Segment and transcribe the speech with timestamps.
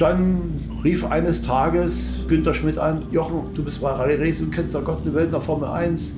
[0.00, 0.54] dann
[0.84, 4.80] rief eines Tages Günter Schmidt an, Jochen, du bist bei Rallye Racing, du kennst ja
[4.80, 6.14] Gott eine Welt nach Formel 1.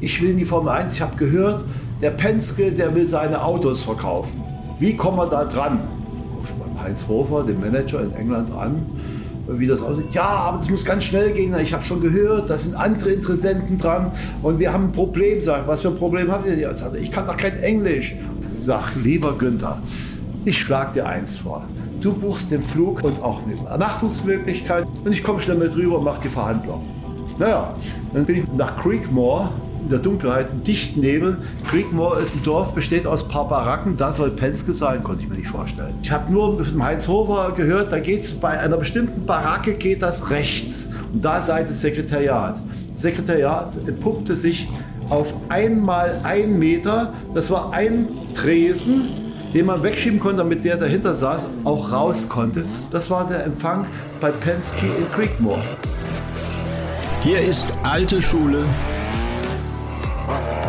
[0.00, 1.64] Ich will in die Formel 1, ich habe gehört,
[2.00, 4.42] der Penske, der will seine Autos verkaufen.
[4.78, 5.86] Wie kommen wir da dran?
[6.38, 8.86] Ruf beim Heinz Hofer, dem Manager in England an,
[9.46, 10.14] wie das aussieht.
[10.14, 11.54] Ja, aber es muss ganz schnell gehen.
[11.60, 14.12] Ich habe schon gehört, da sind andere Interessenten dran
[14.42, 15.42] und wir haben ein Problem.
[15.42, 16.56] Sag, was für ein Problem habt ihr?
[16.58, 18.14] Ja, ich kann doch kein Englisch.
[18.58, 19.82] Sag, lieber Günther,
[20.46, 21.66] ich schlage dir eins vor.
[22.00, 26.04] Du buchst den Flug und auch eine Übernachtungsmöglichkeit und ich komme schnell mit rüber und
[26.04, 26.82] mache die Verhandlung.
[27.38, 27.74] Naja,
[28.14, 29.50] dann bin ich nach Creekmore
[29.82, 31.38] in der Dunkelheit, im dichten Nebel.
[31.68, 33.96] Creekmore ist ein Dorf, besteht aus ein paar Baracken.
[33.96, 35.94] Da soll Penske sein, konnte ich mir nicht vorstellen.
[36.02, 40.02] Ich habe nur dem Heinz Hofer gehört, da geht es bei einer bestimmten Baracke geht
[40.02, 40.90] das rechts.
[41.12, 42.62] Und da sei das Sekretariat.
[42.90, 44.68] Das Sekretariat entpuppte sich
[45.10, 47.12] auf einmal ein Meter.
[47.34, 49.19] Das war ein Tresen,
[49.54, 52.64] den man wegschieben konnte, damit der dahinter saß, auch raus konnte.
[52.90, 53.86] Das war der Empfang
[54.20, 55.62] bei Penske in Creekmore.
[57.22, 58.64] Hier ist alte Schule,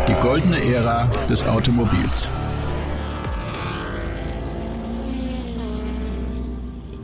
[0.08, 2.30] die goldene Ära des Automobils.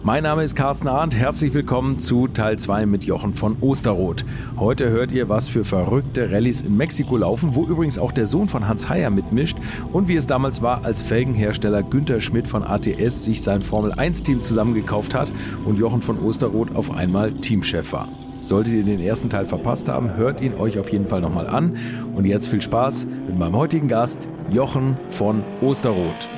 [0.07, 1.17] Mein Name ist Carsten Arndt.
[1.17, 4.23] Herzlich willkommen zu Teil 2 mit Jochen von Osterroth.
[4.55, 8.47] Heute hört ihr, was für verrückte Rallyes in Mexiko laufen, wo übrigens auch der Sohn
[8.47, 9.57] von Hans Heyer mitmischt
[9.91, 14.41] und wie es damals war, als Felgenhersteller Günther Schmidt von ATS sich sein Formel 1-Team
[14.41, 15.33] zusammengekauft hat
[15.65, 18.07] und Jochen von Osterroth auf einmal Teamchef war.
[18.39, 21.75] Solltet ihr den ersten Teil verpasst haben, hört ihn euch auf jeden Fall nochmal an.
[22.15, 26.29] Und jetzt viel Spaß mit meinem heutigen Gast, Jochen von Osterroth.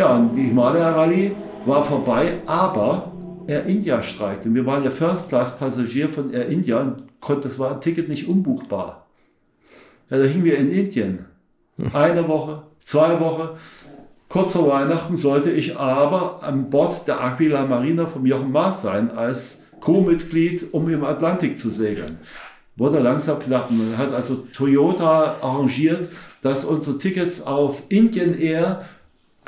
[0.00, 1.32] Ja, und die Himalaya Rallye
[1.66, 3.12] war vorbei, aber
[3.46, 4.54] Air India streikte.
[4.54, 9.08] Wir waren ja First-Class-Passagier von Air India und konnte, das war ein Ticket nicht umbuchbar.
[10.08, 11.26] Ja, da hingen wir in Indien.
[11.92, 13.50] Eine Woche, zwei Wochen.
[14.30, 19.10] Kurz vor Weihnachten sollte ich aber an Bord der Aquila Marina vom Jochen Maas sein,
[19.10, 22.16] als Co-Mitglied, um im Atlantik zu segeln.
[22.74, 23.70] Wurde langsam knapp.
[23.70, 26.08] Man hat also Toyota arrangiert,
[26.40, 28.80] dass unsere Tickets auf Indian Air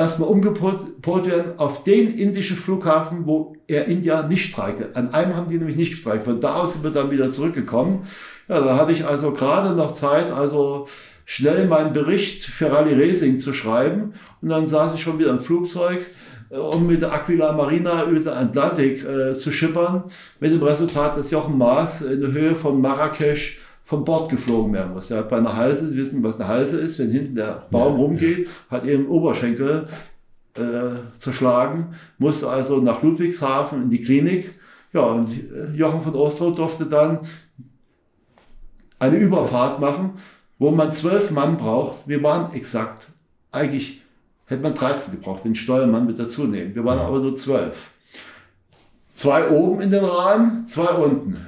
[0.03, 4.91] erstmal umgepolt werden auf den indischen Flughafen, wo Air India nicht streikte.
[4.95, 6.25] An einem haben die nämlich nicht gestreikt.
[6.25, 8.03] Von da aus sind wir dann wieder zurückgekommen.
[8.49, 10.87] Ja, da hatte ich also gerade noch Zeit, also
[11.25, 14.13] schnell meinen Bericht für Rallye Racing zu schreiben.
[14.41, 16.07] Und dann saß ich schon wieder im Flugzeug
[16.51, 20.05] äh, um mit der Aquila Marina über den Atlantik äh, zu schippern,
[20.41, 24.93] mit dem Resultat, dass Jochen Maas in der Höhe von Marrakesch vom Bord geflogen werden
[24.93, 25.11] muss.
[25.11, 27.95] Er hat bei einer Halse, Sie wissen, was eine Halse ist, wenn hinten der Baum
[27.95, 28.77] ja, rumgeht, ja.
[28.77, 29.89] hat ihren Oberschenkel
[30.55, 31.89] äh, zerschlagen,
[32.19, 34.59] musste also nach Ludwigshafen in die Klinik.
[34.93, 37.21] Ja, und äh, Jochen von Ostrow durfte dann
[38.99, 40.13] eine Überfahrt machen,
[40.59, 42.07] wo man zwölf Mann braucht.
[42.07, 43.09] Wir waren exakt
[43.51, 44.03] eigentlich
[44.47, 46.75] Hätte man 13 gebraucht, den Steuermann mit dazu nehmen.
[46.75, 47.91] Wir waren aber nur 12.
[49.15, 51.39] Zwei oben in den Rahmen, zwei unten.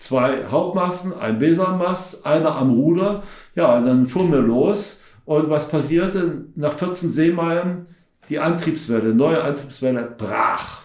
[0.00, 3.22] Zwei Hauptmasten, ein Besanmast, einer am Ruder.
[3.54, 4.98] Ja, und dann fuhren wir los.
[5.24, 6.46] Und was passierte?
[6.56, 7.86] Nach 14 Seemeilen,
[8.28, 10.80] die Antriebswelle, neue Antriebswelle, brach.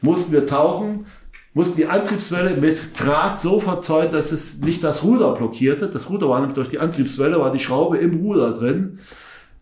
[0.00, 1.06] Mussten wir tauchen,
[1.54, 5.88] mussten die Antriebswelle mit Draht so verzeugen, dass es nicht das Ruder blockierte.
[5.88, 8.98] Das Ruder war nämlich durch die Antriebswelle, war die Schraube im Ruder drin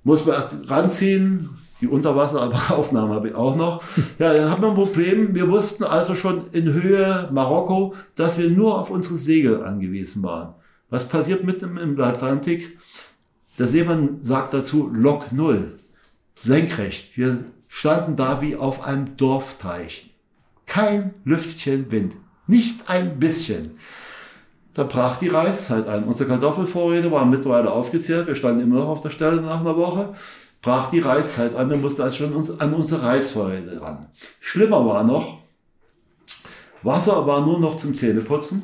[0.04, 1.50] muss man ranziehen.
[1.80, 3.82] Die Unterwasseraufnahme habe ich auch noch.
[4.18, 5.34] Ja, dann haben wir ein Problem.
[5.34, 10.54] Wir wussten also schon in Höhe Marokko, dass wir nur auf unsere Segel angewiesen waren.
[10.90, 12.78] Was passiert mitten im Atlantik?
[13.58, 15.78] Der Seemann sagt dazu Lok Null.
[16.34, 17.16] Senkrecht.
[17.16, 20.10] Wir standen da wie auf einem Dorfteich.
[20.66, 22.16] Kein Lüftchen Wind.
[22.46, 23.72] Nicht ein bisschen.
[24.74, 26.04] Da brach die Reiszeit ein.
[26.04, 28.26] Unsere Kartoffelvorräte waren mittlerweile aufgezehrt.
[28.26, 30.14] Wir standen immer noch auf der Stelle nach einer Woche.
[30.64, 31.68] Brach die Reiszeit ein.
[31.68, 34.06] Wir mussten also schon uns, an unsere Reisvorräte ran.
[34.40, 35.38] Schlimmer war noch,
[36.82, 38.62] Wasser war nur noch zum Zähneputzen.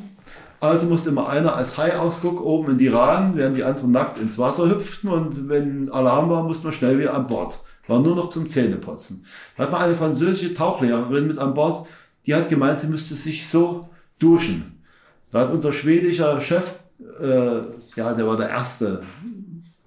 [0.60, 4.38] Also musste immer einer als Hai-Ausguck oben in die Rahn, während die anderen nackt ins
[4.38, 5.10] Wasser hüpften.
[5.10, 7.58] Und wenn Alarm war, musste man schnell wieder an Bord.
[7.86, 9.26] War nur noch zum Zähneputzen.
[9.58, 11.86] Da hat man eine französische Tauchlehrerin mit an Bord,
[12.26, 14.82] die hat gemeint, sie müsste sich so duschen.
[15.30, 16.74] Da hat unser schwedischer Chef,
[17.20, 17.60] äh,
[17.96, 19.02] ja, der war der Erste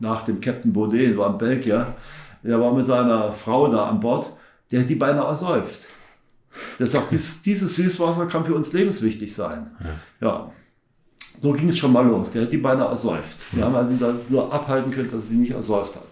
[0.03, 1.95] nach dem Captain Baudet, war ein Belgier,
[2.44, 4.29] der war mit seiner Frau da an Bord,
[4.71, 5.88] der hat die beinahe ersäuft.
[6.77, 9.71] Der sagt, dieses, dieses Süßwasser kann für uns lebenswichtig sein.
[10.21, 10.27] Ja.
[10.27, 10.51] ja.
[11.41, 12.29] So ging es schon mal los.
[12.29, 13.47] Der hat die beinahe ersäuft.
[13.51, 16.07] Wir haben also dann nur abhalten können, dass sie nicht ersäuft hat.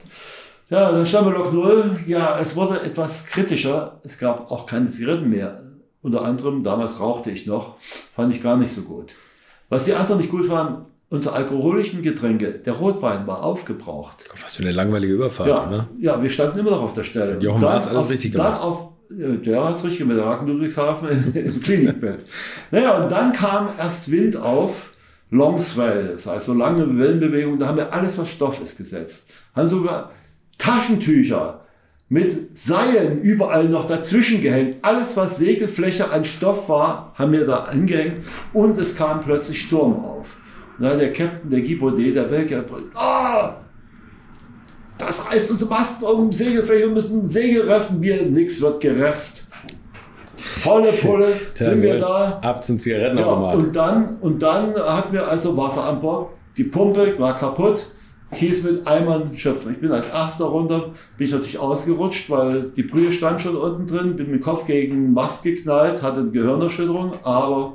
[0.70, 1.98] Ja, dann stand wir Lok 0.
[2.08, 4.00] Ja, es wurde etwas kritischer.
[4.04, 5.62] Es gab auch keine Zigaretten mehr.
[6.02, 9.14] Unter anderem, damals rauchte ich noch, fand ich gar nicht so gut.
[9.70, 14.24] Was die anderen nicht gut fanden, unsere alkoholischen Getränke, der Rotwein war aufgebraucht.
[14.42, 15.88] Was für eine langweilige Überfahrt, ja, ne?
[16.00, 17.38] Ja, wir standen immer noch auf der Stelle.
[17.40, 18.54] Jochen Maas alles auf, richtig gemacht.
[18.54, 22.26] Dann auf Der hat es richtig mit der lag in Ludwigshafen im Klinikbett.
[22.72, 24.92] Naja, und dann kam erst Wind auf,
[25.30, 29.30] Long Swells, also lange Wellenbewegung, da haben wir alles, was Stoff ist, gesetzt.
[29.54, 30.12] Haben sogar
[30.58, 31.60] Taschentücher
[32.08, 34.78] mit Seilen überall noch dazwischen gehängt.
[34.82, 38.20] Alles, was Segelfläche an Stoff war, haben wir da angehängt
[38.54, 40.38] und es kam plötzlich Sturm auf.
[40.80, 42.66] Na, der Captain, der Guy Baudet, der Belgier,
[42.96, 43.62] ah,
[45.02, 48.02] das reißt unsere Masten um Segelfläche, wir müssen Segel reffen.
[48.02, 49.44] Wir, nix wird gerefft.
[50.36, 52.40] Volle Pulle sind wir da.
[52.42, 53.54] Ab zum Zigarettenautomat.
[53.54, 56.30] Ja, und dann, und dann hatten wir also Wasser an Bord.
[56.58, 57.88] Die Pumpe war kaputt.
[58.34, 59.74] Hieß mit Eimern schöpfen.
[59.74, 63.88] Ich bin als erster runter, bin ich natürlich ausgerutscht, weil die Brühe stand schon unten
[63.88, 67.74] drin, bin mit dem Kopf gegen Mast geknallt, hatte eine Gehirnerschütterung, aber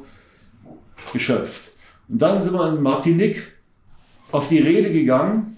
[1.12, 1.72] geschöpft.
[2.08, 3.52] Und dann sind wir in Martinique
[4.32, 5.56] auf die Rede gegangen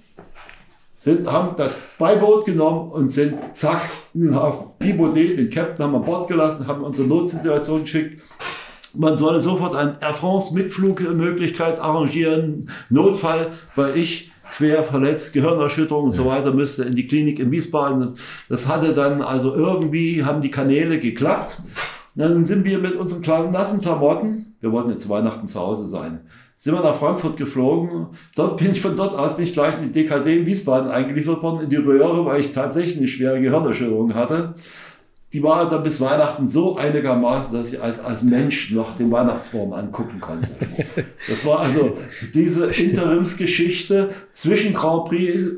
[0.99, 4.67] sind, haben das Beiboot genommen und sind zack in den Hafen.
[4.81, 8.21] Pibaudet, den Captain, haben wir an Bord gelassen, haben unsere Notsituation geschickt.
[8.95, 16.12] Man solle sofort eine Air France Mitflugmöglichkeit arrangieren, Notfall, weil ich schwer verletzt, Gehirnerschütterung und
[16.12, 18.01] so weiter, müsste in die Klinik in Wiesbaden.
[18.01, 18.17] Das,
[18.49, 21.62] das hatte dann also irgendwie, haben die Kanäle geklappt.
[22.19, 26.23] Dann sind wir mit unseren kleinen nassen Klamotten, wir wollten jetzt Weihnachten zu Hause sein,
[26.56, 28.09] sind wir nach Frankfurt geflogen.
[28.35, 31.41] Dort bin ich von dort aus bin ich gleich in die DKD in Wiesbaden eingeliefert
[31.44, 34.55] worden, in die Röhre, weil ich tatsächlich eine schwere Gehirnerschütterung hatte.
[35.32, 39.73] Die war dann bis Weihnachten so einigermaßen, dass ich als, als Mensch noch den Weihnachtsbaum
[39.73, 40.50] angucken konnte.
[41.29, 41.99] Das war also
[42.35, 45.50] diese Interimsgeschichte zwischen Grand Prix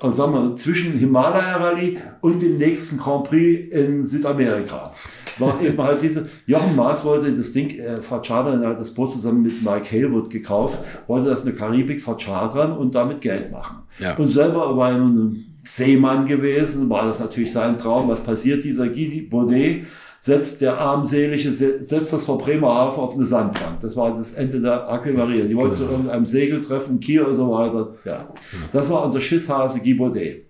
[0.00, 4.92] also sagen wir, zwischen Himalaya Rallye und dem nächsten Grand Prix in Südamerika.
[5.38, 9.12] War eben halt diese, Jochen Maas wollte das Ding äh, verschadern, er hat das Boot
[9.12, 13.78] zusammen mit Mike Halewood gekauft, wollte das in der Karibik verschadern und damit Geld machen.
[13.98, 14.14] Ja.
[14.16, 18.08] Und selber war er ein Seemann gewesen, war das natürlich sein Traum.
[18.08, 18.64] Was passiert?
[18.64, 19.86] Dieser Guy Baudet
[20.24, 23.80] setzt der armselige, setzt das vor Bremerhaven auf eine Sandbank.
[23.80, 25.44] Das war das Ende der Aquamaria.
[25.44, 25.94] Die wollten zu Genau.
[25.96, 27.92] irgendeinem Segeltreffen, Kiel und so weiter.
[28.04, 28.32] Ja.
[28.72, 30.46] Das war unser Schisshase Guy Baudet.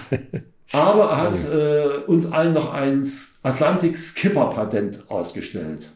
[0.72, 3.02] Aber er hat äh, uns allen noch ein
[3.42, 5.88] Atlantic Skipper Patent ausgestellt.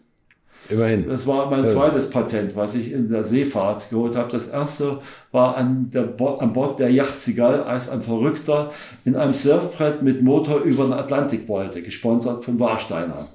[0.71, 1.09] Immerhin.
[1.09, 4.29] Das war mein zweites Patent, was ich in der Seefahrt geholt habe.
[4.31, 5.01] Das erste
[5.33, 8.71] war an, der Bo an Bord der Yacht Seagull, als ein Verrückter
[9.05, 13.27] in einem Surfbrett mit Motor über den Atlantik wollte, gesponsert von Warsteiner.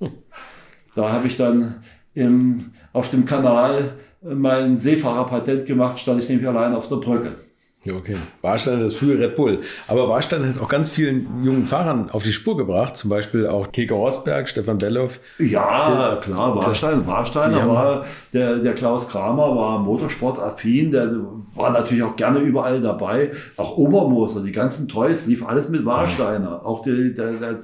[0.96, 1.76] da habe ich dann
[2.14, 7.36] im, auf dem Kanal mein Seefahrerpatent gemacht, stand ich nämlich allein auf der Brücke.
[7.82, 8.18] Ja, okay.
[8.42, 9.60] Warstein das frühe Red Bull.
[9.88, 12.94] Aber Warstein hat auch ganz vielen jungen Fahrern auf die Spur gebracht.
[12.94, 15.18] Zum Beispiel auch Keke Rosberg, Stefan Belloff.
[15.38, 18.04] Ja, klar, Warstein, Warsteiner war,
[18.34, 21.10] der, der Klaus Kramer war motorsportaffin, der
[21.54, 23.30] war natürlich auch gerne überall dabei.
[23.56, 26.66] Auch Obermoser, die ganzen Toys, lief alles mit Warsteiner.
[26.66, 27.58] Auch die, der, der,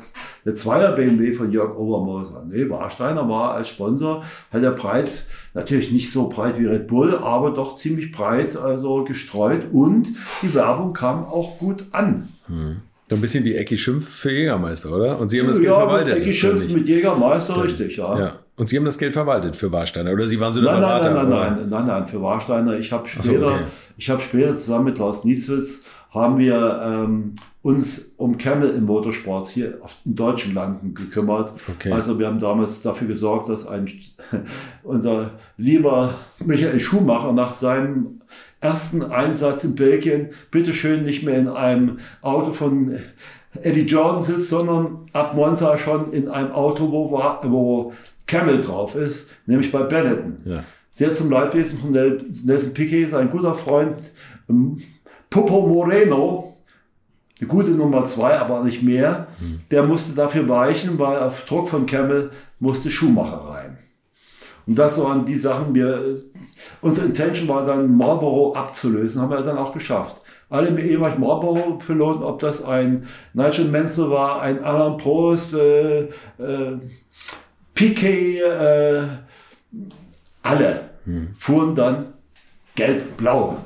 [0.46, 2.46] der Zweier BMW von Jörg Obermoser.
[2.48, 7.18] Nee, Warsteiner war als Sponsor, hat er breit, natürlich nicht so breit wie Red Bull,
[7.18, 10.05] aber doch ziemlich breit, also gestreut und
[10.42, 12.28] die Werbung kam auch gut an.
[13.08, 15.18] So ein bisschen wie Ecki Schimpf für Jägermeister, oder?
[15.18, 16.14] Und Sie haben das Geld ja, verwaltet.
[16.14, 18.18] mit Ecki Schimpf mit Jägermeister, richtig, ja.
[18.18, 18.32] Ja.
[18.56, 20.12] Und Sie haben das Geld verwaltet für Warsteiner.
[20.12, 21.10] Oder Sie waren so Nein, nein, Berater.
[21.10, 21.50] nein, nein, oder?
[21.50, 22.78] nein, nein, nein, für Warsteiner.
[22.78, 23.64] Ich habe so, später, okay.
[23.96, 29.48] ich habe später zusammen mit Klaus Nietzwitz haben wir ähm, uns um Camel im Motorsport
[29.48, 31.52] hier auf, in deutschen Landen gekümmert.
[31.68, 31.92] Okay.
[31.92, 33.90] Also wir haben damals dafür gesorgt, dass ein
[34.82, 36.14] unser lieber
[36.46, 38.22] Michael Schumacher nach seinem
[38.60, 42.98] ersten Einsatz in Belgien bitteschön nicht mehr in einem Auto von
[43.62, 47.92] Eddie Jordan sitzt, sondern ab Monza schon in einem Auto, wo, wo
[48.26, 50.36] Camel drauf ist, nämlich bei Benetton.
[50.44, 50.64] Ja.
[50.90, 53.96] Sehr zum Leidwesen von Nelson Piquet, sein guter Freund
[54.48, 54.78] ähm,
[55.28, 56.54] Popo Moreno,
[57.38, 59.26] eine gute Nummer zwei, aber nicht mehr,
[59.70, 63.78] der musste dafür weichen, weil auf Druck von Camel musste Schumacher rein.
[64.66, 66.16] Und das waren die Sachen, wir,
[66.80, 70.22] unsere Intention war dann Marlboro abzulösen, haben wir dann auch geschafft.
[70.48, 76.08] Alle ehemaligen Marlboro-Piloten, ob das ein Nigel Mansell war, ein Alain Prost, äh, äh,
[77.74, 79.02] Piquet, äh,
[80.42, 80.90] alle
[81.34, 82.06] fuhren dann
[82.74, 83.58] gelb-blau.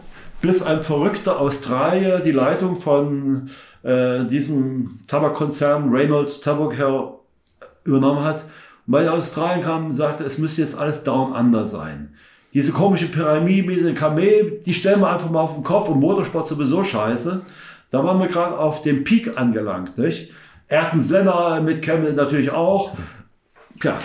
[0.42, 3.50] Bis ein verrückter Australier die Leitung von
[3.82, 7.24] äh, diesem Tabakkonzern Reynolds Tobacco
[7.84, 8.44] übernommen hat.
[8.90, 12.12] Weil er aus Australien kam und sagte, es müsste jetzt alles down under sein.
[12.52, 16.00] Diese komische Pyramide mit den Kamel, die stellen wir einfach mal auf den Kopf und
[16.00, 17.40] Motorsport sowieso scheiße.
[17.90, 20.32] Da waren wir gerade auf dem Peak angelangt, nicht?
[20.68, 22.90] Ayrton Senna mit Camel natürlich auch.
[23.78, 24.00] Tja,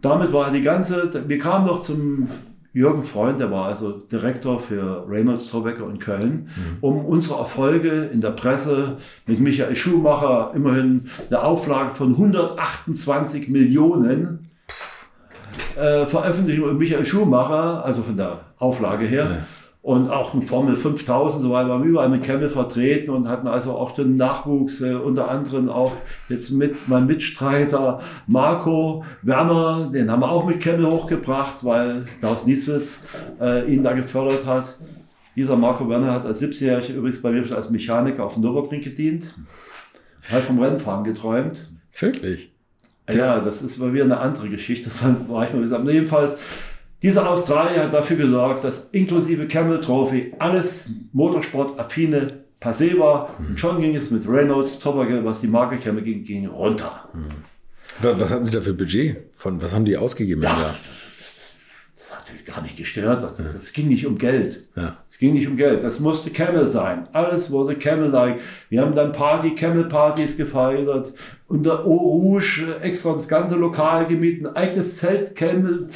[0.00, 2.28] damit war die ganze, wir kamen noch zum
[2.72, 6.48] Jürgen Freund, der war also Direktor für Reynolds Torbecker in Köln,
[6.80, 14.48] um unsere Erfolge in der Presse mit Michael Schumacher, immerhin eine Auflage von 128 Millionen
[15.76, 19.24] äh, Veröffentlichung mit Michael Schumacher, also von der Auflage her.
[19.30, 19.61] Ja.
[19.82, 23.48] Und auch ein Formel 5000, so weiter, waren wir überall mit Camel vertreten und hatten
[23.48, 25.92] also auch den Nachwuchs, äh, unter anderem auch
[26.28, 32.46] jetzt mit meinem Mitstreiter Marco Werner, den haben wir auch mit Camel hochgebracht, weil Klaus
[32.46, 33.02] Nieswitz
[33.40, 34.78] äh, ihn da gefördert hat.
[35.34, 38.82] Dieser Marco Werner hat als 17-Jähriger übrigens bei mir schon als Mechaniker auf dem Nürburgring
[38.82, 39.34] gedient,
[40.30, 41.72] hat vom Rennfahren geträumt.
[41.98, 42.52] Wirklich?
[43.12, 44.90] Ja, das ist mal wieder eine andere Geschichte.
[44.90, 45.88] Das war ich mal gesagt.
[45.88, 46.36] Jedenfalls,
[47.02, 52.26] dieser Australier hat dafür gesorgt, dass inklusive Camel Trophy alles Motorsport-affine
[52.60, 53.30] passé war.
[53.38, 57.08] Und schon ging es mit Reynolds, Topperge, was die Marke Camel ging, ging runter.
[58.00, 59.16] Wa- Was hatten Sie da für Budget?
[59.32, 60.42] Von was haben die ausgegeben?
[60.42, 61.54] Ja, das, das,
[61.96, 63.22] das, hat gar nicht gestört.
[63.22, 64.68] Das, das, ging nicht um Geld.
[64.76, 64.96] Ja.
[65.08, 65.82] Es ging nicht um Geld.
[65.82, 67.08] Das musste Camel sein.
[67.12, 68.40] Alles wurde Camel-like.
[68.70, 71.12] Wir haben dann Party, Camel-Partys gefeiert.
[71.48, 74.46] Unter Eau Rouge äh, extra das ganze Lokal gemietet.
[74.48, 75.86] Ein eigenes Zelt, Camel,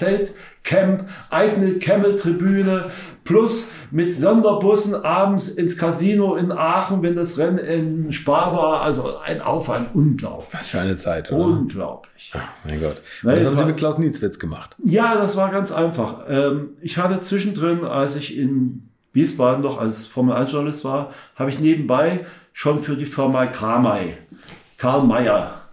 [0.67, 2.91] Zeltcamp, eigene Camel-Tribüne.
[3.25, 8.83] Plus mit Sonderbussen abends ins Casino in Aachen, wenn das Rennen in Spa war.
[8.83, 9.95] Also ein Aufwand.
[9.95, 10.49] Unglaublich.
[10.53, 11.45] Was für eine Zeit, oder?
[11.45, 12.33] Unglaublich.
[12.65, 13.03] Mein Gott.
[13.23, 14.77] Und was haben Sie mit Klaus Nietzwitz gemacht?
[14.85, 16.25] Ja, das war ganz einfach.
[16.29, 22.27] Ähm, ich hatte zwischendrin, als ich in Wiesbaden noch als Formel-1-Journalist war, habe ich nebenbei
[22.53, 24.17] schon für die Firma Kramay,
[24.77, 25.66] Karl Mayer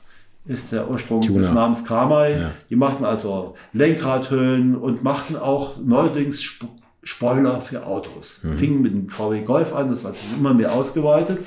[0.46, 1.40] ist der Ursprung Tuner.
[1.40, 2.40] des Namens Kramay.
[2.40, 2.52] Ja.
[2.70, 6.68] Die machten also Lenkradhüllen und machten auch neuerdings Sp
[7.06, 8.40] Spoiler für Autos.
[8.56, 11.40] Fingen mit dem VW Golf an, das hat sich immer mehr ausgeweitet.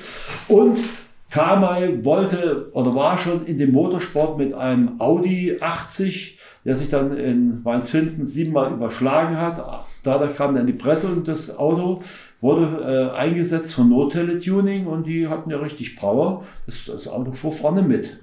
[0.47, 0.83] Und
[1.29, 7.17] Kamai wollte oder war schon in dem Motorsport mit einem Audi 80, der sich dann
[7.17, 9.87] in Weinsfinden siebenmal überschlagen hat.
[10.03, 12.01] Dadurch kam dann die Presse und das Auto
[12.39, 16.43] wurde äh, eingesetzt von No-Tele-Tuning und die hatten ja richtig Power.
[16.65, 18.19] Das, das Auto fuhr vorne mit.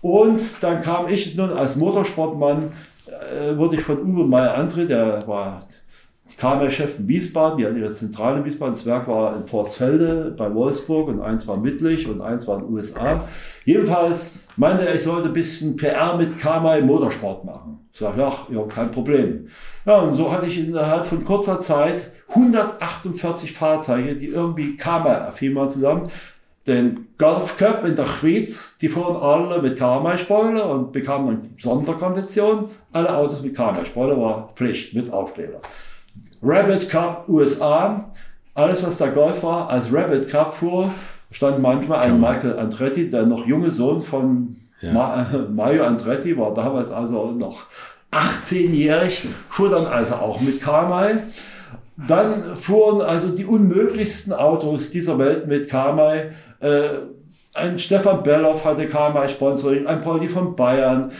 [0.00, 2.72] Und dann kam ich nun als Motorsportmann,
[3.06, 5.60] äh, wurde ich von Uwe Meyer-Andre, der war
[6.36, 10.52] KMR-Chef in Wiesbaden, die hatten ihre Zentrale in Wiesbaden, das Werk war in Forstfelde bei
[10.54, 13.24] Wolfsburg und eins war Mittlich und eins war in den USA.
[13.64, 17.88] Jedenfalls meinte er, ich sollte ein bisschen PR mit KMI Motorsport machen.
[17.92, 19.46] Ich sage, ja, ja, kein Problem.
[19.84, 25.68] Ja, und so hatte ich innerhalb von kurzer Zeit 148 Fahrzeuge, die irgendwie KMI-affin waren
[25.68, 26.10] zusammen.
[26.68, 32.66] Den Golf Cup in der Schweiz, die fuhren alle mit KMI-Spoiler und bekamen dann Sonderkonditionen.
[32.92, 35.62] Alle Autos mit KMI-Spoiler war Pflicht mit Aufkleber.
[36.42, 38.12] Rabbit Cup USA,
[38.54, 40.92] alles was der Golf war, als Rabbit Cup fuhr,
[41.30, 46.90] stand manchmal ein Michael Andretti, der noch junge Sohn von Ma Mario Andretti, war damals
[46.90, 47.64] also noch
[48.12, 51.18] 18-jährig, fuhr dann also auch mit Kamai.
[52.06, 56.30] Dann fuhren also die unmöglichsten Autos dieser Welt mit Kamai.
[56.60, 56.88] Äh,
[57.54, 61.10] ein Stefan Belloff hatte Kamai-Sponsoring, ein Pauli von Bayern,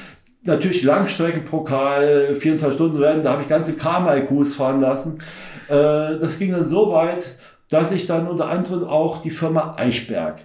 [0.45, 5.19] natürlich Langstreckenpokal, 24-Stunden-Rennen, da habe ich ganze Kamai-Crews fahren lassen.
[5.69, 7.37] Äh, das ging dann so weit,
[7.71, 10.45] dass ich dann unter anderem auch die Firma Eichberg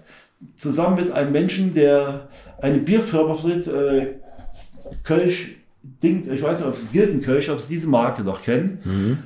[0.55, 2.27] zusammen mit einem Menschen, der
[2.59, 4.15] eine Bierfirma vertritt, äh,
[5.03, 8.79] Kölsch, Ding, ich weiß nicht, ob es Gildenkölsch, ob Sie diese Marke noch kennen.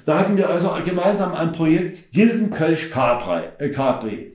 [0.05, 3.41] Da hatten wir also gemeinsam ein Projekt Gildenkölsch Capri.
[3.59, 4.33] Äh, Capri.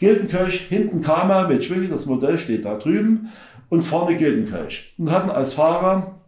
[0.00, 3.28] Gildenkölsch, hinten Kama mit Schwinge, das Modell steht da drüben
[3.68, 4.92] und vorne Gildenkölsch.
[4.98, 6.18] Und hatten als Fahrer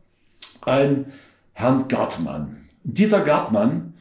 [0.62, 1.06] einen
[1.52, 2.68] Herrn Gartmann.
[2.84, 3.94] Und dieser Gartmann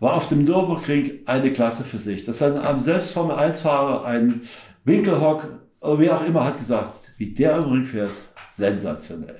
[0.00, 2.24] war auf dem Nürburgring eine Klasse für sich.
[2.24, 4.40] Das hat am selbst Formel 1-Fahrer, ein
[4.84, 5.48] Winkelhock,
[5.80, 8.10] oder wie auch immer, hat gesagt, wie der im Ring fährt,
[8.48, 9.38] sensationell.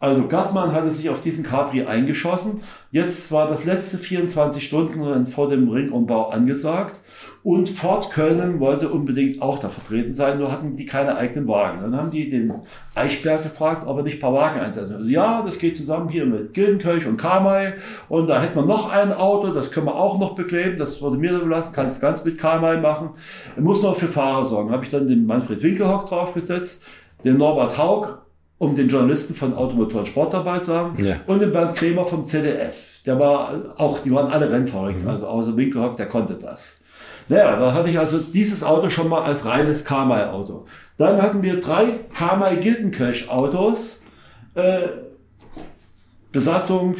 [0.00, 2.60] Also Gartmann hatte sich auf diesen Capri eingeschossen.
[2.92, 7.00] Jetzt war das letzte 24-Stunden-Rennen vor dem Ringumbau angesagt.
[7.42, 11.80] Und Ford Köln wollte unbedingt auch da vertreten sein, nur hatten die keine eigenen Wagen.
[11.80, 12.52] Dann haben die den
[12.94, 15.10] Eichberg gefragt, ob er nicht ein paar Wagen einsetzen will.
[15.10, 17.74] Ja, das geht zusammen hier mit Gildenkirch und Kamai.
[18.08, 20.78] Und da hätten wir noch ein Auto, das können wir auch noch bekleben.
[20.78, 23.10] Das wurde mir überlassen, kannst du ganz mit Kamai machen.
[23.56, 24.70] Er muss noch für Fahrer sorgen.
[24.70, 26.84] Habe ich dann den Manfred Winkelhock draufgesetzt,
[27.24, 28.27] den Norbert Haug,
[28.58, 31.16] um den Journalisten von Automotor und Sportarbeit sagen, Ja.
[31.26, 33.00] und den Bernd Kremer vom ZDF.
[33.06, 36.80] Der war auch, die waren alle rennverrückt, also außer Winkelhock, der konnte das.
[37.28, 40.64] Naja, da hatte ich also dieses Auto schon mal als reines Kamai-Auto.
[40.96, 41.84] Dann hatten wir drei
[42.14, 44.00] Kamai-Gildenkirch-Autos.
[44.54, 44.78] Äh,
[46.32, 46.96] Besatzung,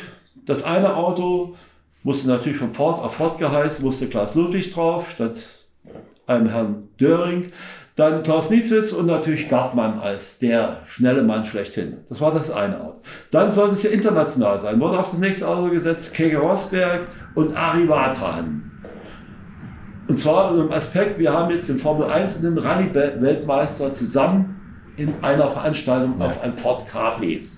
[0.46, 1.54] das eine Auto
[2.02, 5.38] musste natürlich von Ford auf Ford geheißen, musste Klaus Ludwig drauf, statt
[6.26, 7.50] einem Herrn Döring.
[7.98, 11.96] Dann Klaus Nietzwitz und natürlich Gartmann als der schnelle Mann schlechthin.
[12.08, 13.00] Das war das eine Auto.
[13.32, 14.78] Dann sollte es ja international sein.
[14.78, 18.70] Wurde auf das nächste Auto gesetzt Kege Rosberg und Ari Vatan.
[20.06, 24.60] Und zwar im Aspekt, wir haben jetzt den Formel 1 und den Rallye-Weltmeister zusammen
[24.96, 26.26] in einer Veranstaltung ja.
[26.26, 27.48] auf einem Ford Capri.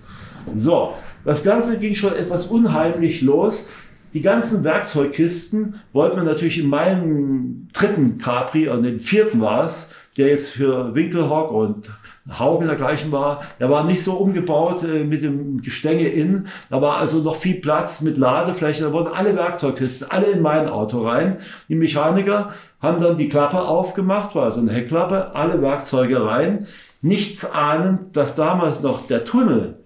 [0.54, 3.66] So, das Ganze ging schon etwas unheimlich los.
[4.14, 9.90] Die ganzen Werkzeugkisten wollten wir natürlich in meinem dritten Capri, und dem vierten war es,
[10.16, 11.90] der jetzt für Winkelhock und
[12.38, 13.42] Hauge dergleichen war.
[13.58, 16.46] Der war nicht so umgebaut äh, mit dem Gestänge in.
[16.68, 18.84] Da war also noch viel Platz mit Ladefläche.
[18.84, 21.38] Da wurden alle Werkzeugkisten, alle in mein Auto rein.
[21.68, 22.50] Die Mechaniker
[22.80, 26.66] haben dann die Klappe aufgemacht, war also eine Heckklappe, alle Werkzeuge rein.
[27.02, 29.76] Nichts ahnend, dass damals noch der Tunnel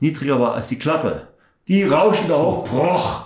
[0.00, 1.22] niedriger war als die Klappe.
[1.68, 3.22] Die rauschen da hoch, broch,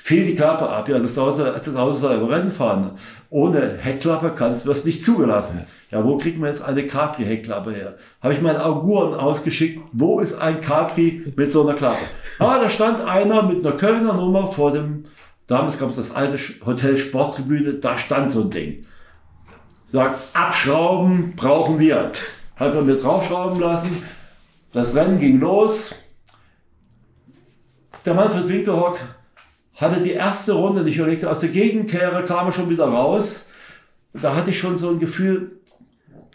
[0.00, 0.88] fiel die Klappe ab.
[0.88, 2.92] Ja, das Auto, das Auto soll über Rennen fahren.
[3.30, 5.66] Ohne Heckklappe kannst du das nicht zugelassen.
[5.90, 5.98] Ja.
[5.98, 7.96] ja, wo kriegt man jetzt eine Capri-Heckklappe her?
[8.22, 11.98] Habe ich meinen Auguren ausgeschickt, wo ist ein Capri mit so einer Klappe?
[12.38, 15.04] Ah, da stand einer mit einer Kölner Nummer vor dem,
[15.48, 18.86] damals gab es das alte Hotel Sporttribüne, da stand so ein Ding.
[19.86, 22.12] Sagt, abschrauben brauchen wir.
[22.54, 24.02] Hat man mir draufschrauben lassen.
[24.72, 25.94] Das Rennen ging los.
[28.04, 28.98] Der Manfred Winkelhock
[29.80, 33.46] hatte die erste Runde nicht überlegt, aus der Gegenkehre kam er schon wieder raus.
[34.12, 35.52] Da hatte ich schon so ein Gefühl,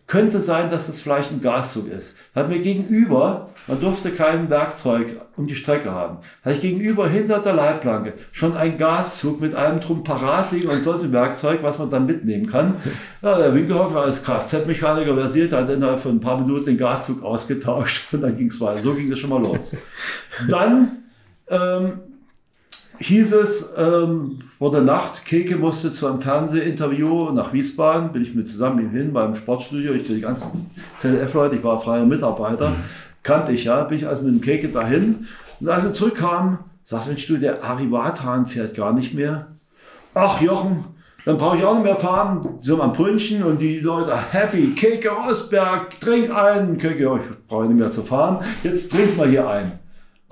[0.08, 2.18] könnte sein, dass das vielleicht ein Gaszug ist.
[2.34, 7.08] Da hat mir gegenüber, man durfte kein Werkzeug um die Strecke haben, hatte ich gegenüber
[7.10, 11.64] hinter der Leitplanke schon einen Gaszug mit einem drum parat liegen und sonst ein Werkzeug,
[11.64, 12.76] was man dann mitnehmen kann.
[13.22, 18.08] Ja, der Winkelhocker als Kfz-Mechaniker versiert hat innerhalb von ein paar Minuten den Gaszug ausgetauscht
[18.14, 18.78] und dann ging es weiter.
[18.78, 19.76] So ging das schon mal los.
[20.48, 21.04] Dann
[21.50, 21.94] ähm,
[23.00, 28.48] hieß es, ähm, wurde Nacht, Keke musste zu einem Fernsehinterview nach Wiesbaden, bin ich mit
[28.48, 30.66] zusammen hin beim Sportstudio, ich die ganzen
[30.98, 32.76] ZDF-Leute, ich war freier Mitarbeiter, mhm.
[33.24, 35.28] kannte ich ja, bin ich also mit dem Keke dahin
[35.60, 39.48] und als wir zurückkamen, sagte Mensch du, der Ari Watan fährt gar nicht mehr.
[40.14, 40.84] Ach Jochen,
[41.26, 42.58] dann brauche ich auch nicht mehr fahren.
[42.60, 44.74] So am Brünnchen und die Leute happy.
[44.76, 46.78] Keke Rosberg, trink einen.
[46.78, 48.44] Keke, ich brauche nicht mehr zu fahren.
[48.62, 49.80] Jetzt trink mal hier ein.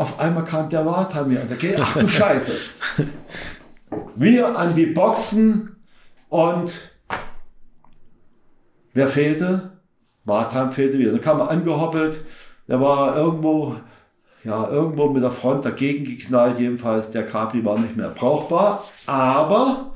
[0.02, 1.48] Auf einmal kam der Wartan mir an.
[1.48, 2.74] Der geht, ach du Scheiße.
[4.16, 5.76] Wir an die Boxen
[6.28, 6.80] und
[8.96, 9.74] wer fehlte?
[10.26, 11.12] Wartan fehlte wieder.
[11.12, 12.20] Dann kam er angehoppelt.
[12.68, 13.76] Der war irgendwo,
[14.44, 16.58] ja, irgendwo mit der Front dagegen geknallt.
[16.58, 18.84] Jedenfalls, der Capri war nicht mehr brauchbar.
[19.06, 19.94] Aber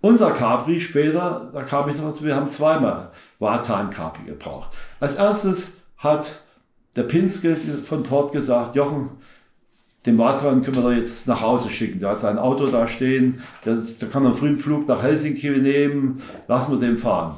[0.00, 4.76] unser Capri später, da kam ich noch dazu, wir haben zweimal Wartan Capri gebraucht.
[5.00, 6.38] Als erstes hat
[6.96, 9.10] der Pinske von Port gesagt, Jochen,
[10.06, 12.00] den Matran können wir da jetzt nach Hause schicken.
[12.00, 16.22] Der hat sein Auto da stehen, der, der kann einen frühen Flug nach Helsinki nehmen,
[16.48, 17.34] lassen wir den fahren.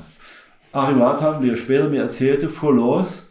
[0.73, 3.29] Ari Matan, wie er später mir erzählte, fuhr los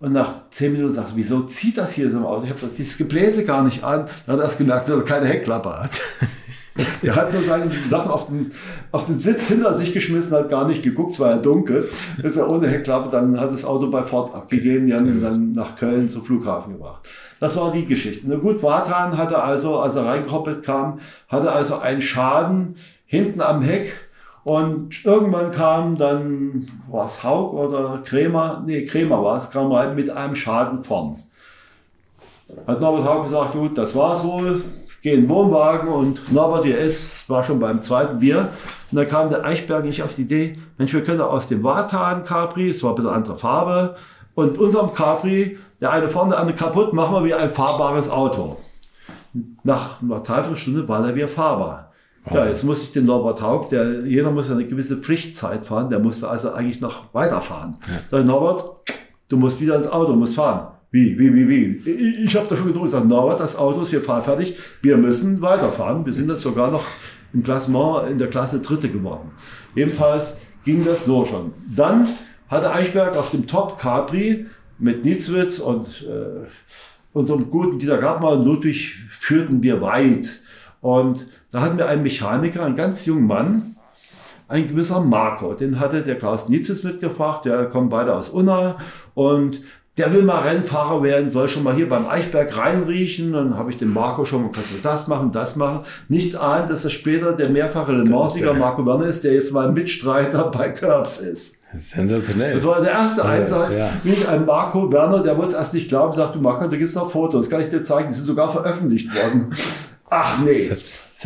[0.00, 2.44] und nach zehn Minuten sagte, wieso zieht das hier so im Auto?
[2.44, 4.06] Ich habe dieses Gebläse gar nicht an.
[4.26, 6.02] Dann hat er erst gemerkt, dass er keine Heckklappe hat.
[7.02, 8.48] Der hat nur seine Sachen auf den,
[8.92, 11.88] auf den Sitz hinter sich geschmissen, hat gar nicht geguckt, es war ja dunkel.
[12.22, 15.52] Ist er ohne Heckklappe, dann hat das Auto bei Ford abgegeben, die haben ihn dann
[15.52, 17.06] nach Köln zum Flughafen gebracht.
[17.40, 18.26] Das war die Geschichte.
[18.28, 23.62] Na gut, Wartan hatte also, als er reingehoppelt kam, hatte also einen Schaden hinten am
[23.62, 23.92] Heck.
[24.44, 28.62] Und irgendwann kam dann, war es Haug oder Krämer?
[28.66, 31.16] Nee, Krämer war es, kam rein mit einem Schaden vorn.
[32.66, 34.64] Hat Norbert Haug gesagt, gut, das war's wohl,
[35.02, 38.48] gehe in den Wohnwagen und Norbert IS war schon beim zweiten Bier.
[38.90, 42.22] Und dann kam der Eichberg nicht auf die Idee, Mensch, wir können aus dem Wartan
[42.22, 43.96] Capri, es war ein bisschen andere Farbe,
[44.34, 48.56] und unserem Capri, der eine vorne, der andere kaputt, machen wir wie ein fahrbares Auto.
[49.64, 51.92] Nach einer Dreiviertelstunde war der wieder fahrbar.
[52.30, 55.98] Ja, jetzt muss ich den Norbert Haug, der, jeder muss eine gewisse Pflichtzeit fahren, der
[55.98, 57.76] musste also eigentlich noch weiterfahren.
[57.88, 57.94] Ja.
[58.08, 58.64] Sag Norbert,
[59.28, 60.68] du musst wieder ins Auto, musst fahren.
[60.92, 62.22] Wie, wie, wie, wie?
[62.22, 66.04] Ich habe da schon gedrückt, gesagt, Norbert, das Auto ist hier fahrfertig, wir müssen weiterfahren.
[66.04, 66.84] Wir sind jetzt sogar noch
[67.32, 69.30] im Klassement in der Klasse Dritte geworden.
[69.74, 71.54] Jedenfalls ging das so schon.
[71.74, 72.08] Dann
[72.48, 74.44] hatte Eichberg auf dem Top Capri
[74.78, 76.46] mit Nitzwitz und äh,
[77.14, 80.40] unserem guten Dieter Gartmann Ludwig führten wir weit.
[80.82, 83.76] Und da hatten wir einen Mechaniker, einen ganz jungen Mann,
[84.46, 88.76] ein gewisser Marco, den hatte der Klaus Nietzsche mitgebracht, der kommt beide aus Unna
[89.14, 89.62] und
[89.98, 93.32] der will mal Rennfahrer werden, soll schon mal hier beim Eichberg reinriechen.
[93.32, 95.80] Dann habe ich den Marco schon, kannst du das machen, das machen.
[96.08, 99.70] Nicht ahnt, dass es später der mehrfache Le Mans-Sieger Marco Werner ist, der jetzt mal
[99.70, 101.56] Mitstreiter bei Curbs ist.
[101.74, 102.54] Sensationell.
[102.54, 103.90] Das war der erste Einsatz, ja.
[104.02, 106.76] wie ich ein Marco Werner, der wollte es erst nicht glauben, sagt, du Marco, da
[106.76, 109.50] gibt es noch Fotos, kann ich dir zeigen, die sind sogar veröffentlicht worden.
[110.10, 110.70] Ach nee.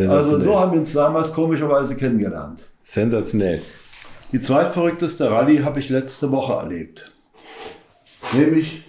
[0.08, 2.66] Also so haben wir uns damals komischerweise kennengelernt.
[2.82, 3.62] Sensationell.
[4.32, 7.10] Die zweitverrückteste Rallye habe ich letzte Woche erlebt.
[8.32, 8.84] Nämlich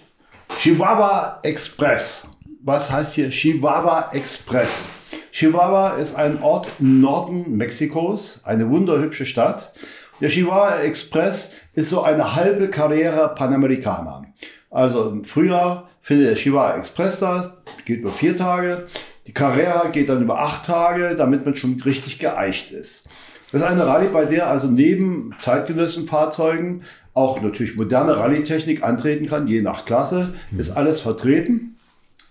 [0.58, 2.26] Chihuahua Express.
[2.64, 4.90] Was heißt hier Chihuahua Express?
[5.30, 9.72] Chihuahua ist ein Ort im Norden Mexikos, eine wunderhübsche Stadt.
[10.20, 14.24] Der Chihuahua Express ist so eine halbe Karriere Panamericana.
[14.70, 18.86] Also im Frühjahr findet der Chihuahua Express da, geht über vier Tage.
[19.28, 23.08] Die Carrera geht dann über acht Tage, damit man schon richtig geeicht ist.
[23.52, 26.82] Das ist eine Rallye, bei der also neben zeitgenössischen Fahrzeugen
[27.18, 31.76] auch natürlich moderne Rallye-Technik antreten kann, je nach Klasse, ist alles vertreten.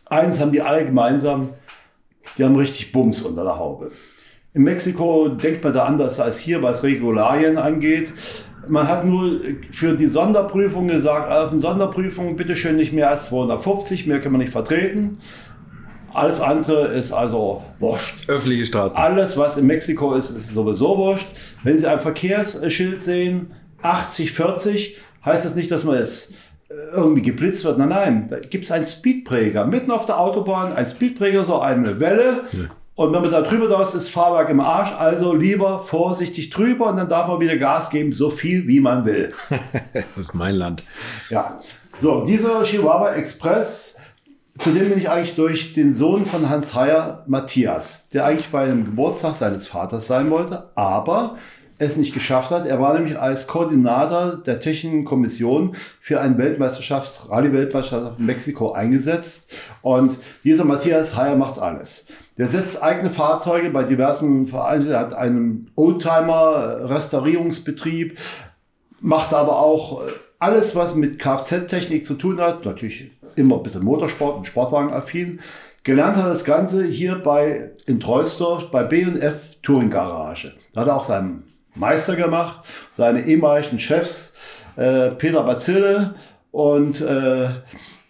[0.05, 1.49] Eins haben die alle gemeinsam,
[2.37, 3.91] die haben richtig Bums unter der Haube.
[4.53, 8.13] In Mexiko denkt man da anders als hier, was Regularien angeht.
[8.69, 9.39] Man hat nur
[9.71, 14.39] für die Sonderprüfung gesagt, auf den Sonderprüfungen bitteschön nicht mehr als 250, mehr kann man
[14.39, 15.19] nicht vertreten.
[16.13, 18.27] Alles andere ist also wurscht.
[18.29, 18.97] Öffentliche Straßen.
[18.97, 21.27] Alles, was in Mexiko ist, ist sowieso wurscht.
[21.63, 26.33] Wenn Sie ein Verkehrsschild sehen, 80, 40, heißt das nicht, dass man jetzt
[26.69, 27.77] irgendwie geblitzt wird.
[27.77, 29.65] Nein, nein, da gibt es einen Speedpräger.
[29.65, 32.43] Mitten auf der Autobahn, ein Speedpräger, so eine Welle.
[32.51, 32.59] Ja.
[32.95, 34.91] Und wenn man da drüber da ist, ist Fahrwerk im Arsch.
[34.97, 39.05] Also lieber vorsichtig drüber und dann darf man wieder Gas geben, so viel wie man
[39.05, 39.33] will.
[39.93, 40.83] das ist mein Land.
[41.29, 41.59] Ja.
[41.99, 43.95] So, dieser Chihuahua Express,
[44.57, 48.63] zu dem bin ich eigentlich durch den Sohn von Hans Heyer, Matthias, der eigentlich bei
[48.63, 51.37] einem Geburtstag seines Vaters sein wollte, aber
[51.79, 52.67] es nicht geschafft hat.
[52.67, 59.53] Er war nämlich als Koordinator der Technischen Kommission für ein Weltmeisterschafts Rallye-Weltmeisterschaft in Mexiko eingesetzt.
[59.81, 62.05] Und dieser Matthias Heyer macht alles.
[62.37, 64.89] Der setzt eigene Fahrzeuge bei diversen Vereinen.
[64.89, 68.17] Er hat einen Oldtimer-Restaurierungsbetrieb,
[68.99, 70.05] macht aber auch äh,
[70.39, 72.65] alles, was mit Kfz-Technik zu tun hat.
[72.65, 75.39] Natürlich immer ein bisschen Motorsport und Sportwagen-affin.
[75.83, 80.53] Gelernt hat das Ganze hier bei, in Treusdorf bei B&F Touring Garage.
[80.73, 81.46] Da hat er auch seinen
[81.77, 82.61] Meister gemacht,
[82.93, 84.33] seine ehemaligen Chefs,
[84.75, 86.15] äh, Peter Bazille
[86.51, 87.47] und äh,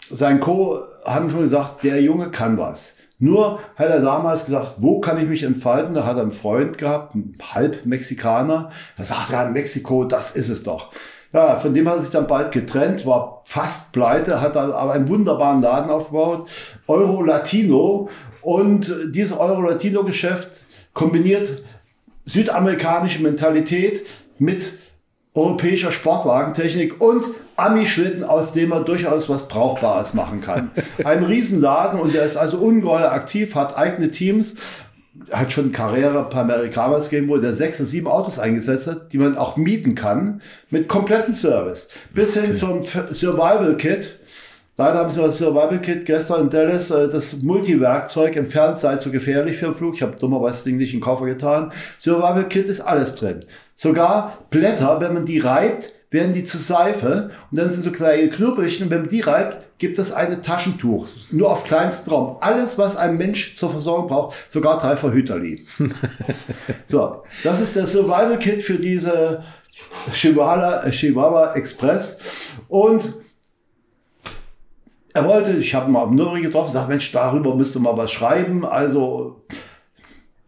[0.09, 0.85] sein Co.
[1.05, 2.95] haben schon gesagt, der Junge kann was.
[3.19, 5.93] Nur hat er damals gesagt, wo kann ich mich entfalten?
[5.93, 8.69] Da hat er einen Freund gehabt, einen Halb-Mexikaner.
[8.95, 10.91] Da sagt er, Mexiko, das ist es doch.
[11.33, 14.93] Ja, von dem hat er sich dann bald getrennt, war fast pleite, hat dann aber
[14.93, 16.47] einen wunderbaren Laden aufgebaut,
[16.87, 18.09] Euro Latino.
[18.41, 21.63] Und dieses Euro Latino Geschäft kombiniert
[22.27, 24.03] südamerikanische Mentalität
[24.37, 24.73] mit
[25.33, 30.71] europäischer Sportwagentechnik und Ami-Schlitten, aus dem man durchaus was Brauchbares machen kann.
[31.03, 34.55] Ein Riesenladen und der ist also ungeheuer aktiv, hat eigene Teams,
[35.31, 39.17] hat schon Karriere bei Amerikaners gegeben, wo der sechs und sieben Autos eingesetzt hat, die
[39.17, 41.87] man auch mieten kann, mit kompletten Service.
[42.13, 44.19] Bis hin zum Survival Kit.
[44.79, 49.11] Leider haben sie das Survival Kit gestern in Dallas, äh, das Multiwerkzeug entfernt sei zu
[49.11, 49.95] gefährlich für den Flug.
[49.95, 51.71] Ich habe dummerweise das Ding nicht in den Koffer getan.
[51.97, 53.43] Survival Kit ist alles drin.
[53.73, 58.29] Sogar Blätter, wenn man die reibt, werden die zu Seife und dann sind so kleine
[58.29, 61.07] Knüppelchen und wenn man die reibt, gibt es eine Taschentuch.
[61.31, 62.37] Nur auf kleinsten Raum.
[62.41, 65.65] Alles, was ein Mensch zur Versorgung braucht, sogar drei Verhüterli.
[66.85, 69.43] so, das ist der Survival Kit für diese
[70.11, 72.17] Chihuahua, äh, Chihuahua Express
[72.69, 73.13] und
[75.17, 78.65] er wollte, ich habe mal am Nürnberg getroffen, sagt, Mensch, darüber müsste mal was schreiben.
[78.65, 79.41] Also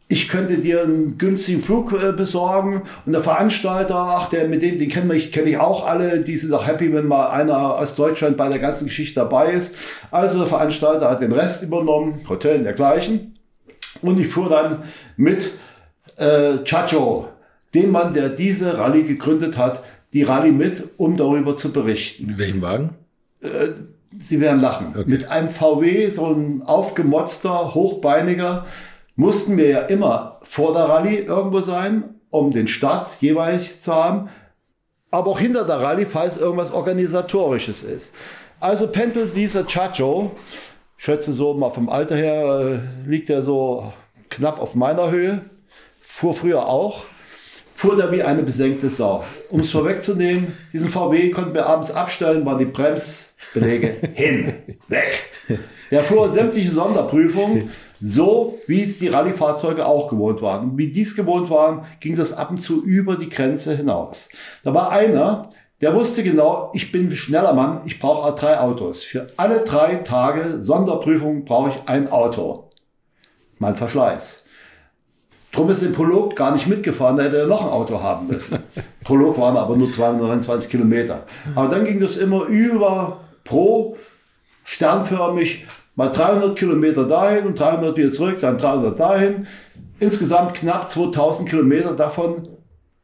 [0.08, 4.78] ich könnte dir einen günstigen Flug äh, besorgen und der Veranstalter, ach, der mit dem,
[4.78, 7.96] den kennen wir, kenne ich auch alle, die sind doch happy, wenn mal einer aus
[7.96, 9.76] Deutschland bei der ganzen Geschichte dabei ist.
[10.12, 13.34] Also der Veranstalter hat den Rest übernommen, Hotel und dergleichen.
[14.02, 14.84] Und ich fuhr dann
[15.18, 15.52] mit
[16.18, 17.30] äh, Chacho,
[17.74, 22.36] dem Mann, der diese Rallye gegründet hat, die Rallye mit, um darüber zu berichten.
[22.38, 22.96] Welchen Wagen?
[23.42, 23.74] Äh,
[24.22, 24.88] Sie werden lachen.
[24.90, 25.06] Okay.
[25.06, 28.66] Mit einem VW, so ein aufgemotzter, hochbeiniger,
[29.16, 34.30] mussten wir ja immer vor der Rallye irgendwo sein, um den Start jeweils zu haben,
[35.10, 38.14] aber auch hinter der Rallye, falls irgendwas Organisatorisches ist.
[38.60, 40.32] Also pendelt dieser Chacho,
[40.98, 43.92] schätze so mal vom Alter her, äh, liegt er so
[44.30, 45.42] knapp auf meiner Höhe,
[46.02, 47.06] fuhr früher auch,
[47.74, 49.24] fuhr da wie eine besenkte Sau.
[49.50, 52.66] Um es vorwegzunehmen, diesen VW konnten wir abends abstellen, waren die
[53.54, 54.54] Bremsbeläge hin,
[54.88, 55.32] weg.
[55.92, 60.72] Der fuhr sämtliche Sonderprüfungen, so wie es die Rallye-Fahrzeuge auch gewohnt waren.
[60.72, 64.30] Und wie dies gewohnt waren, ging das ab und zu über die Grenze hinaus.
[64.64, 65.44] Da war einer,
[65.82, 69.04] der wusste genau, ich bin schneller Mann, ich brauche drei Autos.
[69.04, 72.70] Für alle drei Tage Sonderprüfung brauche ich ein Auto.
[73.58, 74.44] Mein Verschleiß.
[75.52, 78.60] Drum ist der Prolog gar nicht mitgefahren, da hätte er noch ein Auto haben müssen.
[79.04, 81.26] Prolog waren aber nur 229 Kilometer.
[81.56, 83.98] Aber dann ging das immer über pro
[84.64, 89.48] sternförmig mal 300 Kilometer dahin und 300 wieder zurück, dann 300 dahin.
[90.00, 92.48] Insgesamt knapp 2000 Kilometer, davon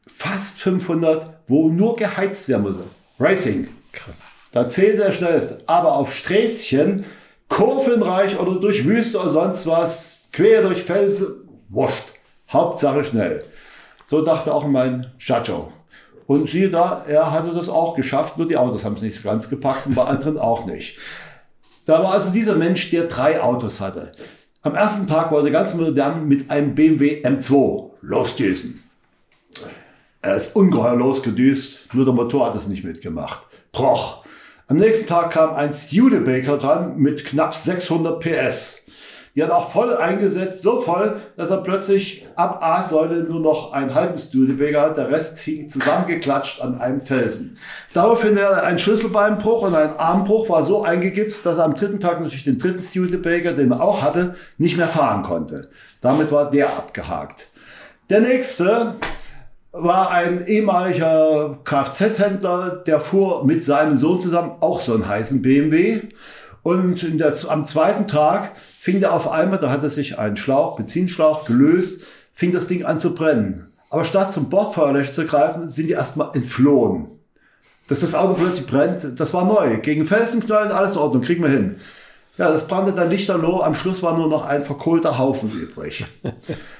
[0.07, 2.77] fast 500 wo nur geheizt werden muss.
[3.19, 3.67] Racing.
[3.91, 4.27] Krass.
[4.51, 5.61] Da zählt der schnellste.
[5.67, 7.05] Aber auf Sträßchen,
[7.49, 11.27] kurvenreich oder durch Wüste oder sonst was, quer durch Felsen,
[11.69, 12.13] wurscht.
[12.49, 13.43] Hauptsache schnell.
[14.05, 15.71] So dachte auch mein Chacho.
[16.27, 19.49] Und siehe da, er hatte das auch geschafft, nur die Autos haben es nicht ganz
[19.49, 20.97] gepackt und bei anderen auch nicht.
[21.85, 24.11] Da war also dieser Mensch, der drei Autos hatte.
[24.63, 28.81] Am ersten Tag wollte er ganz modern mit einem BMW M2 losdüsen.
[30.23, 33.41] Er ist ungeheuer losgedüst, nur der Motor hat es nicht mitgemacht.
[33.71, 34.23] Proch.
[34.67, 38.84] Am nächsten Tag kam ein Studebaker dran mit knapp 600 PS.
[39.35, 43.93] Die hat auch voll eingesetzt, so voll, dass er plötzlich ab A-Säule nur noch einen
[43.93, 44.97] halben Studebaker hat.
[44.97, 47.57] Der Rest hing zusammengeklatscht an einem Felsen.
[47.93, 52.21] Daraufhin er ein Schlüsselbeinbruch und ein Armbruch war so eingegipst, dass er am dritten Tag
[52.21, 55.69] natürlich den dritten Studebaker, den er auch hatte, nicht mehr fahren konnte.
[55.99, 57.49] Damit war der abgehakt.
[58.09, 58.95] Der nächste
[59.73, 66.03] war ein ehemaliger Kfz-Händler, der fuhr mit seinem Sohn zusammen auch so einen heißen BMW.
[66.63, 68.53] Und der, am zweiten Tag
[68.85, 72.99] fing der auf einmal, da hatte sich ein Schlauch, Benzinschlauch gelöst, fing das Ding an
[72.99, 73.73] zu brennen.
[73.89, 77.07] Aber statt zum Bordfeuerlöscher zu greifen, sind die erstmal entflohen.
[77.87, 79.79] Dass das Auto plötzlich brennt, das war neu.
[79.79, 81.77] Gegen Felsen knallen, alles in Ordnung, kriegen wir hin.
[82.37, 83.61] Ja, das brannte dann lichterloh.
[83.61, 86.05] Am Schluss war nur noch ein verkohlter Haufen übrig.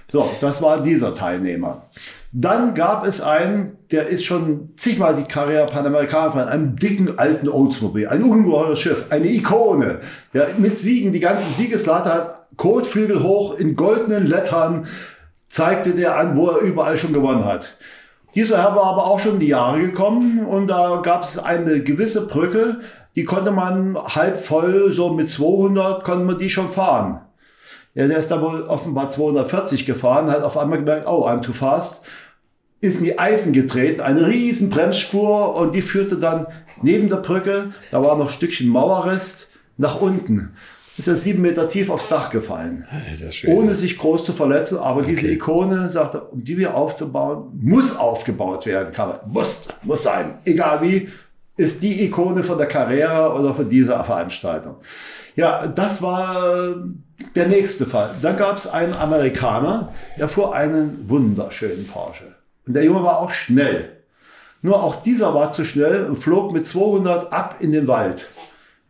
[0.07, 1.89] So, das war dieser Teilnehmer.
[2.37, 7.47] Dann gab es einen, der ist schon zigmal die Karriere Panamerikaner von einem dicken alten
[7.47, 9.99] Oldsmobile, ein ungeheures Schiff, eine Ikone,
[10.33, 14.85] der mit Siegen die ganze Siegeslatte hat, Kotflügel hoch in goldenen Lettern,
[15.47, 17.77] zeigte der an, wo er überall schon gewonnen hat.
[18.35, 21.83] Dieser Herr war aber auch schon in die Jahre gekommen und da gab es eine
[21.83, 22.81] gewisse Brücke,
[23.15, 27.21] die konnte man halb voll, so mit 200 konnte man die schon fahren.
[27.93, 31.53] Ja, der ist da wohl offenbar 240 gefahren, hat auf einmal gemerkt, oh, I'm too
[31.53, 32.05] fast,
[32.85, 36.47] ist in die Eisen getreten, eine riesen Bremsspur und die führte dann
[36.81, 40.53] neben der Brücke, da war noch ein Stückchen Mauerrest, nach unten.
[40.97, 42.85] Ist er sieben Meter tief aufs Dach gefallen.
[42.89, 44.77] Alter, ohne sich groß zu verletzen.
[44.77, 45.09] Aber okay.
[45.09, 48.93] diese Ikone, sagte, um die wieder aufzubauen, muss aufgebaut werden.
[48.93, 50.37] Kann man, muss, muss sein.
[50.45, 51.09] Egal wie,
[51.57, 54.75] ist die Ikone von der Carrera oder von dieser Veranstaltung.
[55.35, 56.75] Ja, das war
[57.35, 58.11] der nächste Fall.
[58.21, 62.35] Dann gab es einen Amerikaner, der fuhr einen wunderschönen Porsche.
[62.67, 63.91] Und der Junge war auch schnell.
[64.61, 68.29] Nur auch dieser war zu schnell und flog mit 200 ab in den Wald.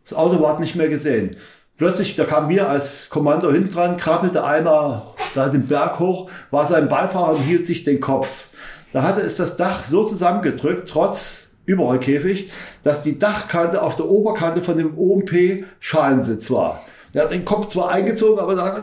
[0.04, 1.36] Das Auto war nicht mehr gesehen.
[1.76, 6.66] Plötzlich, da kam mir als Kommando hinten dran, krabbelte einer da den Berg hoch, war
[6.66, 8.48] sein Beifahrer und hielt sich den Kopf.
[8.92, 12.50] Da hatte es das Dach so zusammengedrückt, trotz Überrollkäfig,
[12.82, 16.80] dass die Dachkante auf der Oberkante von dem OMP Schalensitz war.
[17.12, 18.82] Der hat den Kopf zwar eingezogen, aber da,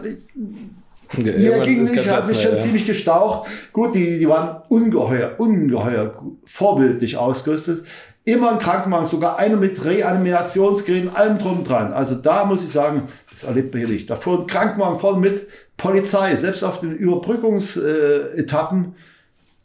[1.18, 2.60] ja, mehr ging nicht, hat mich schon ja.
[2.60, 3.50] ziemlich gestaucht.
[3.72, 7.86] Gut, die, die waren ungeheuer, ungeheuer vorbildlich ausgerüstet.
[8.26, 11.92] Immer ein Krankenwagen, sogar eine mit Reanimationsgeräten, allem drum dran.
[11.92, 14.10] Also da muss ich sagen, das erlebt man hier nicht.
[14.10, 15.46] Da fuhr ein Krankenwagen voll mit
[15.76, 18.96] Polizei, selbst auf den Überbrückungsetappen.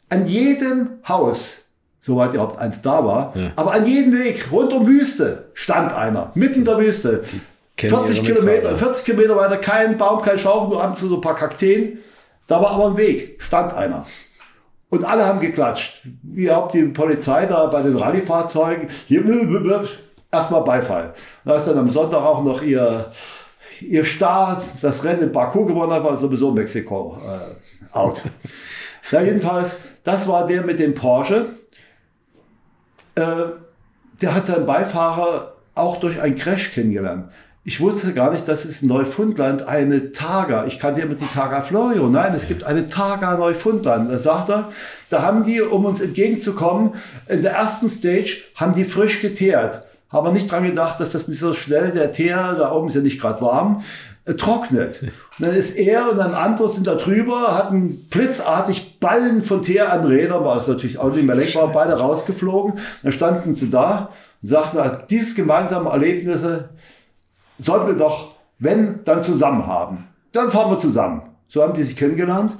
[0.09, 3.35] An jedem Haus soweit überhaupt eins da war.
[3.37, 3.51] Ja.
[3.55, 7.23] Aber an jedem Weg, rund um Wüste, stand einer, mitten in der Wüste.
[7.79, 11.21] 40 Kilometer, 40 Kilometer weiter, kein Baum, kein Schauch, nur ab und zu so ein
[11.21, 11.99] paar Kakteen.
[12.47, 14.05] Da war aber ein Weg, stand einer.
[14.89, 16.01] Und alle haben geklatscht.
[16.23, 18.87] Wie habt die Polizei da bei den Rallyefahrzeugen?
[19.05, 19.23] Hier,
[20.31, 21.13] erstmal Beifall.
[21.45, 23.11] Da ist dann am Sonntag auch noch ihr,
[23.81, 28.23] ihr Staat das Rennen in Baku gewonnen hat, war sowieso Mexiko äh, out.
[29.11, 31.49] ja, jedenfalls, das war der mit dem Porsche.
[33.15, 33.23] Äh,
[34.21, 37.31] der hat seinen Beifahrer auch durch einen Crash kennengelernt.
[37.69, 41.61] Ich wusste gar nicht, dass es in Neufundland eine Targa, ich kannte immer die Targa
[41.61, 44.09] Florio, nein, es gibt eine Targa Neufundland.
[44.09, 44.69] Da sagt er,
[45.11, 46.93] da haben die, um uns entgegenzukommen,
[47.27, 49.83] in der ersten Stage haben die frisch geteert.
[50.09, 53.01] Haben nicht dran gedacht, dass das nicht so schnell, der Teer, da oben ist ja
[53.01, 53.83] nicht gerade warm,
[54.25, 55.03] äh, trocknet.
[55.03, 59.93] Und dann ist er und ein anderes sind da drüber, hatten blitzartig Ballen von Teer
[59.93, 62.79] an Rädern, war es natürlich auch nicht mehr leck, waren beide rausgeflogen.
[63.03, 64.09] Dann standen sie da
[64.41, 64.79] und sagten,
[65.11, 66.69] dieses gemeinsame Erlebnisse
[67.59, 70.07] sollten wir doch, wenn, dann zusammen haben.
[70.31, 71.21] Dann fahren wir zusammen.
[71.47, 72.57] So haben die sich kennengelernt.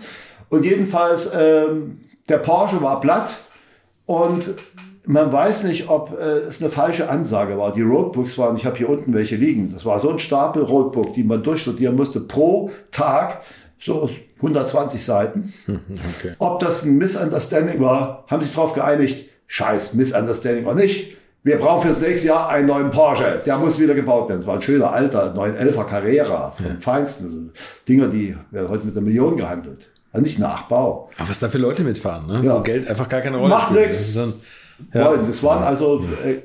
[0.49, 3.35] Und jedenfalls, ähm, der Porsche war platt
[4.05, 4.53] und
[5.07, 7.71] man weiß nicht, ob äh, es eine falsche Ansage war.
[7.71, 9.71] Die Roadbooks waren, ich habe hier unten welche liegen.
[9.73, 13.41] Das war so ein Stapel Roadbook, die man durchstudieren musste pro Tag.
[13.79, 15.53] So 120 Seiten.
[16.19, 16.35] Okay.
[16.39, 19.25] Ob das ein Misunderstanding war, haben sich darauf geeinigt.
[19.47, 21.17] Scheiß Misunderstanding war nicht.
[21.43, 23.41] Wir brauchen fürs nächste Jahr einen neuen Porsche.
[23.45, 24.41] Der muss wieder gebaut werden.
[24.41, 26.51] Es war ein schöner alter 911er Carrera.
[26.51, 26.71] Vom ja.
[26.79, 27.51] feinsten.
[27.87, 29.89] Dinger, die werden heute mit einer Million gehandelt.
[30.11, 31.09] Also nicht Nachbau.
[31.17, 32.45] Aber was da für Leute mitfahren, ne?
[32.45, 32.57] Ja.
[32.57, 34.15] Wo Geld einfach gar keine Rolle Macht nichts.
[34.93, 35.05] ja.
[35.05, 35.25] wollen.
[35.25, 36.39] Das waren also, äh,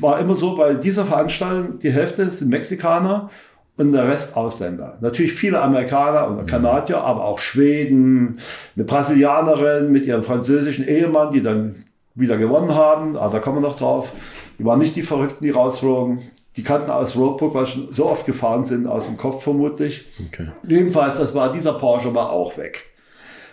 [0.00, 3.30] war immer so bei dieser Veranstaltung, die Hälfte sind Mexikaner
[3.76, 4.98] und der Rest Ausländer.
[5.00, 8.36] Natürlich viele Amerikaner und Kanadier, aber auch Schweden,
[8.74, 11.74] eine Brasilianerin mit ihrem französischen Ehemann, die dann
[12.14, 13.16] wieder gewonnen haben.
[13.16, 14.12] Aber da kommen wir noch drauf.
[14.58, 16.20] Die waren nicht die Verrückten, die rausflogen.
[16.56, 20.04] Die kannten aus Roadbook, weil sie schon so oft gefahren sind, aus dem Kopf vermutlich.
[20.28, 20.48] Okay.
[20.66, 22.90] Jedenfalls, das war, dieser Porsche war auch weg.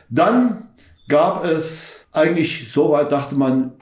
[0.10, 0.68] Dann
[1.08, 3.74] gab es eigentlich, soweit dachte man,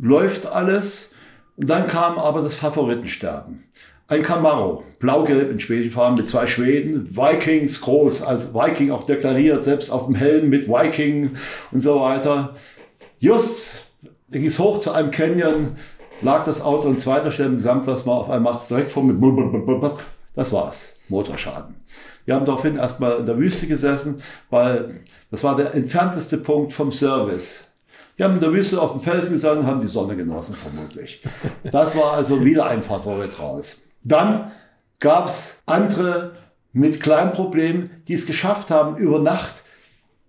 [0.00, 1.10] läuft alles.
[1.56, 3.64] Und dann kam aber das Favoritensterben.
[4.08, 9.64] Ein Camaro, blau-gelb in schwedischen Farben mit zwei Schweden, Vikings groß, als Viking auch deklariert,
[9.64, 11.32] selbst auf dem Helm mit Viking
[11.72, 12.54] und so weiter.
[13.18, 13.85] Just,
[14.30, 15.76] er ging hoch zu einem Canyon,
[16.22, 19.02] lag das Auto in zweiter Stelle im Gesamtlast mal auf einmal macht es direkt vor
[19.02, 19.18] mit
[20.34, 21.76] das war's, Motorschaden.
[22.26, 26.92] Wir haben daraufhin erstmal in der Wüste gesessen, weil das war der entfernteste Punkt vom
[26.92, 27.64] Service.
[28.16, 31.22] Wir haben in der Wüste auf dem Felsen gesessen und haben die Sonne genossen, vermutlich.
[31.70, 33.82] Das war also wieder ein Favorit raus.
[34.02, 34.50] Dann
[35.00, 36.32] gab es andere
[36.72, 39.64] mit kleinen Problemen, die es geschafft haben, über Nacht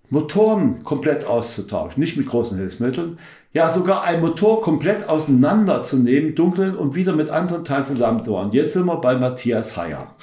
[0.10, 3.20] Motoren komplett auszutauschen, nicht mit großen Hilfsmitteln.
[3.54, 8.52] Ja, sogar ein Motor komplett auseinanderzunehmen, dunkeln und wieder mit anderen Teilen zusammenzubauen.
[8.52, 10.16] Jetzt sind wir bei Matthias Heyer.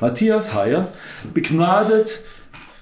[0.00, 0.88] Matthias Heyer,
[1.34, 2.22] begnadet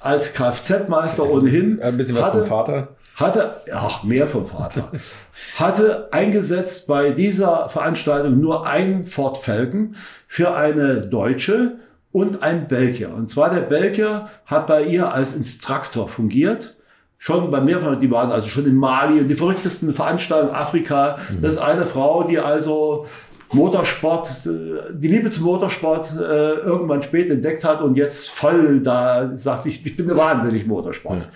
[0.00, 1.82] als Kfz-Meister ohnehin.
[1.82, 2.88] Ein bisschen was hatte, vom Vater.
[3.16, 4.92] Hatte, ach, mehr vom Vater.
[5.58, 11.78] hatte eingesetzt bei dieser Veranstaltung nur ein Ford Falcon für eine Deutsche
[12.16, 13.12] und ein Belgier.
[13.14, 16.74] Und zwar der Belgier hat bei ihr als Instruktor fungiert.
[17.18, 21.18] Schon bei mir, die waren also schon in Mali und die verrücktesten Veranstaltungen Afrika.
[21.30, 21.42] Mhm.
[21.42, 23.04] Das ist eine Frau, die also
[23.52, 29.36] Motorsport, äh, die Liebe zum Motorsport äh, irgendwann spät entdeckt hat und jetzt voll da
[29.36, 31.20] sagt, ich, ich bin wahnsinnig Motorsport.
[31.20, 31.28] Ja.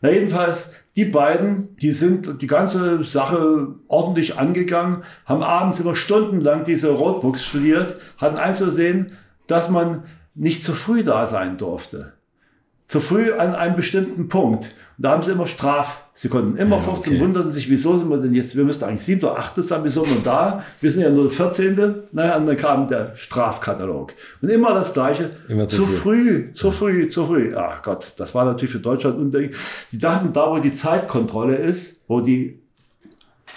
[0.00, 6.64] Na jedenfalls, die beiden, die sind die ganze Sache ordentlich angegangen, haben abends immer stundenlang
[6.64, 9.12] diese Roadbooks studiert, hatten einzusehen,
[9.46, 10.02] dass man
[10.34, 12.14] nicht zu früh da sein durfte
[12.86, 14.74] zu früh an einem bestimmten Punkt.
[14.96, 16.56] Und da haben sie immer Strafsekunden.
[16.56, 17.22] Immer ja, 15 okay.
[17.22, 19.24] wunderten sich, wieso sind wir denn jetzt, wir müssten eigentlich 7.
[19.24, 19.56] oder 8.
[19.64, 20.62] sein, wieso sind wir da?
[20.80, 21.94] Wir sind ja nur der 14.
[22.12, 24.12] Naja, und dann kam der Strafkatalog.
[24.42, 25.30] Und immer das Gleiche.
[25.48, 27.54] Immer zu, zu früh, zu früh, zu früh.
[27.56, 29.58] Ach Gott, das war natürlich für Deutschland undenkbar.
[29.90, 32.60] Die dachten, da wo die Zeitkontrolle ist, wo die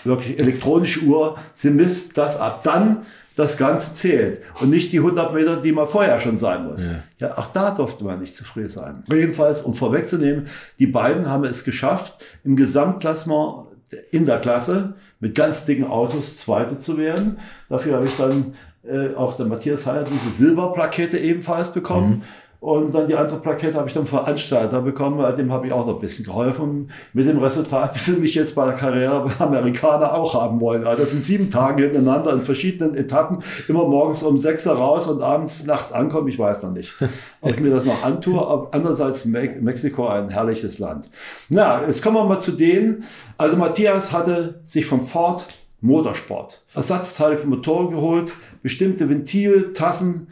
[0.06, 2.63] wirklich elektronische Uhr, sie misst das ab.
[2.63, 3.04] Dann
[3.38, 6.88] das Ganze zählt und nicht die 100 Meter, die man vorher schon sein muss.
[6.88, 9.04] Ja, ja auch da durfte man nicht zu früh sein.
[9.08, 10.47] Jedenfalls, um vorwegzunehmen,
[10.80, 13.67] die beiden haben es geschafft, im Gesamtklassement
[14.12, 17.38] in der Klasse mit ganz dicken Autos Zweite zu werden.
[17.69, 22.10] Dafür habe ich dann äh, auch der Matthias Heyer diese Silberplakette ebenfalls bekommen.
[22.10, 22.21] Mhm.
[22.60, 25.96] Und dann die andere Plakette habe ich dann Veranstalter bekommen, dem habe ich auch noch
[25.96, 26.89] ein bisschen geholfen.
[27.13, 30.86] Mit dem Resultat, die sie mich jetzt bei der Karriere Amerikaner auch haben wollen.
[30.86, 35.06] Also das sind sieben Tage hintereinander in verschiedenen Etappen, immer morgens um sechs Uhr raus
[35.06, 36.28] und abends nachts ankommen.
[36.30, 36.93] Ich weiß noch nicht,
[37.41, 38.39] ob ich mir das noch antue.
[38.39, 41.10] Aber andererseits Mexiko ein herrliches Land.
[41.50, 43.04] Na, jetzt kommen wir mal zu denen.
[43.38, 45.48] Also Matthias hatte sich vom Ford
[45.80, 50.28] Motorsport Ersatzteile für Motoren geholt, bestimmte Ventiltassen,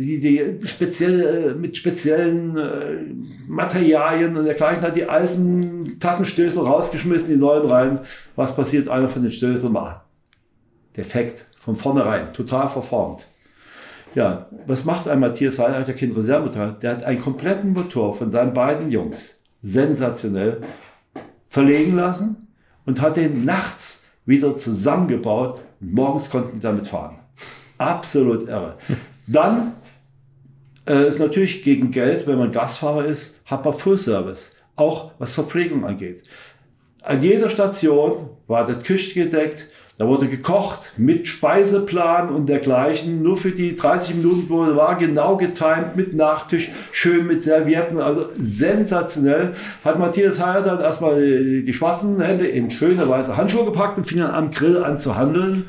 [0.00, 3.14] die, die speziell, äh, mit speziellen äh,
[3.46, 8.00] Materialien und dergleichen hat die alten Tassenstößel rausgeschmissen, die neuen rein.
[8.36, 8.88] Was passiert?
[8.88, 10.06] Einer von den Stößeln war
[10.96, 13.28] defekt von vornherein, total verformt.
[14.14, 18.12] Ja, was macht ein Matthias Heiler, hat ja kein Reservemotor, der hat einen kompletten Motor
[18.12, 20.62] von seinen beiden Jungs sensationell
[21.48, 22.48] zerlegen lassen
[22.86, 27.18] und hat den nachts wieder zusammengebaut morgens konnten die damit fahren.
[27.78, 28.76] Absolut irre.
[29.26, 29.72] Dann
[30.90, 34.52] äh, ist natürlich gegen Geld, wenn man Gastfahrer ist, hat man Full Service.
[34.76, 36.22] Auch was Verpflegung angeht.
[37.02, 39.68] An jeder Station war das Küche gedeckt,
[40.00, 43.22] da wurde gekocht mit Speiseplan und dergleichen.
[43.22, 48.00] Nur für die 30 Minuten wo war genau getimt mit Nachtisch, schön mit Servietten.
[48.00, 49.52] Also sensationell.
[49.84, 54.04] Hat Matthias Heyer dann erstmal die, die schwarzen Hände in schöne weiße Handschuhe gepackt und
[54.04, 55.66] fing dann am Grill an zu handeln.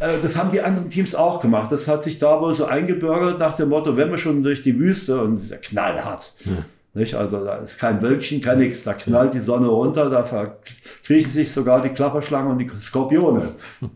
[0.00, 1.70] Äh, das haben die anderen Teams auch gemacht.
[1.72, 4.78] Das hat sich da wohl so eingebürgert nach dem Motto, wenn wir schon durch die
[4.78, 6.32] Wüste und ist ja knallhart.
[6.44, 6.64] Hm.
[6.94, 7.14] Nicht?
[7.14, 8.82] Also da ist kein Wölkchen, kein nichts.
[8.84, 13.50] Da knallt die Sonne runter, da verkriechen sich sogar die Klapperschlangen und die Skorpione.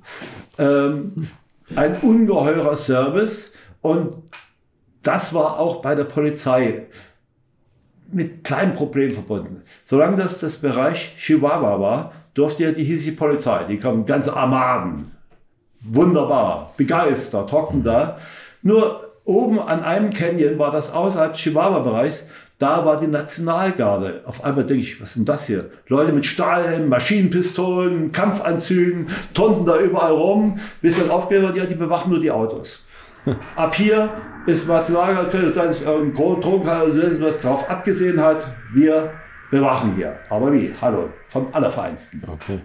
[0.59, 1.28] ähm,
[1.76, 4.12] ein ungeheurer Service und
[5.03, 6.88] das war auch bei der Polizei
[8.12, 9.62] mit kleinen Problemen verbunden.
[9.84, 13.64] Solange das das Bereich Chihuahua war, durfte ja die hieß die Polizei.
[13.64, 15.12] Die kamen ganze Armaden
[15.82, 18.18] wunderbar, begeistert, hocken da.
[18.62, 22.24] Nur oben an einem Canyon war das außerhalb des Chihuahua-Bereichs,
[22.60, 24.22] da war die Nationalgarde.
[24.26, 25.70] Auf einmal denke ich, was denn das hier?
[25.88, 30.56] Leute mit Stahlhelmen, Maschinenpistolen, Kampfanzügen, tonten da überall rum.
[30.82, 32.84] Bis dann aufgehört ja, die bewachen nur die Autos.
[33.56, 34.10] Ab hier
[34.44, 38.46] ist Nationalgarde, könnte sein, dass irgendein Drogenkanal was drauf abgesehen hat.
[38.74, 39.10] Wir
[39.50, 40.18] bewachen hier.
[40.28, 40.74] Aber wie?
[40.82, 42.22] Hallo, vom Allerfeinsten.
[42.30, 42.60] Okay.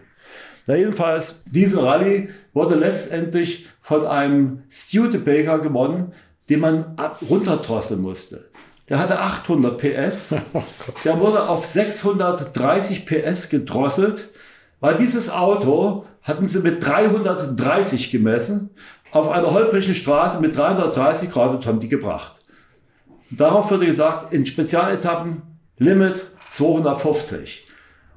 [0.67, 6.11] Na jedenfalls, diese Rallye wurde letztendlich von einem Studebaker gewonnen,
[6.49, 8.49] den man ab runterdrosseln musste.
[8.89, 10.35] Der hatte 800 PS.
[11.03, 14.29] Der wurde auf 630 PS gedrosselt,
[14.79, 18.71] weil dieses Auto hatten sie mit 330 gemessen.
[19.11, 22.39] Auf einer holprigen Straße mit 330 Grad und haben die gebracht.
[23.31, 25.41] Darauf wurde gesagt, in Spezialetappen
[25.77, 27.64] Limit 250.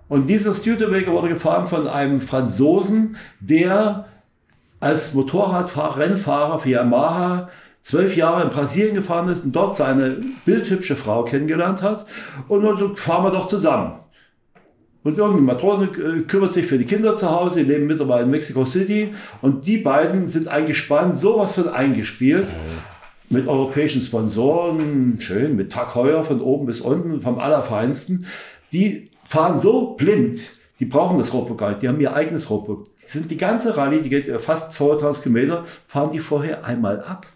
[0.08, 4.06] Und dieser Studebaker wurde gefahren von einem Franzosen, der
[4.80, 7.48] als Motorradfahrer, Rennfahrer für Yamaha
[7.80, 12.06] zwölf Jahre in Brasilien gefahren ist und dort seine bildhübsche Frau kennengelernt hat.
[12.48, 13.94] Und so fahren wir doch zusammen.
[15.04, 18.30] Und irgendeine Matrone äh, kümmert sich für die Kinder zu Hause, die leben mittlerweile in
[18.30, 19.14] Mexico City.
[19.40, 22.52] Und die beiden sind eingespannt, sowas von eingespielt.
[23.30, 28.26] Mit europäischen Sponsoren, schön, mit Tag Heuer von oben bis unten, vom Allerfeinsten.
[28.72, 32.84] Die fahren so blind, die brauchen das Roadbook gar nicht, die haben ihr eigenes Roadbook.
[32.96, 37.26] Die sind die ganze Rallye, die geht fast 2000 Kilometer, fahren die vorher einmal ab.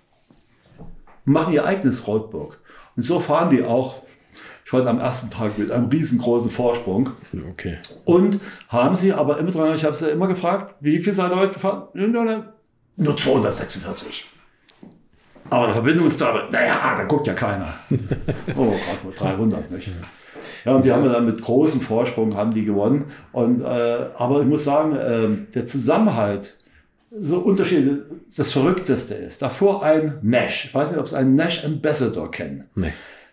[1.26, 2.61] Und machen ihr eigenes Roadbook.
[2.97, 4.03] Und so fahren die auch
[4.64, 7.11] schon am ersten Tag mit einem riesengroßen Vorsprung.
[7.51, 7.76] Okay.
[8.07, 11.36] Und haben sie aber immer dran, ich habe sie immer gefragt, wie viel seid ihr
[11.36, 11.88] heute gefahren?
[12.97, 14.26] Nur 246.
[15.51, 17.74] Aber der Verbindungsdame, naja, da guckt ja keiner.
[18.57, 19.90] oh, gerade nur 300, nicht?
[20.64, 23.07] Ja, und die haben wir dann mit großem Vorsprung haben die gewonnen.
[23.32, 26.57] Und, äh, aber ich muss sagen, äh, der Zusammenhalt,
[27.20, 29.43] so Unterschiede, das Verrückteste ist.
[29.43, 30.66] Davor ein Nash.
[30.66, 32.64] Ich weiß nicht, ob Sie einen Nash Ambassador kennen.
[32.74, 32.93] Nee.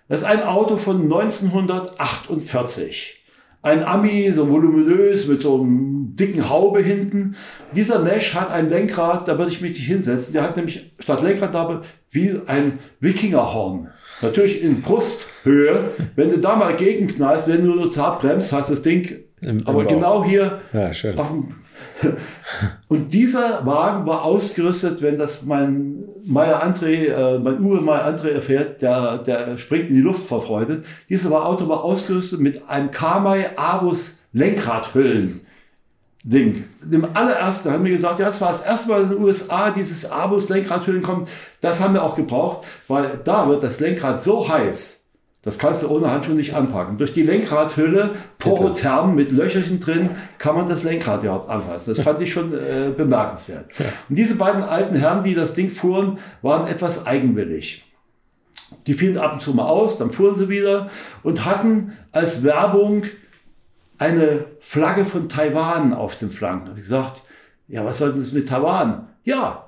[0.10, 3.16] Das ist ein Auto von 1948.
[3.62, 7.36] Ein Ami, so voluminös, mit so einem dicken Haube hinten.
[7.76, 10.34] Dieser Nash hat ein Lenkrad, da würde ich mich nicht hinsetzen.
[10.34, 13.90] Der hat nämlich statt Lenkrad wie ein Wikingerhorn.
[14.22, 15.92] Natürlich in Brusthöhe.
[16.16, 19.10] Wenn du da mal gegenknallst, wenn du nur zart bremst, hast das Ding.
[19.42, 19.88] Im- im aber Bauch.
[19.90, 21.16] genau hier Ja, schön.
[22.90, 28.30] und dieser Wagen war ausgerüstet, wenn das mein Meier André, äh, mein Uwe Meier André
[28.32, 30.82] erfährt, der, der springt in die Luft vor Freude.
[31.08, 35.40] Dieses Auto war ausgerüstet mit einem Kamai Abus Lenkradhüllen.
[36.30, 36.64] Ding.
[36.84, 40.10] Dem allerersten haben wir gesagt, ja, das war das erste Mal in den USA, dieses
[40.10, 41.28] Abus Lenkradhüllen kommt.
[41.60, 45.00] Das haben wir auch gebraucht, weil da wird das Lenkrad so heiß,
[45.42, 46.98] das kannst du ohne Handschuhe nicht anpacken.
[46.98, 51.96] Durch die Lenkradhülle, porotherm mit Löcherchen drin, kann man das Lenkrad überhaupt anfassen.
[51.96, 53.68] Das fand ich schon äh, bemerkenswert.
[54.10, 57.86] Und diese beiden alten Herren, die das Ding fuhren, waren etwas eigenwillig.
[58.86, 60.90] Die fielen ab und zu mal aus, dann fuhren sie wieder
[61.24, 63.04] und hatten als Werbung
[64.00, 66.66] eine Flagge von Taiwan auf dem Flanken.
[66.66, 67.22] Da habe ich gesagt,
[67.68, 69.08] ja, was soll denn das mit Taiwan?
[69.24, 69.66] Ja,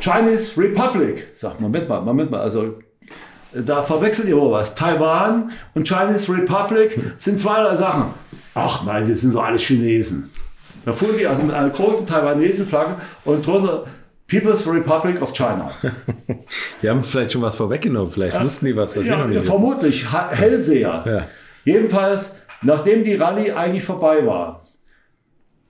[0.00, 1.28] Chinese Republic.
[1.34, 2.64] Sagt, Moment mal, Moment mal, also
[3.52, 4.74] äh, da verwechselt ihr wohl was.
[4.74, 8.06] Taiwan und Chinese Republic sind zweierlei Sachen.
[8.54, 10.30] Ach nein, wir sind so alle Chinesen.
[10.84, 13.84] Da fuhren die also mit einer großen taiwanesischen Flagge und drunter
[14.28, 15.68] People's Republic of China.
[16.82, 18.10] Die haben vielleicht schon was vorweggenommen.
[18.10, 19.46] Vielleicht wussten die was, was wir Ja, noch nicht wissen.
[19.50, 21.04] vermutlich Ha- Hellseher.
[21.06, 21.22] Ja.
[21.64, 24.62] Jedenfalls, nachdem die Rallye eigentlich vorbei war,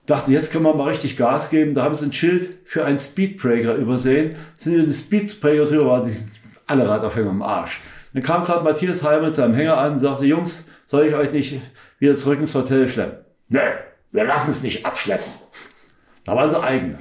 [0.05, 1.73] dachten, jetzt können wir mal richtig Gas geben.
[1.73, 4.35] Da haben sie ein Schild für einen Speedbreaker übersehen.
[4.55, 6.11] Sind über den Speedbreaker drüber, waren
[6.65, 7.81] alle Radaufhänger am Arsch.
[8.13, 11.31] Dann kam gerade Matthias Heim mit seinem Hänger an und sagte, Jungs, soll ich euch
[11.31, 11.59] nicht
[11.99, 13.25] wieder zurück ins Hotel schleppen?
[13.49, 13.59] Nee,
[14.11, 15.31] wir lassen es nicht abschleppen.
[16.23, 16.97] Da waren sie eigen.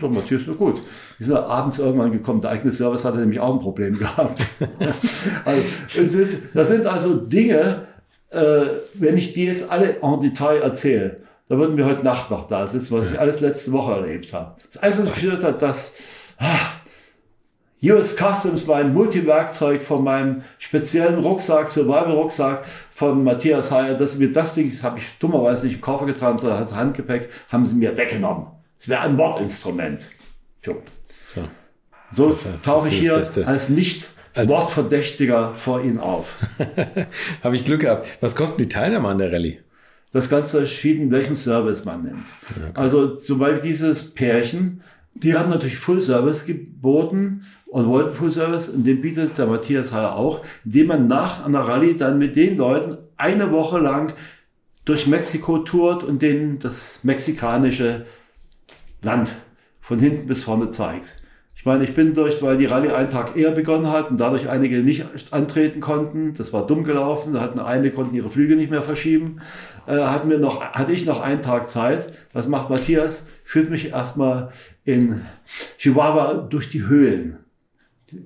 [0.00, 0.82] So, Matthias, na gut.
[1.20, 2.40] Die sind abends irgendwann gekommen.
[2.40, 4.44] Der eigene Service hatte nämlich auch ein Problem gehabt.
[5.44, 7.86] also, ist, das sind also Dinge,
[8.30, 12.44] äh, wenn ich die jetzt alle en Detail erzähle, da würden wir heute Nacht noch
[12.44, 14.56] da sitzen, was ich alles letzte Woche erlebt habe.
[14.66, 15.94] Das Einzige, was mich gestört hat, dass
[16.38, 16.58] ah,
[17.82, 24.54] US Customs mein Multiwerkzeug von meinem speziellen Rucksack, Survival-Rucksack von Matthias Heyer, dass mir das
[24.54, 27.96] Ding, das habe ich dummerweise nicht im Koffer getragen, sondern als Handgepäck, haben sie mir
[27.96, 28.48] weggenommen.
[28.76, 30.10] Es wäre ein Mordinstrument.
[30.64, 30.82] Jo.
[31.24, 31.42] So.
[32.10, 36.36] So tauche ich hier als nicht Als- Wortverdächtiger vor Ihnen auf.
[37.42, 38.18] Habe ich Glück gehabt.
[38.20, 39.60] Was kosten die Teilnehmer an der Rallye?
[40.10, 42.34] Das ganz verschieden, welchen Service man nimmt.
[42.74, 44.82] Also zum Beispiel dieses Pärchen,
[45.14, 49.92] die haben natürlich Full Service geboten und wollten Full Service und den bietet der Matthias
[49.92, 54.14] Heyer auch, indem man nach einer Rallye dann mit den Leuten eine Woche lang
[54.86, 58.06] durch Mexiko tourt und denen das mexikanische
[59.02, 59.34] Land
[59.82, 61.16] von hinten bis vorne zeigt.
[61.58, 64.48] Ich meine, ich bin durch, weil die Rallye einen Tag eher begonnen hat und dadurch
[64.48, 66.32] einige nicht antreten konnten.
[66.34, 67.34] Das war dumm gelaufen.
[67.34, 69.40] Da hatten eine konnten ihre Flüge nicht mehr verschieben.
[69.88, 72.12] Äh, hatten wir noch, hatte ich noch einen Tag Zeit.
[72.32, 73.26] Was macht Matthias?
[73.42, 74.50] Führt mich erstmal
[74.84, 75.22] in
[75.78, 77.38] Chihuahua durch die Höhlen.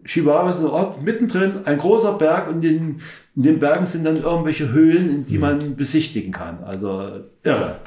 [0.04, 2.98] Chihuahua ist ein Ort mittendrin, ein großer Berg und in,
[3.34, 6.62] in den Bergen sind dann irgendwelche Höhlen, in die man besichtigen kann.
[6.62, 7.78] Also irre.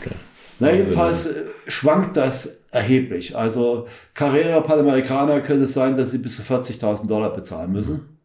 [0.00, 0.14] Okay.
[0.60, 3.36] Na, jedenfalls äh, schwankt das erheblich.
[3.36, 8.18] Also Carrera Panamericana könnte es sein, dass sie bis zu 40.000 Dollar bezahlen müssen.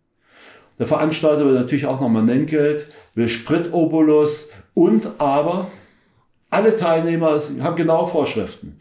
[0.77, 5.67] Der Veranstalter will natürlich auch nochmal Nenngeld, will Spritobolus und aber
[6.49, 8.79] alle Teilnehmer haben genau Vorschriften.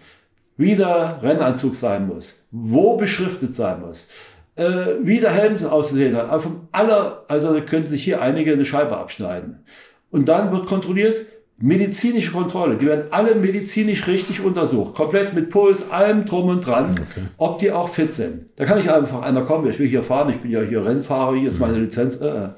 [0.56, 4.08] Wie der Rennanzug sein muss, wo beschriftet sein muss,
[4.56, 6.30] äh, wie der Helm auszusehen hat.
[6.30, 9.64] Also, aller, also können sich hier einige eine Scheibe abschneiden.
[10.10, 11.24] Und dann wird kontrolliert,
[11.60, 12.76] medizinische Kontrolle.
[12.76, 14.94] Die werden alle medizinisch richtig untersucht.
[14.94, 17.26] Komplett mit Puls, allem drum und dran, okay.
[17.36, 18.46] ob die auch fit sind.
[18.56, 21.36] Da kann nicht einfach einer kommen, ich will hier fahren, ich bin ja hier Rennfahrer,
[21.36, 22.20] hier ist meine Lizenz.
[22.20, 22.48] Äh, äh.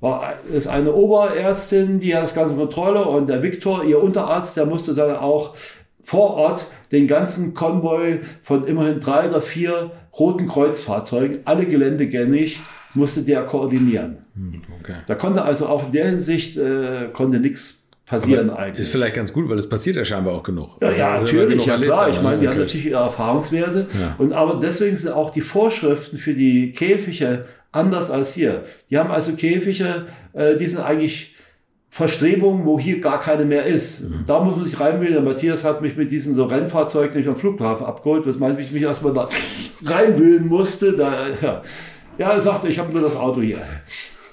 [0.00, 4.64] war, ist eine Oberärztin, die hat das ganze Kontrolle und der Viktor, ihr Unterarzt, der
[4.64, 5.54] musste dann auch
[6.02, 12.62] vor Ort den ganzen Konvoi von immerhin drei oder vier roten Kreuzfahrzeugen, alle geländegängig,
[12.94, 14.18] musste der koordinieren.
[14.34, 14.94] Hm, okay.
[15.06, 17.79] Da konnte also auch in der Hinsicht äh, konnte nichts
[18.10, 18.80] passieren aber eigentlich.
[18.80, 20.70] Ist vielleicht ganz gut, weil es passiert ja scheinbar auch genug.
[20.82, 22.08] Ja, also, ja natürlich, ja klar.
[22.08, 23.86] Ich meine, die haben natürlich ihre Erfahrungswerte.
[23.98, 24.16] Ja.
[24.18, 28.64] Und aber deswegen sind auch die Vorschriften für die Käfige anders als hier.
[28.90, 31.36] Die haben also Käfige, äh, die sind eigentlich
[31.88, 34.02] Verstrebungen, wo hier gar keine mehr ist.
[34.02, 34.24] Mhm.
[34.26, 35.14] Da muss man sich reinwählen.
[35.14, 38.72] Der Matthias hat mich mit diesen so Rennfahrzeugen nicht am Flughafen abgeholt, was meint, ich
[38.72, 39.28] mich erstmal da
[39.86, 40.96] reinwühlen musste.
[40.96, 41.62] Da, ja.
[42.18, 43.58] ja, er sagte, ich habe nur das Auto hier.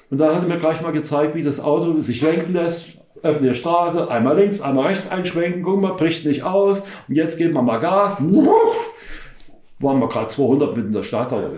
[0.09, 3.49] Und da hat er mir gleich mal gezeigt, wie das Auto sich lenken lässt öffne
[3.49, 7.53] die Straße, einmal links, einmal rechts einschwenken, guck mal, bricht nicht aus und jetzt geben
[7.53, 8.17] wir mal Gas.
[9.79, 11.51] Waren wir gerade 200 mitten in der Stadt, aber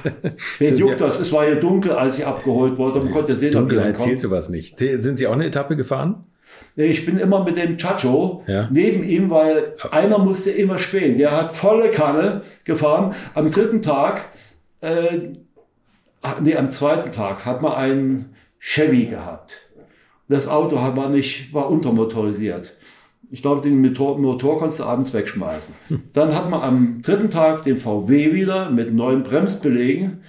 [0.58, 1.20] wen juckt das?
[1.20, 3.00] Es war ja dunkel, als ich abgeholt wurde.
[3.00, 4.78] Man konnte sehen, Dunkelheit zählt sowas nicht.
[4.78, 6.24] Sind Sie auch eine Etappe gefahren?
[6.76, 8.68] Ich bin immer mit dem Chacho ja.
[8.70, 11.18] neben ihm, weil einer musste immer spähen.
[11.18, 13.14] Der hat volle Kanne gefahren.
[13.34, 14.24] Am dritten Tag,
[14.80, 15.18] äh,
[16.40, 19.67] nee, am zweiten Tag hat man einen Chevy gehabt.
[20.28, 22.76] Das Auto war nicht, war untermotorisiert.
[23.30, 25.74] Ich glaube, den Motor, Motor konntest du abends wegschmeißen.
[26.12, 30.22] Dann hat man am dritten Tag den VW wieder mit neuen Bremsbelegen.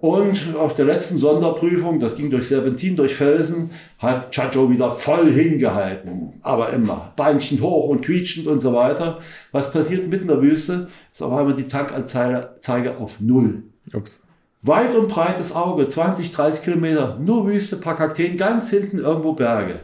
[0.00, 5.32] Und auf der letzten Sonderprüfung, das ging durch Serpentin, durch Felsen, hat Chacho wieder voll
[5.32, 6.34] hingehalten.
[6.42, 7.12] Aber immer.
[7.16, 9.18] Beinchen hoch und quietschend und so weiter.
[9.50, 10.88] Was passiert mitten in der Wüste?
[11.10, 13.62] Ist auf einmal die Tankanzeige auf Null.
[13.94, 14.22] Ups.
[14.66, 19.80] Weit und breites Auge, 20, 30 Kilometer, nur Wüste, paar Kakteen, ganz hinten irgendwo Berge.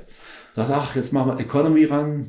[0.52, 2.26] Sagt, ach, jetzt machen wir Economy ran,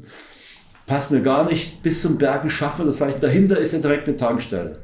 [0.86, 3.24] passt mir gar nicht, bis zum Bergen schaffen das vielleicht.
[3.24, 4.82] Dahinter ist ja direkt eine Tankstelle.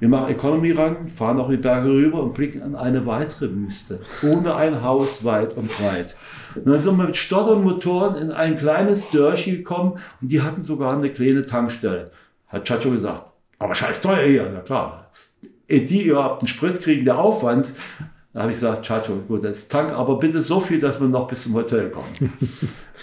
[0.00, 4.00] Wir machen Economy ran, fahren auch die Berge rüber und blicken an eine weitere Wüste,
[4.24, 6.16] ohne ein Haus weit und breit.
[6.56, 10.62] Und dann sind wir mit Stottern Motoren in ein kleines Dörrchen gekommen und die hatten
[10.62, 12.10] sogar eine kleine Tankstelle.
[12.48, 14.52] Hat Chacho gesagt, aber scheiß teuer hier.
[14.52, 15.03] Ja klar,
[15.68, 17.74] die überhaupt einen Sprit kriegen, der Aufwand,
[18.34, 21.28] da habe ich gesagt, Chacho, gut, das Tank, aber bitte so viel, dass wir noch
[21.28, 22.08] bis zum Hotel kommen.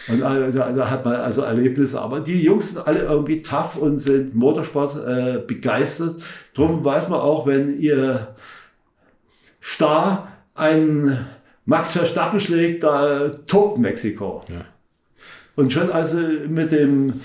[0.09, 2.01] und äh, da, da, hat man also Erlebnisse.
[2.01, 6.21] Aber die Jungs sind alle irgendwie tough und sind Motorsport äh, begeistert.
[6.53, 8.35] Drum weiß man auch, wenn ihr
[9.61, 11.25] Star einen
[11.63, 14.43] Max Verstappen schlägt, da tobt Mexiko.
[14.49, 14.65] Ja.
[15.55, 16.17] Und schon also
[16.49, 17.21] mit dem,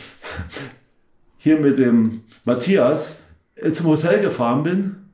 [1.38, 3.16] hier mit dem Matthias
[3.56, 5.05] äh, zum Hotel gefahren bin,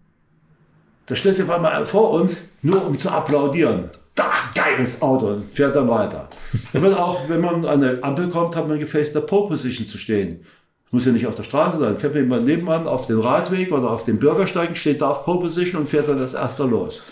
[1.07, 3.89] da stellt sich auf einmal vor uns, nur um zu applaudieren.
[4.15, 6.29] Da, geiles Auto, fährt dann weiter.
[6.73, 9.97] Und auch, wenn man an eine Ampel kommt, hat man gefälligst der Pole Position zu
[9.99, 10.45] stehen.
[10.91, 11.97] Muss ja nicht auf der Straße sein.
[11.97, 15.41] Fährt man jemand nebenan auf den Radweg oder auf den Bürgersteigen, steht da auf Pole
[15.41, 17.03] Position und fährt dann das erste los.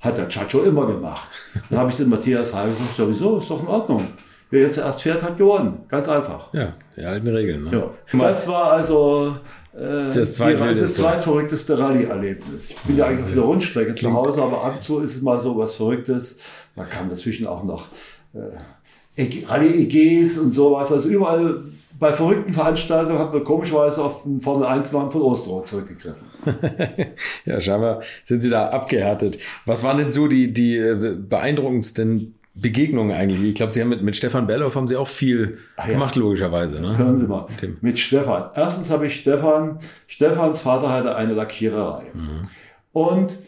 [0.00, 1.30] Hat der Chacho immer gemacht.
[1.68, 4.08] Dann habe ich den Matthias Heil gesagt, sowieso, ist doch in Ordnung.
[4.50, 5.84] Wer jetzt zuerst fährt, hat gewonnen.
[5.86, 6.52] Ganz einfach.
[6.52, 7.64] Ja, die alten Regeln.
[7.64, 7.70] Ne?
[8.12, 8.18] Ja.
[8.18, 9.36] Das war also
[9.74, 12.70] äh, das, das zweitverrückteste Rallye-Erlebnis.
[12.70, 15.22] Ich bin ja eigentlich auf der Rundstrecke zu Hause, aber ab und zu ist es
[15.22, 16.38] mal so was Verrücktes.
[16.74, 17.86] Man kann dazwischen auch noch
[18.34, 20.90] äh, Rallye-EGs und sowas.
[20.92, 21.64] Also überall
[22.00, 26.26] bei verrückten Veranstaltungen hat man komischerweise auf den Formel 1-Mann von Osterhof zurückgegriffen.
[27.44, 29.38] ja, scheinbar sind Sie da abgehärtet.
[29.66, 33.42] Was waren denn so die, die äh, beeindruckendsten Begegnungen eigentlich.
[33.42, 35.86] Ich glaube, Sie haben mit, mit Stefan Belloff haben Sie auch viel ja.
[35.86, 36.80] gemacht, logischerweise.
[36.80, 36.96] Ne?
[36.96, 37.46] Hören Sie mal.
[37.60, 38.50] Mit, mit Stefan.
[38.54, 42.04] Erstens habe ich Stefan, Stefans Vater hatte eine Lackiererei.
[42.14, 42.48] Mhm.
[42.92, 43.38] Und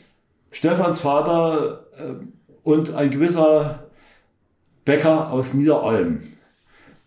[0.52, 2.24] Stefans Vater äh,
[2.62, 3.84] und ein gewisser
[4.84, 6.20] Bäcker aus Niederolm,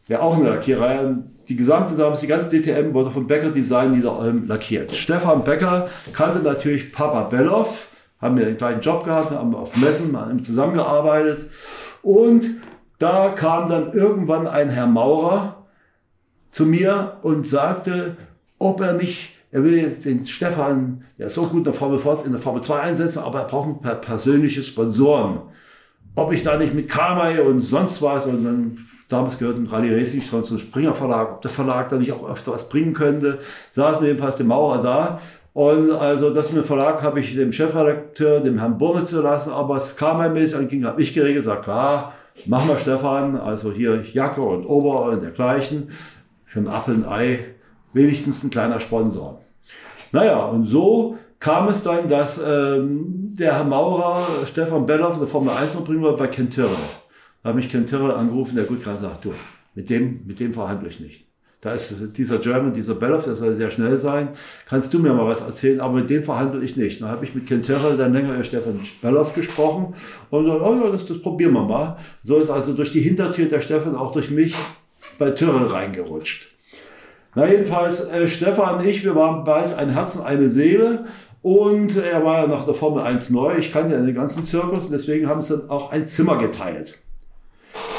[0.10, 1.16] der auch eine Lackiererei
[1.49, 4.91] die gesamte, damals die ganze DTM wurde von Becker Design Niederolm lackiert.
[4.91, 7.89] Stefan Becker kannte natürlich Papa Belloff,
[8.20, 11.47] haben wir den gleichen Job gehabt, haben auf Messen haben zusammengearbeitet.
[12.06, 12.51] Und
[12.99, 15.66] da kam dann irgendwann ein Herr Maurer
[16.45, 18.16] zu mir und sagte,
[18.60, 21.97] ob er nicht, er will jetzt den Stefan, der ist so gut in der Formel
[21.97, 25.41] Ford, in der Formel 2 einsetzen, aber er braucht ein paar persönliche Sponsoren.
[26.14, 28.78] Ob ich da nicht mit Kamai und sonst was und dann
[29.10, 32.51] damals gehörten Rallye Racing schon zum Springer Verlag, ob der Verlag da nicht auch öfter
[32.51, 33.39] was bringen könnte,
[33.72, 35.20] saß mir jedenfalls der Maurer da
[35.56, 39.53] und also das mit dem Verlag habe ich dem Chefredakteur, dem Herrn Burne zu lassen,
[39.53, 42.14] aber es kam ein bisschen ging, habe ich geregelt, sagt klar,
[42.45, 45.88] machen wir Stefan, also hier Jacke und Ober und dergleichen,
[46.43, 47.39] für ein Apfel und Ei,
[47.93, 49.41] wenigstens ein kleiner Sponsor.
[50.12, 55.30] Naja, und so kam es dann, dass ähm, der Herr Maurer Stefan Belloff in der
[55.30, 56.76] Formel 1 noch bringen wollte bei Ken Tyrrell.
[57.41, 59.34] Da habe mich Ken Tyrrell angerufen, der gut gerade sagt, du,
[59.74, 61.30] mit dem, mit dem verhandle ich nicht.
[61.66, 64.30] Da ist dieser German, dieser Belloff, der soll sehr schnell sein.
[64.70, 65.82] Kannst du mir mal was erzählen?
[65.82, 67.01] Aber mit dem verhandle ich nicht.
[67.01, 69.95] Dann habe ich mit Terrell dann länger über Stefan Belloff gesprochen
[70.30, 71.97] und dann, oh ja, das, das probieren wir mal.
[72.22, 74.53] So ist also durch die Hintertür der Stefan auch durch mich
[75.18, 76.51] bei Terrell reingerutscht.
[77.34, 81.05] Na jedenfalls, äh, Stefan und ich, wir waren bald ein Herz und eine Seele.
[81.41, 83.55] Und er war ja nach der Formel 1 neu.
[83.57, 87.01] Ich kannte ja den ganzen Zirkus und deswegen haben sie dann auch ein Zimmer geteilt.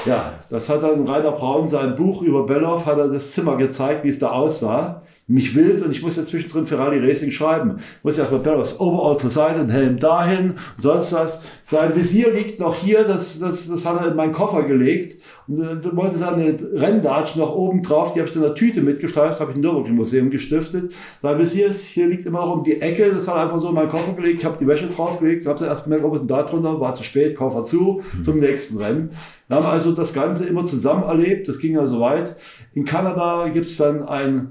[0.07, 4.05] Ja, das hat dann Rainer Braun sein Buch über Belloff, hat er das Zimmer gezeigt,
[4.05, 7.77] wie es da aussah mich wild und ich muss ja zwischendrin für Rally Racing schreiben.
[8.05, 11.43] Muss ja bei Bellows Overall zur Seite, ein Helm dahin und sonst was.
[11.64, 15.59] Sein Visier liegt noch hier, das, das, das hat er in meinen Koffer gelegt und
[15.59, 19.51] dann wollte seine Renndatsch noch oben drauf, die habe ich in der Tüte mitgestreift, habe
[19.51, 20.93] ich im Nürburgring Museum gestiftet.
[21.20, 23.70] Sein Visier ist, hier liegt immer noch um die Ecke, das hat er einfach so
[23.70, 26.20] in meinen Koffer gelegt, ich habe die Wäsche draufgelegt, habe dann erst gemerkt, ob es
[26.20, 28.22] denn da drunter war, zu spät, Koffer zu, mhm.
[28.22, 29.11] zum nächsten Rennen.
[29.49, 32.37] Wir haben also das Ganze immer zusammen erlebt, das ging ja so weit.
[32.74, 34.51] In Kanada gibt es dann ein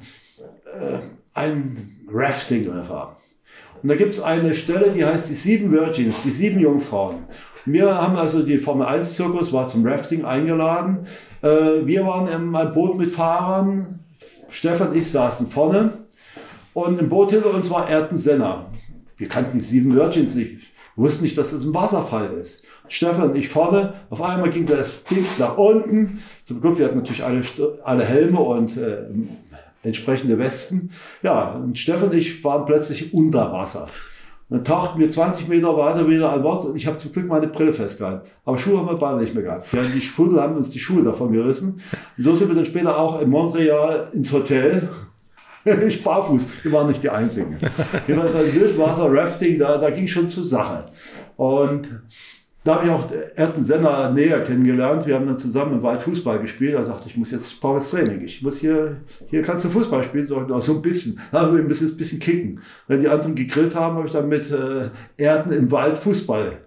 [0.65, 0.99] äh,
[1.33, 3.17] ein Rafting-River.
[3.81, 7.25] Und da gibt es eine Stelle, die heißt die sieben Virgins, die sieben Jungfrauen.
[7.65, 11.07] Wir haben also die Formel 1 Zirkus, war zum Rafting eingeladen.
[11.41, 13.99] Äh, wir waren in einem Boot mit Fahrern.
[14.49, 16.05] Stefan und ich saßen vorne.
[16.73, 18.71] Und im Boot hinter uns war Erden Senna.
[19.17, 20.51] Wir kannten die sieben Virgins nicht.
[20.95, 22.63] Wir wussten nicht, dass das ein Wasserfall ist.
[22.87, 23.93] Stefan und ich vorne.
[24.09, 26.21] Auf einmal ging das Ding nach unten.
[26.43, 27.41] Zum Glück, wir hatten natürlich alle,
[27.83, 29.05] alle Helme und äh,
[29.85, 30.89] entsprechende Westen.
[31.23, 33.87] Ja, und Stefan und ich waren plötzlich unter Wasser.
[34.49, 37.47] dann tauchten wir 20 Meter weiter wieder an Bord und ich habe zum Glück meine
[37.47, 38.27] Brille festgehalten.
[38.43, 39.71] Aber Schuhe haben wir beide nicht mehr gehabt.
[39.71, 41.81] Wir haben die Sprudel haben uns die Schuhe davon gerissen.
[42.17, 44.89] Und so sind wir dann später auch in Montreal ins Hotel.
[45.87, 46.63] ich barfuß.
[46.63, 47.59] Wir waren nicht die Einzigen.
[48.05, 50.85] Wir waren beim Wildwasser Rafting, da, da ging schon zur Sache.
[51.37, 51.87] Und
[52.65, 53.05] da habe ich auch
[53.35, 55.05] Erden Senner näher kennengelernt.
[55.05, 56.73] Wir haben dann zusammen im Wald Fußball gespielt.
[56.73, 58.21] Er sagte, ich muss jetzt brauche das Training.
[58.21, 58.97] Ich muss hier,
[59.27, 61.21] hier kannst du Fußball spielen, so, so ein bisschen.
[61.31, 62.59] Da haben wir ein bisschen, ein bisschen kicken.
[62.87, 66.57] Wenn die anderen gegrillt haben, habe ich dann mit äh, Erden im Wald Fußball.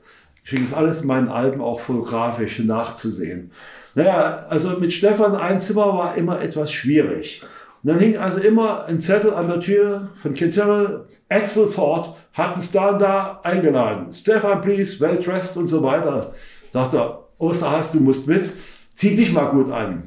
[0.45, 3.51] Ich schicke das alles in meinen Alben auch fotografisch nachzusehen.
[3.97, 7.43] Naja, also mit Stefan ein Zimmer war immer etwas schwierig.
[7.83, 12.55] Und dann hing also immer ein Zettel an der Tür von Quintero, Edsel Ford hat
[12.55, 14.11] einen Star da eingeladen.
[14.13, 16.33] Stefan, please, well dressed und so weiter.
[16.71, 18.51] Sagt er, Osterhass, du musst mit.
[18.95, 20.03] Zieh dich mal gut an.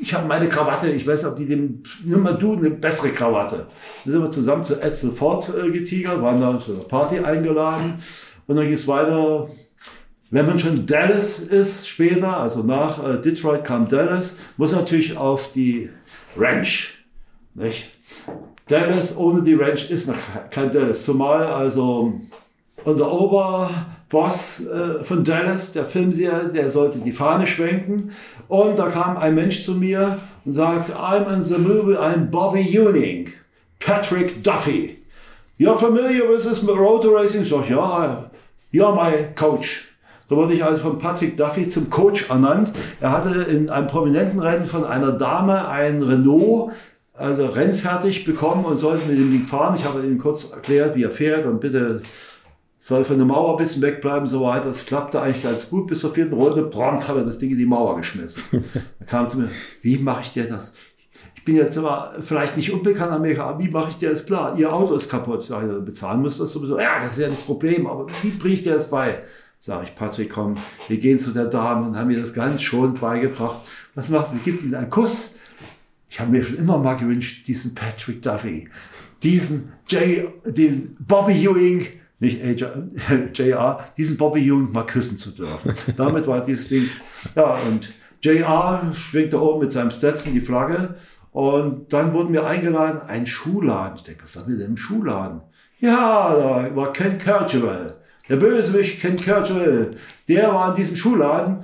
[0.00, 3.66] Ich habe meine Krawatte, ich weiß ob die dem, nimm mal du eine bessere Krawatte.
[4.04, 7.98] Dann sind wir zusammen zu Edsel Ford äh, getigert, waren da zu einer Party eingeladen.
[8.46, 9.46] Und dann ging es weiter
[10.30, 15.50] wenn man schon Dallas ist später, also nach äh, Detroit kam Dallas, muss natürlich auf
[15.50, 15.90] die
[16.36, 16.99] Ranch.
[17.54, 17.90] Nicht?
[18.68, 20.16] Dallas ohne die Ranch ist noch
[20.50, 21.04] kein Dallas.
[21.04, 22.14] Zumal also
[22.84, 28.12] unser Oberboss äh, von Dallas, der Filmseher, der sollte die Fahne schwenken.
[28.48, 32.60] Und da kam ein Mensch zu mir und sagt, I'm in the movie, I'm Bobby
[32.60, 33.28] Ewing,
[33.78, 34.98] Patrick Duffy.
[35.58, 37.42] You're familiar with this road racing?
[37.42, 38.30] Ich sag, ja,
[38.72, 39.84] you're my coach.
[40.26, 42.72] So wurde ich also von Patrick Duffy zum Coach ernannt.
[43.00, 46.70] Er hatte in einem prominenten Rennen von einer Dame ein Renault
[47.20, 49.76] also rennfertig bekommen und sollte mit dem Ding fahren.
[49.76, 52.02] Ich habe ihm kurz erklärt, wie er fährt und bitte
[52.78, 54.64] soll von der Mauer ein bisschen wegbleiben, so weiter.
[54.64, 55.86] Das klappte eigentlich ganz gut.
[55.86, 58.42] Bis zur vierten Runde, prompt hat er das Ding in die Mauer geschmissen.
[58.98, 59.48] Da kam zu mir,
[59.82, 60.74] wie mache ich dir das?
[61.34, 64.58] Ich bin jetzt immer vielleicht nicht unbekannt Amerika, aber wie mache ich dir das klar?
[64.58, 65.42] Ihr Auto ist kaputt.
[65.42, 66.78] Sag ich, bezahlen müsst das sowieso.
[66.78, 69.20] Ja, das ist ja das Problem, aber wie bringe ich dir das bei?
[69.58, 70.56] Sag ich, Patrick, komm,
[70.88, 73.58] wir gehen zu der Dame und haben ihr das ganz schon beigebracht.
[73.94, 74.38] Was macht sie?
[74.38, 75.34] Gibt ihnen einen Kuss
[76.10, 78.68] ich habe mir schon immer mal gewünscht, diesen Patrick Duffy,
[79.22, 81.86] diesen J, diesen Bobby Ewing,
[82.18, 82.40] nicht
[83.38, 85.72] JR, diesen Bobby Ewing mal küssen zu dürfen.
[85.96, 86.84] Damit war dieses Ding,
[87.36, 90.96] ja, und JR schwingt da oben mit seinem Stetson die Flagge
[91.30, 93.96] Und dann wurden wir eingeladen, ein Schuhladen.
[93.96, 95.42] Ich denke, was haben wir denn im Schuhladen?
[95.78, 97.96] Ja, da war Ken Kercheval.
[98.28, 99.94] Der Bösewicht Ken Kercheval.
[100.28, 101.60] Der war in diesem Schuhladen.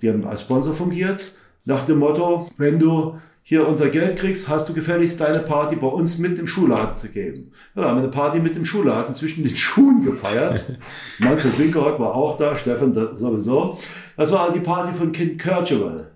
[0.00, 1.32] Wir haben als Sponsor fungiert.
[1.64, 3.18] Nach dem Motto, wenn du
[3.48, 7.08] hier unser Geld kriegst, hast du gefälligst deine Party bei uns mit im Schuhladen zu
[7.08, 7.50] geben.
[7.74, 10.66] Ja, haben wir eine Party mit im Schuhladen zwischen den Schuhen gefeiert.
[11.18, 13.78] Manfred Winkerhock war auch da, Stefan sowieso.
[14.18, 16.10] Das war die Party von Ken Kercheval.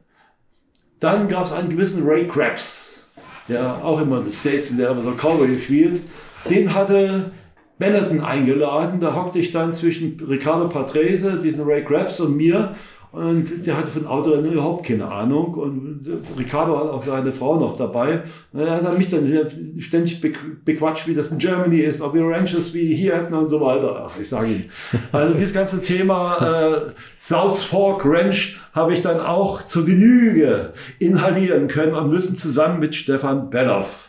[1.00, 3.06] Dann gab es einen gewissen Ray Krabs,
[3.48, 6.02] der auch immer in den States, der immer so Cowboy gespielt.
[6.50, 7.30] Den hatte
[7.78, 9.00] Benetton eingeladen.
[9.00, 12.74] Da hockte ich dann zwischen Ricardo Patrese, diesen Ray Krabs und mir
[13.12, 15.52] und der hatte von Autorennen überhaupt keine Ahnung.
[15.52, 16.00] Und
[16.38, 18.22] Ricardo hat auch seine Frau noch dabei.
[18.52, 19.30] Und er hat mich dann
[19.78, 20.22] ständig
[20.64, 24.08] bequatscht, wie das in Germany ist, ob wir Ranches wie hier hätten und so weiter.
[24.08, 24.64] Ach, ich sage Ihnen.
[25.12, 31.68] Also dieses ganze Thema äh, South Fork Ranch habe ich dann auch zur Genüge inhalieren
[31.68, 34.08] können und müssen zusammen mit Stefan Belloff.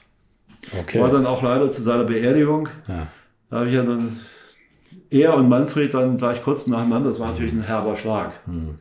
[0.80, 1.02] Okay.
[1.02, 2.70] War dann auch leider zu seiner Beerdigung.
[2.88, 3.08] Ja.
[3.50, 4.10] Da habe ich ja dann
[5.10, 7.10] er und Manfred dann gleich kurz nacheinander.
[7.10, 8.32] Das war natürlich ein herber Schlag.
[8.46, 8.76] Hm.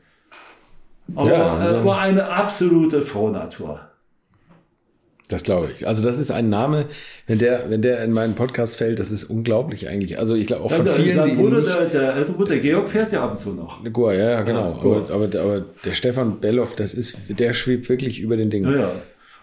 [1.14, 3.80] Aber ja, also, äh, war eine absolute Frohnatur.
[5.32, 5.86] Das glaube ich.
[5.88, 6.86] Also das ist ein Name,
[7.26, 10.18] wenn der, wenn der in meinen Podcast fällt, das ist unglaublich eigentlich.
[10.18, 12.60] Also ich glaube auch von ja, vielen, sein Bruder, nicht, der, der ältere Bruder, der
[12.60, 13.82] Georg fährt ja ab und zu noch.
[13.92, 14.72] Goa, ja, ja, genau.
[14.72, 18.74] Ja, aber, aber, aber, der Stefan Belloff, das ist, der schwebt wirklich über den Dingen.
[18.74, 18.90] Ja.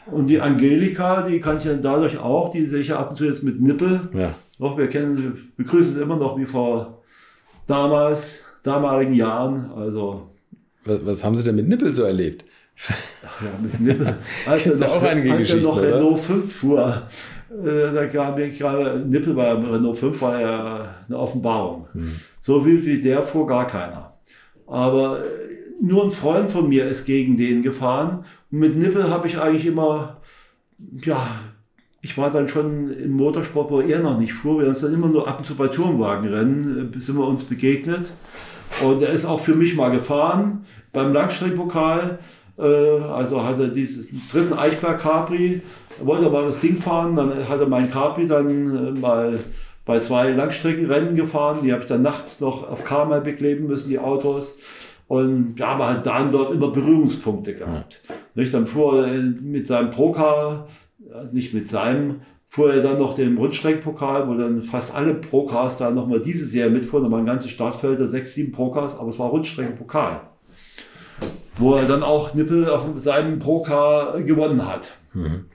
[0.06, 3.16] Und die Angelika, die kann ich ja dadurch auch, die sehe ich ja ab und
[3.16, 4.02] zu jetzt mit Nippel.
[4.14, 4.36] Ja.
[4.60, 7.02] Doch, wir kennen, begrüßen sie immer noch wie vor
[7.66, 9.72] damals, damaligen Jahren.
[9.76, 10.30] Also
[10.86, 12.46] was, was haben Sie denn mit Nippel so erlebt?
[12.88, 14.16] Ach ja, mit Nippel.
[14.48, 15.96] Als er noch, auch einige als er noch oder?
[15.96, 17.04] Renault 5 fuhr,
[17.52, 21.88] äh, da gab mir gerade Nippel bei Renault 5 war ja eine Offenbarung.
[21.92, 22.12] Hm.
[22.40, 24.14] So wie, wie der fuhr gar keiner.
[24.68, 25.50] Aber äh,
[25.82, 28.24] nur ein Freund von mir ist gegen den gefahren.
[28.52, 30.22] Und mit Nippel habe ich eigentlich immer,
[31.04, 31.28] ja,
[32.02, 34.58] ich war dann schon im Motorsport, wo er noch nicht fuhr.
[34.58, 37.44] Wir haben uns dann immer nur ab und zu bei Turmwagenrennen, äh, sind wir uns
[37.44, 38.14] begegnet.
[38.84, 42.20] Und er ist auch für mich mal gefahren beim Langstreckenpokal.
[42.58, 45.62] Äh, also hat er diesen dritten Eichberg Capri,
[46.02, 49.40] wollte mal das Ding fahren, dann hat er mein Capri dann äh, mal
[49.86, 51.60] bei zwei Langstreckenrennen gefahren.
[51.64, 54.58] Die habe ich dann nachts noch auf Karmal bekleben müssen, die Autos.
[55.08, 58.04] Und wir haben halt dann dort immer Berührungspunkte gehabt.
[58.36, 58.54] Nicht?
[58.54, 60.68] Dann fuhr er mit seinem Procar,
[61.32, 65.92] nicht mit seinem, fuhr er dann noch den Rundstreckpokal, wo dann fast alle Procars da
[65.92, 70.22] nochmal diese Serie mitfuhren, da waren ganze Startfelder, sechs, sieben Procars, aber es war Rundstreckenpokal.
[71.60, 74.98] Wo er dann auch Nippel auf seinem Procar gewonnen hat.
[75.14, 75.46] Mhm.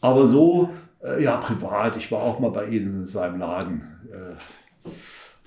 [0.00, 0.70] Aber so,
[1.02, 3.82] äh, ja, privat, ich war auch mal bei ihnen in seinem Laden.
[4.12, 4.88] Äh,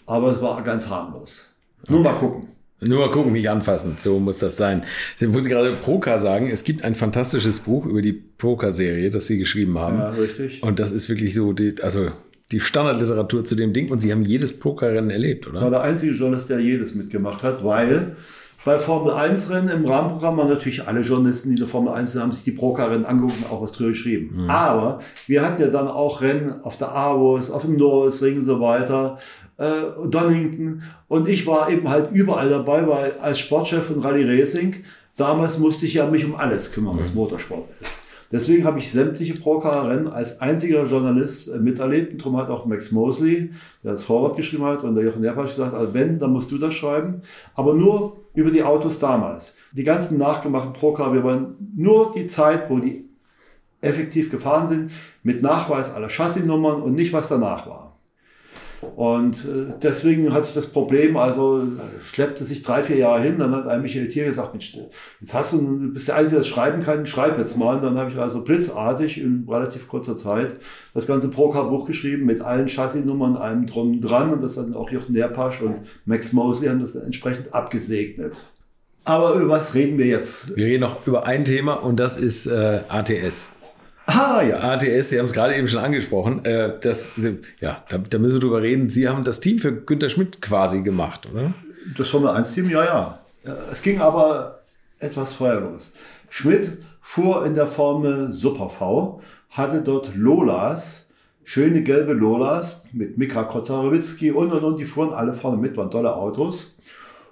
[0.06, 1.54] aber es war ganz harmlos.
[1.88, 2.10] Nur okay.
[2.10, 2.55] mal gucken.
[2.88, 3.96] Nur mal gucken, nicht anfassen.
[3.98, 4.84] So muss das sein.
[5.16, 9.78] Sie gerade Proka sagen, es gibt ein fantastisches Buch über die Proka-Serie, das Sie geschrieben
[9.80, 9.98] haben.
[9.98, 10.62] Ja, richtig.
[10.64, 12.10] Und das ist wirklich so, die, also
[12.52, 13.90] die Standardliteratur zu dem Ding.
[13.90, 15.62] Und Sie haben jedes Proka-Rennen erlebt, oder?
[15.62, 18.16] War der einzige Journalist, der jedes mitgemacht hat, weil
[18.66, 22.14] bei Formel 1 Rennen im Rahmenprogramm waren natürlich alle Journalisten, die in der Formel 1
[22.14, 24.44] sind, haben sich die Proka-Rennen angeguckt und auch was drüber geschrieben.
[24.44, 24.50] Mhm.
[24.50, 28.60] Aber wir hatten ja dann auch Rennen auf der Avos, auf dem Norrisring und so
[28.60, 29.20] weiter
[29.58, 30.84] äh, Donington.
[31.08, 34.84] Und ich war eben halt überall dabei, weil als Sportchef von Rally Racing,
[35.18, 37.20] damals musste ich ja mich um alles kümmern, was mhm.
[37.20, 38.02] Motorsport ist.
[38.32, 42.14] Deswegen habe ich sämtliche Procar-Rennen als einziger Journalist äh, miterlebt.
[42.14, 43.52] Und darum hat auch Max Mosley,
[43.84, 46.58] der das Vorwort geschrieben hat, und der Jochen Nerpasch gesagt, also wenn, dann musst du
[46.58, 47.22] das schreiben.
[47.54, 49.56] Aber nur über die Autos damals.
[49.74, 53.08] Die ganzen nachgemachten Procar, wir wollen nur die Zeit, wo die
[53.82, 54.92] effektiv gefahren sind,
[55.24, 57.95] mit Nachweis aller Chassisnummern und nicht, was danach war.
[58.96, 61.64] Und äh, deswegen hat sich das Problem, also
[62.04, 63.40] schleppte sich drei, vier Jahre hin.
[63.40, 64.78] Dann hat ein Michael Thier gesagt, Mensch,
[65.20, 67.76] jetzt hast du, du bist der Einzige, der das schreiben kann, schreib jetzt mal.
[67.76, 70.56] Und dann habe ich also blitzartig in relativ kurzer Zeit
[70.94, 74.32] das ganze Procar-Buch geschrieben mit allen Chassisnummern, allem drum dran.
[74.32, 78.44] Und das hat auch Jochen Nerpasch und Max Mosley haben das entsprechend abgesegnet.
[79.08, 80.58] Aber über was reden wir jetzt?
[80.58, 83.54] Wir reden noch über ein Thema und das ist äh, ATS.
[84.08, 84.60] Ah, ja.
[84.60, 86.46] ATS, Sie haben es gerade eben schon angesprochen.
[86.46, 87.14] Äh, das,
[87.60, 88.90] ja, da, da, müssen wir drüber reden.
[88.90, 91.54] Sie haben das Team für Günter Schmidt quasi gemacht, oder?
[91.98, 93.20] Das Formel 1-Team, ja, ja.
[93.72, 94.60] Es ging aber
[95.00, 95.94] etwas vorher los.
[96.30, 101.08] Schmidt fuhr in der Formel Super V, hatte dort Lolas,
[101.44, 105.92] schöne gelbe Lolas mit Mika Kotarowitzki und und und, die fuhren alle vorne mit, waren
[105.92, 106.78] tolle Autos.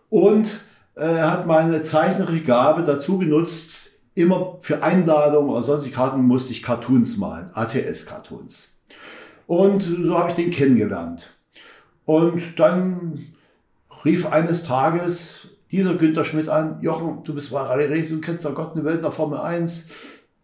[0.10, 0.62] Und
[0.96, 3.83] äh, er hat meine zeichnerische Gabe dazu genutzt,
[4.16, 8.70] immer für Einladungen oder sonstige Karten musste ich Cartoons malen, ATS-Cartoons.
[9.48, 11.34] Und so habe ich den kennengelernt.
[12.06, 13.20] Und dann
[14.06, 18.46] rief eines Tages dieser Günther Schmidt an, Jochen, du bist bei Rallye Racing, du kennst
[18.46, 19.88] doch Gott eine Welt nach Formel 1.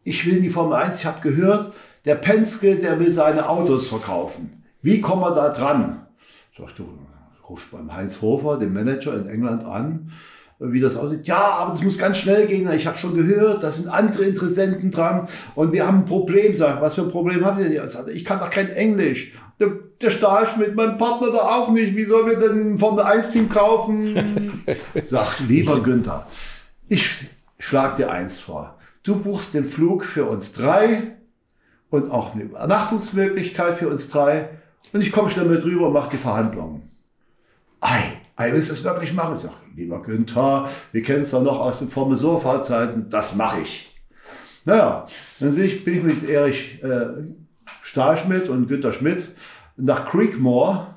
[0.03, 1.73] ich will in die Formel 1, ich habe gehört,
[2.05, 4.63] der Penske, der will seine Autos verkaufen.
[4.81, 6.07] Wie kommen wir da dran?
[6.57, 6.85] Sag du,
[7.47, 10.11] ruf beim Heinz Hofer, dem Manager in England an,
[10.59, 11.25] wie das aussieht.
[11.27, 12.69] Ja, aber es muss ganz schnell gehen.
[12.73, 16.53] Ich habe schon gehört, da sind andere Interessenten dran und wir haben ein Problem.
[16.53, 17.83] Sag, was für ein Problem habt ihr?
[18.13, 19.33] Ich kann doch kein Englisch.
[19.59, 21.95] Der, der Stahlschmidt, mein Partner da auch nicht.
[21.95, 24.15] Wie sollen wir denn ein Formel 1 Team kaufen?
[25.03, 26.27] Sag, lieber Günther,
[26.87, 28.77] ich schlag dir eins vor.
[29.03, 31.15] Du buchst den Flug für uns drei
[31.89, 34.49] und auch eine Übernachtungsmöglichkeit für uns drei
[34.91, 36.89] und ich komme schnell mit rüber und mache die Verhandlungen.
[37.81, 39.35] Ei, ei, willst du das wirklich machen?
[39.35, 43.61] Ich sage, lieber Günther, wir kennen es doch noch aus den Formel Zeiten, das mache
[43.61, 43.95] ich.
[44.65, 45.05] Naja,
[45.39, 47.07] dann sehe ich, bin ich mit Erich äh,
[47.81, 49.27] Stahlschmidt und Günther Schmidt
[49.77, 50.87] nach Creekmore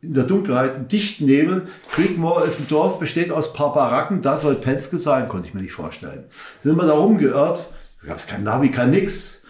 [0.00, 1.64] in der Dunkelheit, im dichten Nebel.
[1.90, 4.22] Creekmore ist ein Dorf, besteht aus paar Baracken.
[4.22, 6.24] Da soll Penske sein, konnte ich mir nicht vorstellen.
[6.58, 7.68] Sind wir da rumgeirrt.
[8.00, 9.42] Da gab es kein Navi, kein nix.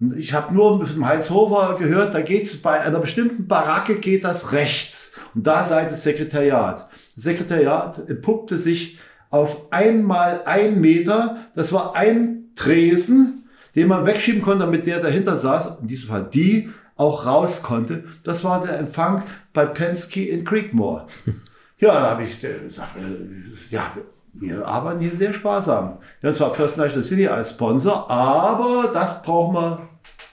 [0.00, 3.96] Und ich habe nur mit dem Heinz Hofer gehört, da geht's bei einer bestimmten Baracke
[3.96, 5.20] geht das rechts.
[5.34, 6.88] Und da sei das Sekretariat.
[7.14, 8.98] Sekretariat entpuppte sich
[9.30, 11.46] auf einmal ein Meter.
[11.54, 16.28] Das war ein Tresen, den man wegschieben konnte, damit der dahinter saß, in diesem Fall
[16.32, 18.04] die, auch raus konnte.
[18.24, 21.06] Das war der Empfang bei Penske in Creekmore.
[21.82, 23.90] Ja, da habe ich gesagt, äh, ja,
[24.34, 25.96] wir arbeiten hier sehr sparsam.
[26.20, 29.88] Ja, zwar First National City als Sponsor, aber das brauchen wir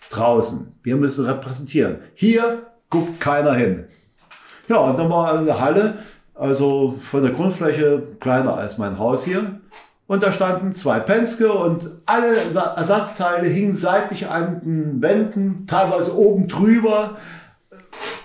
[0.10, 0.74] draußen.
[0.84, 2.00] Wir müssen repräsentieren.
[2.16, 3.86] Hier guckt keiner hin.
[4.68, 6.00] Ja, und dann war eine Halle,
[6.38, 9.60] also von der Grundfläche kleiner als mein Haus hier.
[10.08, 16.48] Und da standen zwei Penske und alle Ersatzteile hingen seitlich an den Wänden, teilweise oben
[16.48, 17.18] drüber,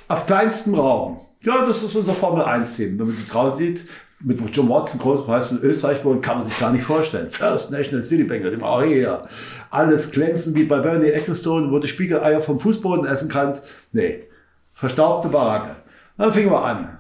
[0.07, 1.21] auf kleinstem Raum.
[1.41, 2.99] Ja, das ist unser Formel 1-Team.
[2.99, 3.87] Wenn man die draußen sieht,
[4.21, 7.29] mit John Watson, Großpreis in Österreich gewonnen, kann man sich gar nicht vorstellen.
[7.29, 9.25] First National City Bank, dem hier.
[9.71, 13.69] Alles glänzen wie bei Bernie Ecclestone, wo du Spiegeleier vom Fußboden essen kannst.
[13.91, 14.29] Nee,
[14.73, 15.75] verstaubte Baracke.
[16.17, 16.99] Dann fingen wir an.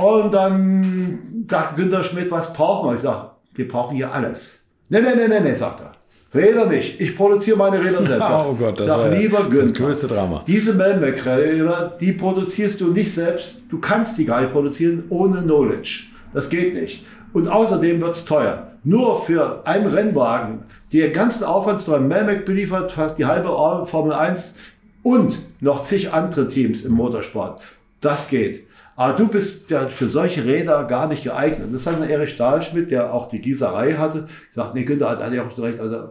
[0.00, 2.94] Und dann sagt Günter Schmidt, was brauchen wir?
[2.94, 4.60] Ich sage, wir brauchen hier alles.
[4.88, 5.92] Nee, nee, nee, nee, nee, sagt er.
[6.32, 7.00] Räder nicht.
[7.00, 8.28] Ich produziere meine Räder selbst.
[8.28, 10.44] Sag, oh Gott, das sag, war lieber ja das größte Drama.
[10.46, 13.62] Diese Melmac-Räder, die produzierst du nicht selbst.
[13.68, 16.04] Du kannst die gar nicht produzieren ohne Knowledge.
[16.32, 17.04] Das geht nicht.
[17.32, 18.68] Und außerdem wird's teuer.
[18.84, 23.48] Nur für einen Rennwagen, der ganzen Aufwandsteuer Melmac beliefert, fast die halbe
[23.84, 24.54] Formel 1
[25.02, 27.62] und noch zig andere Teams im Motorsport.
[28.00, 28.66] Das geht.
[29.00, 31.72] Aber du bist ja für solche Räder gar nicht geeignet.
[31.72, 35.58] Das hat Erich Stahlschmidt, der auch die Gießerei hatte, gesagt, nee, Günther hat, ja auch
[35.58, 36.10] recht, also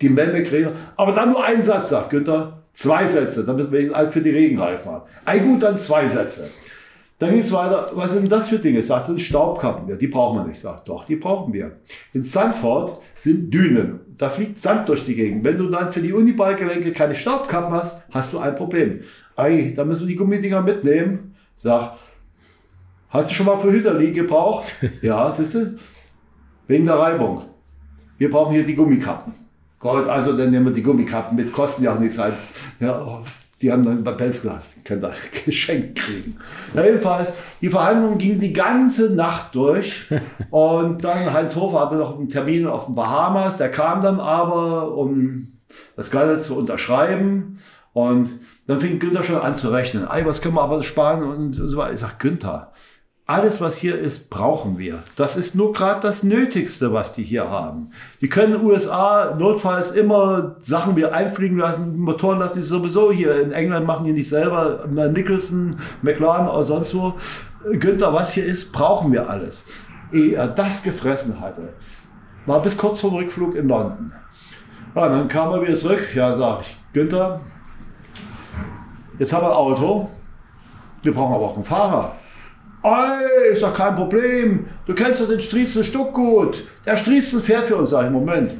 [0.00, 0.72] die Melmek-Räder.
[0.96, 4.30] Aber dann nur einen Satz, sagt Günther, zwei Sätze, damit wir ihn halt für die
[4.30, 5.06] Regenreifen haben.
[5.24, 6.48] Ein gut, dann zwei Sätze.
[7.18, 8.80] Dann ging es weiter, was sind das für Dinge?
[8.80, 9.88] Sagt, sind Staubkappen.
[9.88, 10.60] Ja, die brauchen wir nicht.
[10.60, 11.78] Sagt, doch, die brauchen wir.
[12.12, 13.98] In Sanford sind Dünen.
[14.16, 15.44] Da fliegt Sand durch die Gegend.
[15.44, 19.00] Wenn du dann für die Uniballgelenke keine Staubkappen hast, hast du ein Problem.
[19.34, 21.34] Ei, da müssen wir die Gummidinger mitnehmen.
[21.56, 21.96] Sag,
[23.10, 24.72] Hast du schon mal für Hütterli gebraucht?
[25.02, 25.76] ja, siehst du?
[26.68, 27.42] Wegen der Reibung.
[28.18, 29.32] Wir brauchen hier die Gummikappen.
[29.80, 32.46] Gott, also dann nehmen wir die Gummikappen mit, kosten ja auch nichts als.
[32.78, 33.24] Ja, oh,
[33.60, 35.12] die haben dann bei Pelz gesagt, könnt ihr
[35.44, 36.36] geschenkt kriegen.
[36.72, 40.04] Ja, jedenfalls, die Verhandlungen gingen die ganze Nacht durch.
[40.50, 43.56] Und dann Heinz Hofer hatte noch einen Termin auf den Bahamas.
[43.56, 45.48] Der kam dann aber, um
[45.96, 47.58] das Ganze zu unterschreiben.
[47.92, 48.30] Und
[48.68, 50.08] dann fing Günther schon an zu rechnen.
[50.08, 51.92] Ei, was können wir aber sparen und so weiter.
[51.92, 52.70] Ich sag, Günther,
[53.30, 54.98] alles, was hier ist, brauchen wir.
[55.14, 57.92] Das ist nur gerade das Nötigste, was die hier haben.
[58.20, 63.40] Die können USA notfalls immer Sachen wir einfliegen lassen, Motoren lassen die sowieso hier.
[63.40, 64.84] In England machen die nicht selber.
[64.88, 67.14] Nicholson, McLaren oder sonst wo.
[67.70, 69.66] Günther, was hier ist, brauchen wir alles.
[70.10, 71.74] Ehe er das gefressen hatte,
[72.46, 74.12] war bis kurz vor dem Rückflug in London.
[74.96, 76.02] Ja, dann kam er wieder zurück.
[76.16, 77.40] Ja, sag ich, Günther,
[79.20, 80.10] jetzt haben wir ein Auto.
[81.04, 82.16] Wir brauchen aber auch einen Fahrer.
[82.82, 84.66] Ey, ist doch kein Problem.
[84.86, 86.64] Du kennst doch den Striezel Stuck gut.
[86.86, 87.90] Der Striezel fährt für uns.
[87.90, 88.50] Sag ich, Moment.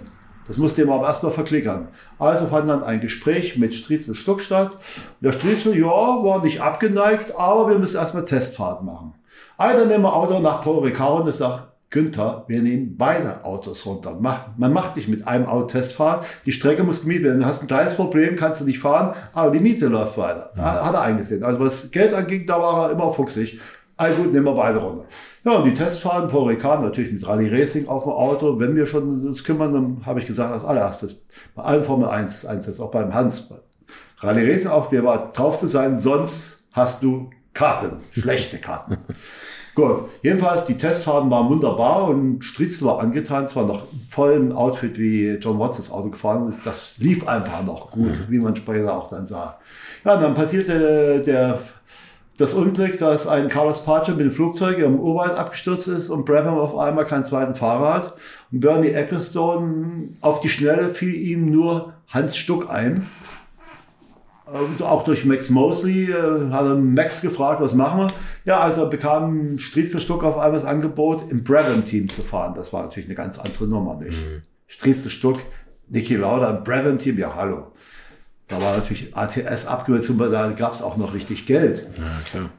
[0.46, 1.88] Das musste ihm aber erstmal verklickern.
[2.18, 4.76] Also fand dann ein Gespräch mit Striezel Stuck statt.
[5.20, 9.14] Der Striezel, ja, war nicht abgeneigt, aber wir müssen erstmal Testfahrt machen.
[9.56, 13.84] Also nehmen wir Auto nach Paul Ricard und ich sag, Günther, wir nehmen beide Autos
[13.84, 14.16] runter.
[14.20, 16.24] Man macht nicht mit einem Auto Testfahrt.
[16.46, 17.40] Die Strecke muss gemietet werden.
[17.40, 20.50] Du hast ein kleines Problem, kannst du nicht fahren, aber die Miete läuft weiter.
[20.56, 21.42] Hat er eingesehen.
[21.42, 23.60] Also was Geld anging, da war er immer fuchsig.
[24.00, 25.04] Also gut, nehmen wir beide runter.
[25.44, 28.58] Ja, und die Testfahrten, Paul Ricard natürlich mit Rallye Racing auf dem Auto.
[28.58, 31.22] Wenn wir schon uns kümmern, dann habe ich gesagt, als allererstes
[31.54, 33.50] bei allen Formel 1 Einsätzen, auch beim Hans,
[34.20, 38.96] Rallye Racing auf, der war drauf zu sein, sonst hast du Karten, schlechte Karten.
[39.74, 44.98] Gut, jedenfalls die Testfahrten waren wunderbar und Stritzel war angetan, zwar noch voll im Outfit
[44.98, 46.64] wie John Watts Auto gefahren ist.
[46.64, 49.58] Das lief einfach noch gut, wie man später auch dann sah.
[50.04, 51.58] Ja, und dann passierte der,
[52.40, 56.58] das Unglück, dass ein Carlos Pace mit dem Flugzeug im Urwald abgestürzt ist und Brabham
[56.58, 58.14] auf einmal keinen zweiten Fahrrad.
[58.50, 63.06] Und Bernie Ecclestone auf die Schnelle fiel ihm nur Hans Stuck ein.
[64.46, 68.12] Und auch durch Max Mosley äh, hat er Max gefragt, was machen wir?
[68.44, 72.54] Ja, also bekam Striezel Stuck auf einmal das Angebot, im Brabham-Team zu fahren.
[72.56, 74.18] Das war natürlich eine ganz andere Nummer, nicht?
[74.18, 74.42] Mhm.
[74.66, 75.38] Striezel Stuck,
[75.88, 77.68] Niki Lauda im Brabham-Team, ja hallo.
[78.50, 81.86] Da war natürlich ATS abgemeldet, da gab es auch noch richtig Geld.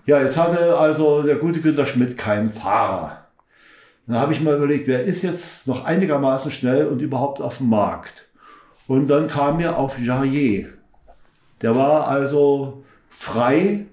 [0.06, 3.26] Ja, ja, jetzt hatte also der gute Günter Schmidt keinen Fahrer.
[4.08, 7.70] Dann habe ich mal überlegt, wer ist jetzt noch einigermaßen schnell und überhaupt auf dem
[7.70, 8.30] Markt?
[8.88, 10.70] Und dann kam mir auf Jarrier
[11.62, 13.86] der war also frei,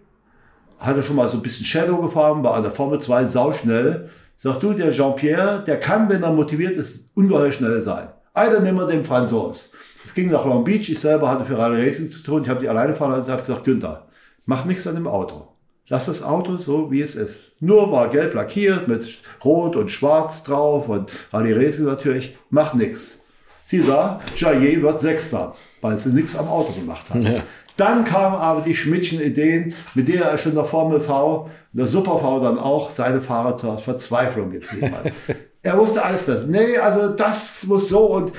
[0.79, 4.09] hatte schon mal so ein bisschen Shadow gefahren, war an der Formel 2 sauschnell.
[4.37, 8.09] Sagt du, der Jean-Pierre, der kann, wenn er motiviert ist, ungeheuer schnell sein.
[8.35, 9.73] Einer nehmen wir den Franzos.
[10.09, 12.61] Es ging nach Long Beach, ich selber hatte für Rally Racing zu tun, ich habe
[12.61, 14.07] die alleine fahren lassen, habe gesagt, Günther,
[14.47, 15.49] mach nichts an dem Auto.
[15.89, 17.53] Lass das Auto so, wie es ist.
[17.61, 23.19] Nur mal gelb lackiert mit rot und schwarz drauf und Rally Racing natürlich, mach nichts.
[23.65, 27.23] Sieh da, Jaillet wird Sechster, weil sie nichts am Auto gemacht hat.
[27.23, 27.43] Ja.
[27.77, 31.81] Dann kamen aber die Schmidtschen Ideen, mit denen er schon in der Formel V, in
[31.81, 35.13] der Super V dann auch seine Fahrer zur Verzweiflung getrieben hat.
[35.69, 36.47] Er wusste alles besser.
[36.47, 38.33] Nee, also das muss so und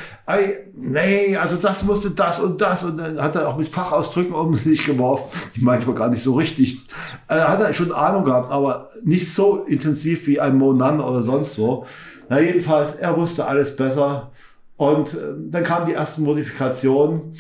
[0.76, 4.56] nee, also das musste das und das und dann hat er auch mit Fachausdrücken um
[4.56, 6.80] sich geworfen, die manchmal gar nicht so richtig.
[7.28, 11.86] Hat er schon Ahnung gehabt, aber nicht so intensiv wie ein Monan oder sonst wo.
[12.30, 14.32] Na jedenfalls, er wusste alles besser
[14.76, 15.18] und äh,
[15.52, 17.34] dann kamen die ersten Modifikationen.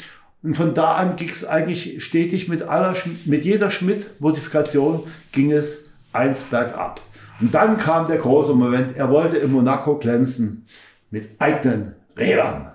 [0.44, 5.86] Und von da an ging es eigentlich stetig mit aller, mit jeder Schmidt-Modifikation ging es
[6.14, 7.02] eins bergab.
[7.40, 10.66] Und dann kam der große Moment, er wollte in Monaco glänzen
[11.10, 12.74] mit eigenen Rädern.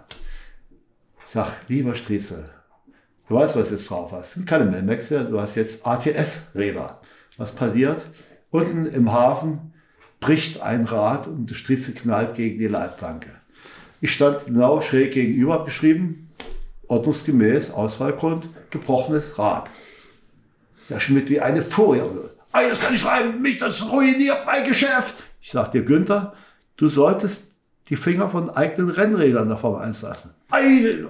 [1.24, 2.50] Ich sag, lieber Striezel,
[3.28, 4.28] du weißt, was jetzt drauf hast.
[4.28, 7.00] Es sind keine Melmex du hast jetzt ATS-Räder.
[7.36, 8.08] Was passiert?
[8.50, 9.74] Unten im Hafen
[10.20, 13.30] bricht ein Rad und der Striezel knallt gegen die Leitplanke.
[14.00, 16.30] Ich stand genau schräg gegenüber, habe geschrieben,
[16.88, 19.68] ordnungsgemäß, Auswahlgrund, gebrochenes Rad.
[20.88, 22.02] Der Schmidt wie eine Furie.
[22.54, 25.24] Ey, das kann ich schreiben, mich, das ruiniert mein Geschäft.
[25.40, 26.34] Ich sag dir, Günther,
[26.76, 30.34] du solltest die Finger von eigenen Rennrädern der Formel 1 lassen.
[30.60, 31.04] Ich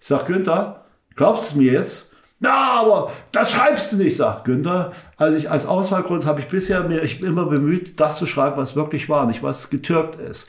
[0.00, 0.84] sag, Günther,
[1.14, 2.10] glaubst du mir jetzt?
[2.40, 4.92] Na, aber das schreibst du nicht, sagt Günther.
[5.16, 8.56] Also ich als Auswahlgrund habe ich bisher mir ich bin immer bemüht, das zu schreiben,
[8.56, 10.48] was wirklich war, nicht was getürkt ist.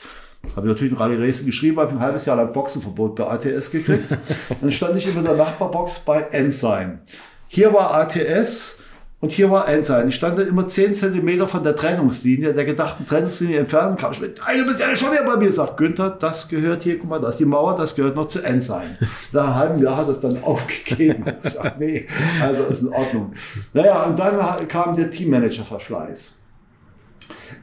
[0.56, 3.70] Habe ich natürlich ein Rallye Racing geschrieben, habe ein halbes Jahr lang Boxenverbot bei ATS
[3.70, 4.16] gekriegt.
[4.60, 7.00] Dann stand ich immer in der Nachbarbox bei Ensign.
[7.46, 8.79] Hier war ATS
[9.20, 10.08] und hier war Ensign.
[10.08, 14.24] Ich stand dann immer 10 Zentimeter von der Trennungslinie, der gedachten Trennungslinie entfernt, kam schon,
[14.24, 17.32] du bist ja schon wieder bei mir, sagt Günther, das gehört hier, guck mal, das
[17.32, 18.96] ist die Mauer, das gehört noch zu Ensign.
[19.32, 21.24] Nach einem halben Jahr hat es dann aufgegeben.
[21.42, 22.06] Ich sag, nee,
[22.42, 23.32] also ist in Ordnung.
[23.74, 26.36] Naja, und dann kam der Teammanager-Verschleiß.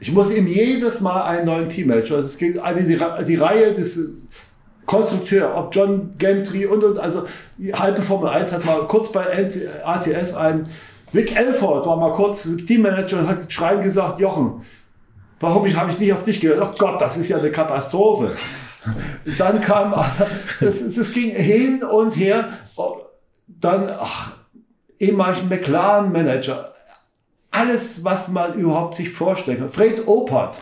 [0.00, 2.16] Ich muss ihm jedes Mal einen neuen Teammanager.
[2.16, 3.98] Also es eine, die, die Reihe des
[4.86, 7.24] Konstrukteur, ob John Gentry und, und also
[7.58, 9.22] die halbe Formel 1 hat mal kurz bei
[9.84, 10.68] ATS ein
[11.12, 14.60] Vic Elford war mal kurz Teammanager und hat schreien gesagt, Jochen,
[15.40, 16.60] warum habe ich nicht auf dich gehört?
[16.62, 18.30] Oh Gott, das ist ja eine Katastrophe.
[19.38, 20.24] Dann kam, also,
[20.60, 22.48] es, es ging hin und her.
[23.46, 24.32] Dann, ach,
[24.98, 26.72] ehemaligen McLaren-Manager,
[27.50, 29.68] alles, was man überhaupt sich vorstellen kann.
[29.70, 30.60] Fred Opert.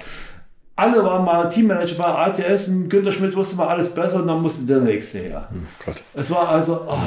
[0.77, 4.43] Alle waren mal Teammanager bei ATS und Günter Schmidt wusste mal alles besser und dann
[4.43, 5.49] musste der nächste her.
[5.87, 6.99] Oh es war also, oh,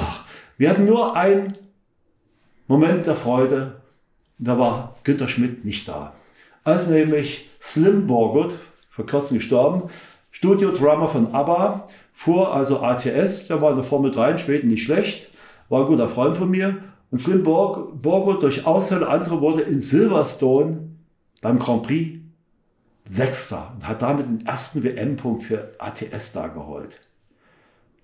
[0.58, 1.56] wir hatten nur einen
[2.70, 3.82] Moment der Freude.
[4.38, 6.14] Da war Günter Schmidt nicht da.
[6.64, 8.60] Als nämlich Slim Borgut,
[8.92, 9.90] vor kurzem gestorben,
[10.30, 14.84] Studio-Drummer von ABBA, fuhr also ATS, der war in der Formel 3 in Schweden nicht
[14.84, 15.32] schlecht,
[15.70, 16.78] war ein guter Freund von mir
[17.10, 20.92] und Slim Borgo durch Ausfälle andere wurde in Silverstone
[21.42, 22.20] beim Grand Prix
[23.04, 27.09] Sechster und hat damit den ersten WM-Punkt für ATS da geholt.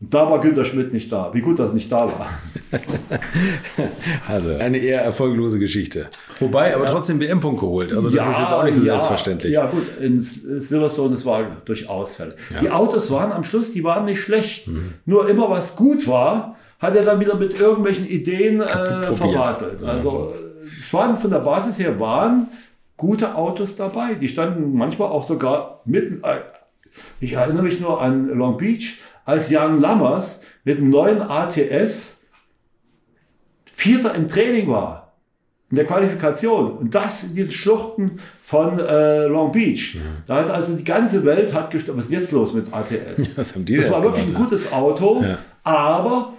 [0.01, 1.31] Und da war Günter Schmidt nicht da.
[1.33, 2.29] Wie gut, dass er nicht da war.
[4.27, 6.07] also eine eher erfolglose Geschichte.
[6.39, 6.91] Wobei, aber ja.
[6.91, 7.93] trotzdem WM-Punkt geholt.
[7.93, 9.53] Also das ja, ist jetzt auch nicht so ja, selbstverständlich.
[9.53, 12.35] Ja gut, in Silverstone, das war durch Ausfälle.
[12.61, 14.67] Die Autos waren am Schluss, die waren nicht schlecht.
[14.67, 14.95] Mhm.
[15.05, 19.81] Nur immer was gut war, hat er dann wieder mit irgendwelchen Ideen äh, verbaselt.
[19.83, 20.33] Also
[20.65, 22.47] es waren von der Basis her waren
[22.97, 24.15] gute Autos dabei.
[24.15, 26.21] Die standen manchmal auch sogar mitten.
[27.19, 32.21] Ich erinnere mich nur an Long Beach, als Jan Lammers mit dem neuen ATS
[33.73, 35.13] Vierter im Training war.
[35.71, 36.77] in der Qualifikation.
[36.77, 39.97] Und das in diesen Schluchten von äh, Long Beach.
[40.27, 41.99] Da hat also die ganze Welt hat gestorben.
[41.99, 43.35] Was ist jetzt los mit ATS?
[43.37, 45.37] Was haben die das denn war wirklich ein gemacht, gutes Auto, Ja.
[45.63, 46.33] aber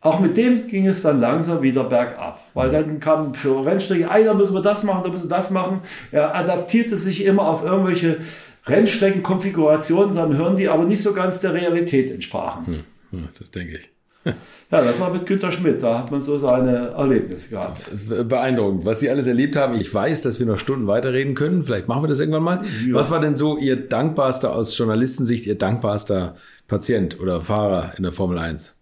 [0.00, 2.40] auch mit dem ging es dann langsam wieder bergab.
[2.54, 5.50] Weil dann kam für Rennstrecke, ah, da müssen wir das machen, da müssen wir das
[5.50, 5.80] machen.
[6.10, 8.18] Er adaptierte sich immer auf irgendwelche
[8.66, 12.84] Rennstreckenkonfigurationen, seinem Hirn, die aber nicht so ganz der Realität entsprachen.
[13.10, 13.90] Ja, das denke ich.
[14.70, 17.90] Ja, das war mit Günter Schmidt, da hat man so seine Erlebnisse gehabt.
[18.26, 19.74] Beeindruckend, was Sie alles erlebt haben.
[19.74, 21.62] Ich weiß, dass wir noch Stunden weiterreden können.
[21.62, 22.62] Vielleicht machen wir das irgendwann mal.
[22.90, 26.36] Was war denn so Ihr dankbarster, aus Journalistensicht, Ihr dankbarster
[26.68, 28.78] Patient oder Fahrer in der Formel 1?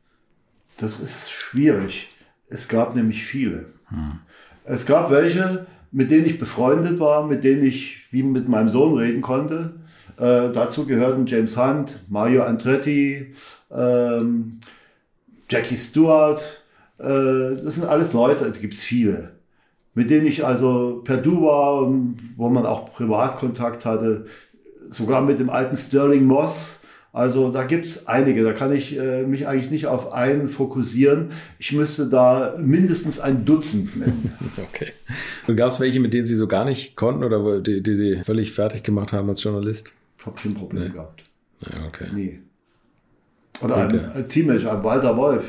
[0.77, 2.11] Das ist schwierig.
[2.49, 3.67] Es gab nämlich viele.
[4.65, 8.97] Es gab welche, mit denen ich befreundet war, mit denen ich wie mit meinem Sohn
[8.97, 9.75] reden konnte.
[10.17, 13.33] Äh, dazu gehörten James Hunt, Mario Andretti,
[13.71, 14.59] ähm,
[15.49, 16.63] Jackie Stewart.
[16.99, 19.33] Äh, das sind alles Leute, da gibt es viele,
[19.95, 21.91] mit denen ich also per Du war,
[22.37, 24.27] wo man auch Privatkontakt hatte.
[24.89, 26.80] Sogar mit dem alten Sterling Moss.
[27.13, 31.31] Also da gibt es einige, da kann ich äh, mich eigentlich nicht auf einen fokussieren.
[31.59, 34.33] Ich müsste da mindestens ein Dutzend nennen.
[34.73, 34.93] Okay.
[35.47, 38.17] Und gab es welche, mit denen Sie so gar nicht konnten oder die, die Sie
[38.17, 39.95] völlig fertig gemacht haben als Journalist?
[40.19, 41.25] Ich habe kein Problem gehabt.
[41.61, 42.07] Ja, okay.
[42.15, 42.41] Nie.
[43.61, 45.45] Oder ein, ein Teammanager, ein Walter Wolf,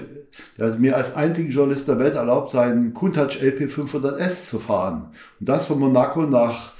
[0.57, 5.09] der hat mir als einziger Journalist der Welt erlaubt, seinen Countach LP 500S zu fahren.
[5.39, 6.73] Und das von Monaco nach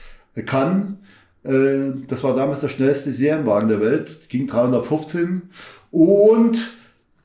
[0.45, 0.97] Cannes.
[1.43, 5.43] Äh, Das war damals der schnellste Serienwagen der Welt, ging 315.
[5.91, 6.71] Und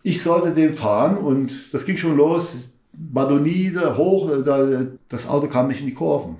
[0.02, 2.68] ich sollte den fahren und das ging schon los.
[3.12, 6.36] Madonide hoch, äh, da- das Auto kam nicht in die Kurven.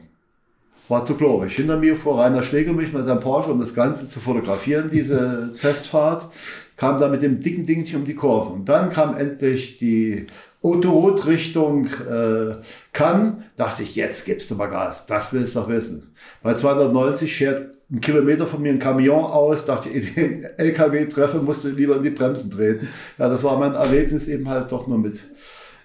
[0.88, 1.54] War zu glorreich.
[1.56, 6.28] Hinter mir fuhr Rainer Schlegelmich mit seinem Porsche, um das Ganze zu fotografieren, diese Testfahrt.
[6.76, 8.50] Kam da mit dem dicken Dingchen um die Kurve.
[8.50, 10.26] Und dann kam endlich die
[10.62, 12.56] Autoroute Richtung äh,
[12.92, 13.34] Cannes.
[13.56, 15.06] Dachte ich, jetzt gibst du mal Gas.
[15.06, 16.12] Das willst du doch wissen.
[16.42, 19.64] Bei 290 schert ein Kilometer von mir ein Camion aus.
[19.64, 22.88] Dachte ich, den LKW treffe, musst du lieber in die Bremsen treten.
[23.18, 25.24] Ja, das war mein Erlebnis eben halt doch nur mit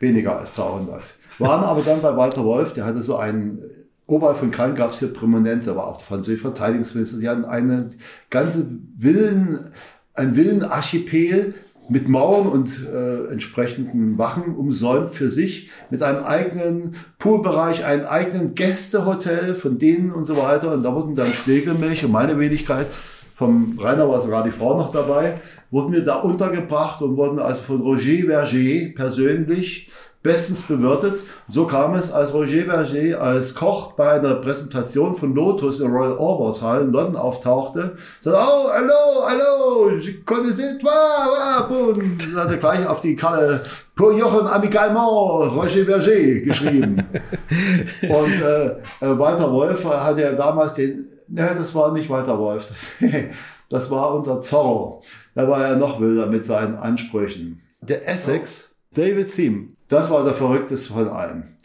[0.01, 1.15] weniger als 300.
[1.39, 3.59] Waren aber dann bei Walter Wolf, der hatte so einen,
[4.07, 7.91] oberhalb von Cannes gab es hier Prominente, war auch der französische Verteidigungsminister, die hatten eine
[8.29, 8.67] ganze
[8.99, 9.71] Villen,
[10.13, 11.53] ein Villenarchipel
[11.89, 18.55] mit Mauern und äh, entsprechenden Wachen umsäumt für sich, mit einem eigenen Poolbereich, einem eigenen
[18.55, 20.73] Gästehotel von denen und so weiter.
[20.73, 22.87] Und da wurden dann Schlegelmilch und meine Wenigkeit
[23.35, 25.41] vom Rainer war sogar die Frau noch dabei,
[25.71, 29.89] wurden wir da untergebracht und wurden also von Roger Berger persönlich
[30.23, 31.21] bestens bewirtet.
[31.47, 36.17] So kam es, als Roger Berger als Koch bei einer Präsentation von Lotus in Royal
[36.17, 41.89] Albert Hall in London auftauchte, sagte, oh, hallo, hallo, je connaissais toi, boum.
[41.89, 43.61] Und hat er gleich auf die Kalle
[43.95, 47.03] Pour Jochen amicalement Roger Berger geschrieben.
[48.01, 52.65] Und äh, äh, Walter Wolf hat ja damals den, ne, das war nicht Walter Wolf,
[52.67, 52.87] das,
[53.69, 55.01] das war unser Zorro.
[55.35, 57.61] Da war er noch wilder mit seinen Ansprüchen.
[57.81, 61.57] Der Essex, David Thiem, das war der verrückteste von allen.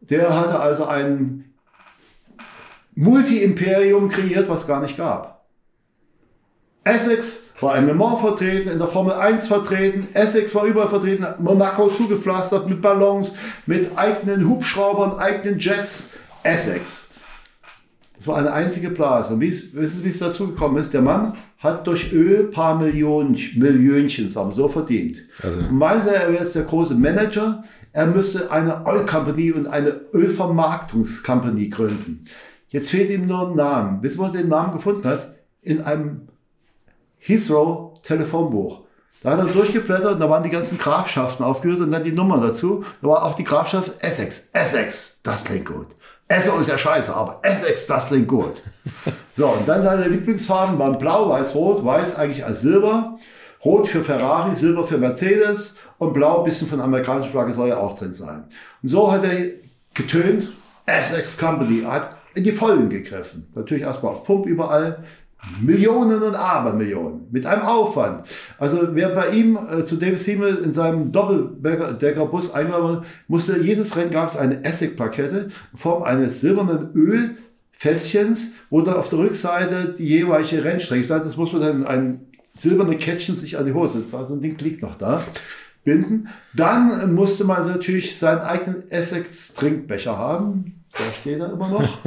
[0.00, 1.52] Der hatte also ein
[2.94, 5.44] Multi-Imperium kreiert, was gar nicht gab.
[6.84, 11.26] Essex war in Le Mans vertreten, in der Formel 1 vertreten, Essex war überall vertreten,
[11.38, 13.34] Monaco zugepflastert mit Ballons,
[13.66, 16.12] mit eigenen Hubschraubern, eigenen Jets.
[16.42, 17.13] Essex.
[18.24, 19.34] Das war eine einzige Blase.
[19.34, 20.94] Und wie es- wissen Sie, wie es dazu gekommen ist?
[20.94, 25.22] Der Mann hat durch Öl ein paar Millionen, Millionchen sagen wir so verdient.
[25.42, 27.62] Also- Und meinte, er wäre jetzt der große Manager.
[27.92, 32.20] Er müsste eine Oil Company und eine Ölvermarktungscompany gründen.
[32.68, 33.98] Jetzt fehlt ihm nur ein Name.
[34.00, 35.34] Wissen Sie, wo er den Namen gefunden hat?
[35.60, 36.22] In einem
[37.18, 38.84] Heathrow Telefonbuch.
[39.22, 42.40] Da hat er durchgeblättert und da waren die ganzen Grafschaften aufgeführt und dann die Nummern
[42.40, 42.84] dazu.
[43.02, 44.48] Da war auch die Grafschaft Essex.
[44.54, 45.88] Essex, das klingt gut.
[46.34, 48.62] Esso ist ja scheiße, aber Essex, das klingt gut.
[49.34, 53.16] So, und dann seine Lieblingsfarben waren blau, weiß, rot, weiß eigentlich als Silber,
[53.64, 57.76] rot für Ferrari, Silber für Mercedes und blau, ein bisschen von amerikanischer Flagge soll ja
[57.76, 58.44] auch drin sein.
[58.82, 59.50] Und so hat er
[59.94, 60.50] getönt,
[60.86, 63.46] Essex Company, hat in die Vollen gegriffen.
[63.54, 65.04] Natürlich erstmal auf Pump überall.
[65.60, 68.22] Millionen und Abermillionen mit einem Aufwand.
[68.58, 74.10] Also wer bei ihm äh, zu David Siemel in seinem Doppeldeckerbus eingeladen musste jedes Rennen
[74.10, 80.06] gab es eine Essig-Plakette in Form eines silbernen Ölfässchens, wo dann auf der Rückseite die
[80.06, 81.24] jeweilige Rennstrecke stand.
[81.24, 82.20] Das muss man dann ein
[82.54, 85.22] silberne Kettchen sich an die Hose, also ein Ding liegt noch da,
[85.82, 86.28] binden.
[86.54, 90.83] Dann musste man natürlich seinen eigenen Essex-Trinkbecher haben.
[90.98, 91.98] Der steht da immer noch.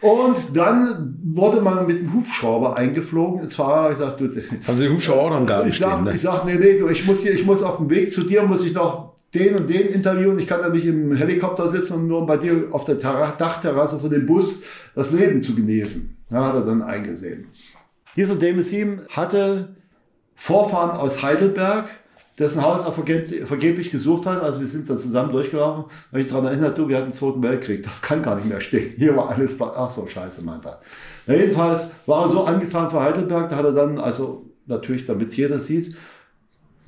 [0.00, 3.92] Und dann wurde man mit dem Hubschrauber eingeflogen ins Fahrrad.
[3.92, 6.04] Ich gesagt, du, Haben Sie den Hubschrauber auch noch im Garten ich sag, stehen?
[6.04, 6.12] Ne?
[6.12, 8.42] ich sag, nee, nee, du, ich muss hier, ich muss auf dem Weg zu dir,
[8.42, 12.08] muss ich noch den und den interviewen, ich kann ja nicht im Helikopter sitzen und
[12.08, 14.62] nur bei dir auf der Dachterrasse von dem Bus
[14.94, 16.16] das Leben zu genießen.
[16.30, 17.46] Ja, hat er dann eingesehen.
[18.16, 19.76] Dieser Demesim hatte
[20.34, 21.88] Vorfahren aus Heidelberg,
[22.38, 24.42] dessen Haus er vergeblich gesucht hat.
[24.42, 25.84] Also wir sind da zusammen durchgelaufen.
[25.88, 27.82] Da habe ich daran erinnert, du, wir hatten den Zweiten Weltkrieg.
[27.82, 28.94] Das kann gar nicht mehr stehen.
[28.96, 30.80] Hier war alles, ach so, scheiße, meint er.
[31.26, 35.28] Ja, jedenfalls war er so angetan für Heidelberg, da hat er dann, also natürlich, damit
[35.28, 35.96] es jeder sieht,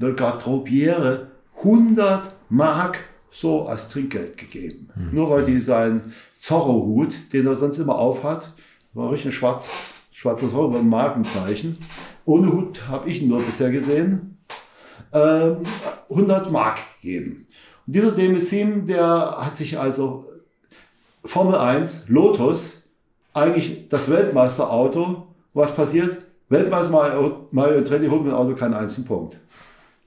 [0.00, 1.28] eine Garderobiere
[1.58, 4.88] 100 Mark so als Trinkgeld gegeben.
[4.94, 5.08] Mhm.
[5.12, 8.52] Nur weil die seinen Zorro-Hut, den er sonst immer aufhat,
[8.94, 9.70] war richtig ein schwarz,
[10.10, 11.78] schwarzer Zorro, ein Markenzeichen.
[12.24, 14.38] Ohne Hut habe ich ihn nur bisher gesehen.
[15.12, 15.62] Ähm,
[16.08, 17.46] 100 Mark gegeben.
[17.86, 20.26] Und dieser Demizim, der hat sich also
[21.24, 22.82] Formel 1, Lotus,
[23.34, 25.26] eigentlich das Weltmeisterauto.
[25.54, 26.18] Was passiert?
[26.48, 29.38] Weltmeister Mario Andretti holt mit dem Auto keinen einzigen Punkt.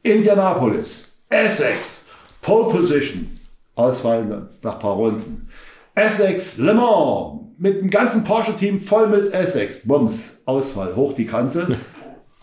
[0.03, 2.03] Indianapolis, Essex,
[2.41, 3.39] Pole Position,
[3.75, 5.47] Ausfall nach paar Runden.
[5.95, 9.85] Essex, Le Mans, mit dem ganzen Porsche-Team voll mit Essex.
[9.85, 11.77] Bums, Ausfall, hoch die Kante.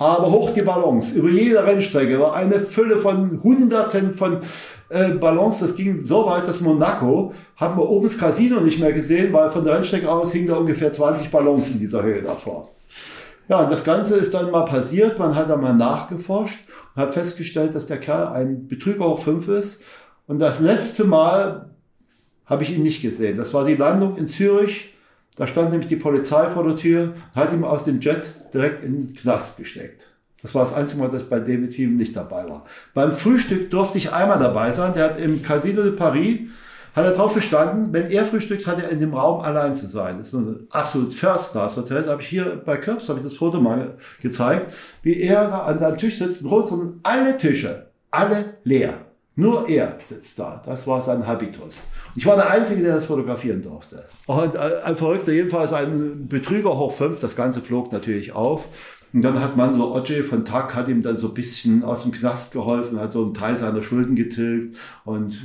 [0.01, 1.13] Aber hoch die Ballons.
[1.13, 4.41] Über jede Rennstrecke war eine Fülle von Hunderten von
[4.89, 5.61] äh, Ballons.
[5.61, 9.51] Das ging so weit, dass Monaco haben wir oben das Casino nicht mehr gesehen, weil
[9.51, 12.71] von der Rennstrecke aus hingen da ungefähr 20 Ballons in dieser Höhe davor.
[13.49, 15.19] Ja, und das Ganze ist dann mal passiert.
[15.19, 16.61] Man hat dann mal nachgeforscht
[16.95, 19.83] und hat festgestellt, dass der Kerl ein Betrüger hoch 5 ist.
[20.27, 21.75] Und das letzte Mal
[22.47, 23.37] habe ich ihn nicht gesehen.
[23.37, 24.95] Das war die Landung in Zürich.
[25.41, 28.85] Da stand nämlich die Polizei vor der Tür und hat ihm aus dem Jet direkt
[28.85, 30.09] in den Knast gesteckt.
[30.43, 32.67] Das war das einzige Mal, dass ich bei David Team nicht dabei war.
[32.93, 34.93] Beim Frühstück durfte ich einmal dabei sein.
[34.93, 36.41] Der hat im Casino de Paris
[36.95, 40.19] hat er darauf bestanden, wenn er frühstückt, hat er in dem Raum allein zu sein.
[40.19, 42.03] Das ist ein absolutes First-Class-Hotel.
[42.03, 44.67] Da habe ich hier bei Körbs, habe ich das Foto mal gezeigt,
[45.03, 49.07] wie er da an seinem Tisch sitzt, rund und alle Tische, alle leer.
[49.41, 50.61] Nur er sitzt da.
[50.65, 51.85] Das war sein Habitus.
[52.15, 54.05] Ich war der Einzige, der das fotografieren durfte.
[54.27, 57.21] Und ein Verrückter, jedenfalls ein Betrüger hoch fünf.
[57.21, 58.69] Das Ganze flog natürlich auf.
[59.13, 62.03] Und dann hat man so Oje von Tag hat ihm dann so ein bisschen aus
[62.03, 65.37] dem Knast geholfen, hat so einen Teil seiner Schulden getilgt und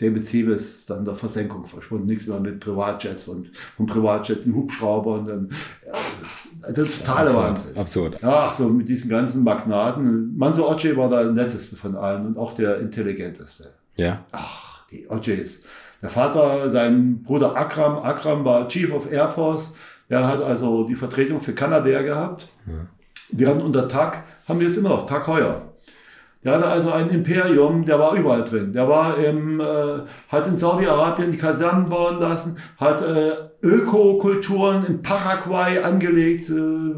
[0.00, 2.06] dem Betrieb ist dann der Versenkung verschwunden.
[2.06, 5.48] Nichts mehr mit Privatjets und vom Privatjet ein Hubschrauber und dann
[5.86, 7.76] ja, der totale absurd, Wahnsinn.
[7.76, 8.22] Absurd.
[8.22, 10.36] Ja, so mit diesen ganzen Magnaten.
[10.36, 13.70] Manso Oje war der netteste von allen und auch der intelligenteste.
[13.96, 14.24] Ja.
[14.32, 15.62] Ach, die Ojes.
[16.00, 19.74] Der Vater, sein Bruder Akram, Akram war Chief of Air Force.
[20.10, 22.48] Der hat also die Vertretung für Kanadair gehabt.
[22.66, 22.86] Ja.
[23.32, 25.72] Wir hatten unter Tag, haben wir jetzt immer noch, Tag Heuer.
[26.44, 28.72] Der hatte also ein Imperium, der war überall drin.
[28.72, 29.64] Der war im, äh,
[30.28, 36.94] hat in Saudi-Arabien die Kasernen bauen lassen, hat äh, Ökokulturen in Paraguay angelegt, äh,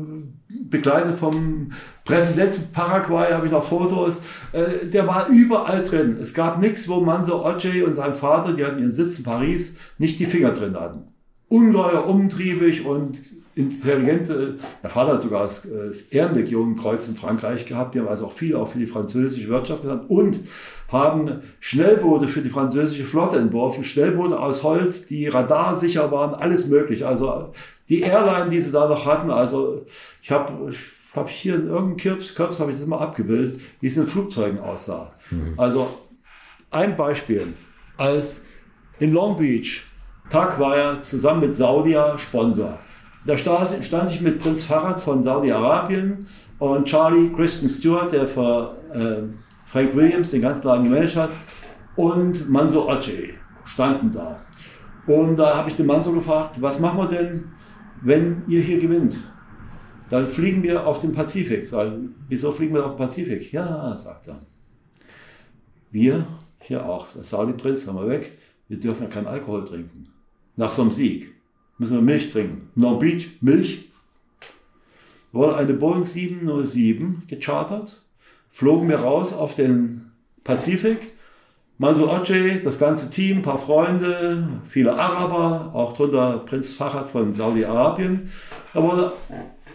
[0.48, 1.73] begleitet vom
[2.06, 4.23] Präsidenten Paraguay, habe ich noch Fotos.
[4.52, 6.16] Äh, der war überall drin.
[6.19, 9.77] Es gab nichts, wo Manso Ojei und sein Vater, die hatten ihren Sitz in Paris,
[9.98, 11.09] nicht die Finger drin hatten.
[11.48, 13.20] Ungeheuer umtriebig und
[13.55, 18.26] intelligente, der Vater hat sogar das, äh, das Ehrenlegionenkreuz in Frankreich gehabt, die haben also
[18.26, 20.40] auch viel auch für die französische Wirtschaft getan und
[20.89, 27.06] haben Schnellboote für die französische Flotte entworfen, Schnellboote aus Holz, die radarsicher waren, alles möglich.
[27.06, 27.52] Also
[27.89, 29.85] die Airline, die sie da noch hatten, also
[30.22, 30.78] ich habe ich
[31.14, 34.59] hab hier in irgendeinem Kirps, Kirps habe ich das mal abgebildet, wie es in Flugzeugen
[34.59, 35.12] aussah.
[35.31, 35.55] Mhm.
[35.56, 35.89] Also
[36.70, 37.55] ein Beispiel,
[37.97, 38.43] als
[38.98, 39.85] in Long Beach,
[40.28, 42.78] Tag war ja zusammen mit Saudia Sponsor.
[43.26, 46.26] Da stand ich mit Prinz Farad von Saudi-Arabien
[46.59, 49.22] und Charlie Christian Stewart, der für äh,
[49.64, 51.38] Frank Williams den ganzen Laden gemanagt hat,
[51.96, 54.42] und Manso Oce standen da.
[55.06, 57.52] Und da habe ich den Manso gefragt, was machen wir denn,
[58.02, 59.20] wenn ihr hier gewinnt?
[60.10, 61.66] Dann fliegen wir auf den Pazifik.
[61.66, 61.92] Sag,
[62.28, 63.52] wieso fliegen wir auf den Pazifik?
[63.52, 64.40] Ja, sagt er.
[65.90, 66.26] Wir,
[66.60, 68.36] hier auch, der Saudi-Prinz, haben wir weg,
[68.68, 70.09] wir dürfen ja keinen Alkohol trinken.
[70.56, 71.34] Nach so einem Sieg
[71.78, 72.70] müssen wir Milch trinken.
[72.76, 73.90] Long Beach, Milch.
[75.32, 78.02] Wurde eine Boeing 707 gechartert,
[78.51, 80.12] flogen wir raus auf den
[80.44, 81.12] Pazifik.
[81.76, 87.32] Manso Oce, das ganze Team, ein paar Freunde, viele Araber, auch drunter Prinz Fahad von
[87.32, 88.30] Saudi-Arabien.
[88.72, 89.12] Da wurde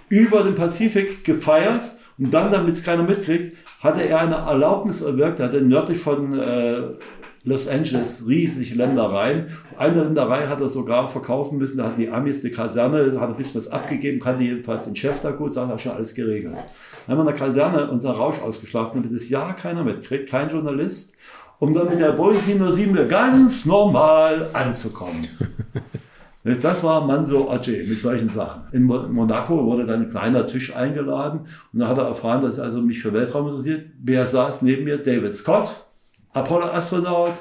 [0.08, 5.40] über den Pazifik gefeiert und dann, damit es keiner mitkriegt, hatte er eine Erlaubnis erwirkt,
[5.40, 6.84] er hatte nördlich von äh,
[7.44, 9.46] Los Angeles riesig Ländereien.
[9.78, 13.38] Eine Länderei hat er sogar verkaufen müssen, da hatten die Amis die Kaserne, hat ein
[13.38, 16.56] bisschen was abgegeben, kannte jedenfalls den Chef da gut, sagt, er schon alles geregelt.
[16.56, 20.50] Dann haben wir in der Kaserne unser Rausch ausgeschlafen, damit das ja keiner mitkriegt, kein
[20.50, 21.16] Journalist,
[21.60, 25.22] um dann mit der Boeing 707 ganz normal anzukommen.
[26.44, 28.64] Das war Manso Oce mit solchen Sachen.
[28.72, 31.42] In Monaco wurde dann ein kleiner Tisch eingeladen
[31.74, 33.88] und dann hat er erfahren, dass er also mich für Weltraum interessiert.
[34.02, 34.98] Wer saß neben mir?
[34.98, 35.86] David Scott,
[36.34, 37.40] Apollo-Astronaut,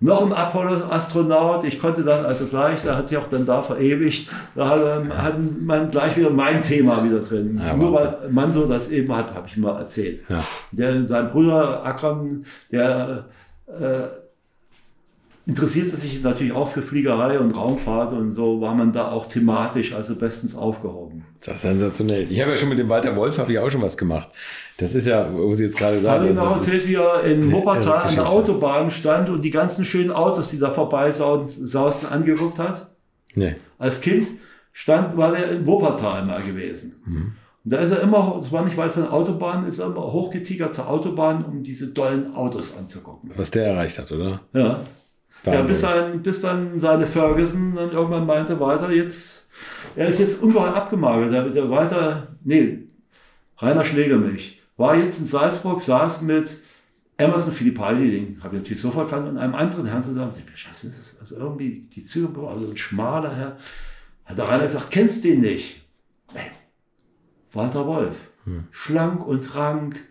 [0.00, 1.64] noch ein Apollo-Astronaut.
[1.64, 5.64] Ich konnte dann also gleich, da hat sich auch dann da verewigt, da hat, ähm,
[5.64, 7.60] man gleich wieder mein Thema wieder drin.
[7.64, 10.24] Ja, Nur weil Manso das eben hat, habe ich mal erzählt.
[10.28, 10.44] Ja.
[10.72, 13.26] Der, sein Bruder Akram, der
[13.66, 14.08] äh,
[15.46, 19.94] interessierte sich natürlich auch für Fliegerei und Raumfahrt und so war man da auch thematisch
[19.94, 21.26] also bestens aufgehoben.
[21.44, 22.26] Das ist sensationell.
[22.30, 24.30] Ich habe ja schon mit dem Walter Wolf, habe ich auch schon was gemacht.
[24.78, 26.20] Das ist ja, wo Sie jetzt gerade sagen.
[26.20, 28.28] habe Ihnen auch das erzählt, wie er in Wuppertal an der.
[28.28, 32.86] Autobahn stand und die ganzen schönen Autos, die da vorbeisausten, angeguckt hat.
[33.34, 33.56] Nee.
[33.78, 34.28] Als Kind
[34.72, 36.94] stand, war er in Wuppertal mal gewesen.
[37.04, 37.32] Mhm.
[37.64, 40.12] Und da ist er immer, es war nicht weit von der Autobahn, ist er immer
[40.12, 43.30] hochgetigert zur Autobahn, um diese dollen Autos anzugucken.
[43.36, 44.40] Was der erreicht hat, oder?
[44.52, 44.80] Ja.
[45.46, 49.48] Ja, bis, dann, bis dann seine Ferguson dann irgendwann meinte, Walter, jetzt,
[49.94, 51.32] er ist jetzt ungeheuer abgemagert.
[51.32, 52.84] Der, der Walter, nee,
[53.58, 56.56] Rainer Schlegelmilch, war jetzt in Salzburg, saß mit
[57.16, 60.32] Emerson Fittipaldi, den habe ich natürlich sofort kannt, und einem anderen Herrn zusammen.
[60.34, 61.20] Ich dachte, Scheiße, was ist das?
[61.20, 63.56] Also irgendwie die Züge, also ein schmaler Herr.
[64.24, 65.86] Hat der Rainer gesagt, kennst du den nicht?
[66.32, 66.40] Nee.
[67.52, 68.16] Walter Wolf.
[68.70, 70.02] Schlank und rank,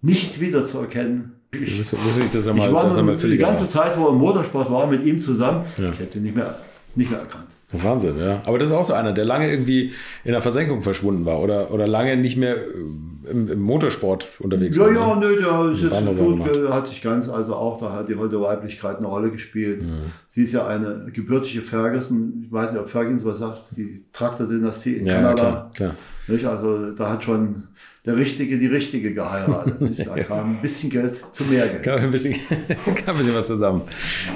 [0.00, 1.35] nicht wiederzuerkennen.
[1.62, 4.10] Ich, Muss, muss ich das ich einmal, war das einmal die ganze Zeit, wo er
[4.10, 5.64] im Motorsport war, mit ihm zusammen.
[5.76, 5.90] Ja.
[5.90, 6.56] Ich hätte nicht mehr,
[6.96, 7.56] nicht mehr erkannt.
[7.72, 8.40] Wahnsinn, ja.
[8.46, 9.92] Aber das ist auch so einer, der lange irgendwie
[10.24, 14.76] in der Versenkung verschwunden war oder, oder lange nicht mehr äh, im, im Motorsport unterwegs
[14.76, 14.92] Ja, war.
[14.92, 15.26] ja, ne?
[15.26, 16.56] nö, der ist jetzt gut, gemacht.
[16.56, 19.84] äh, hat sich ganz, also auch, da hat die heute Weiblichkeit eine Rolle gespielt.
[20.28, 24.94] Sie ist ja eine gebürtige Ferguson, ich weiß nicht, ob Ferguson was sagt, die Traktor-Dynastie
[24.94, 25.42] in Ja, ja, Kanada.
[25.42, 25.94] klar, klar.
[26.28, 26.44] Nicht?
[26.46, 27.64] Also da hat schon
[28.04, 29.80] der Richtige die Richtige geheiratet.
[29.80, 30.06] Nicht?
[30.06, 31.82] Da kam ein bisschen Geld zu mehr Geld.
[31.82, 32.34] Kam ein bisschen,
[33.04, 33.82] kam ein bisschen was zusammen.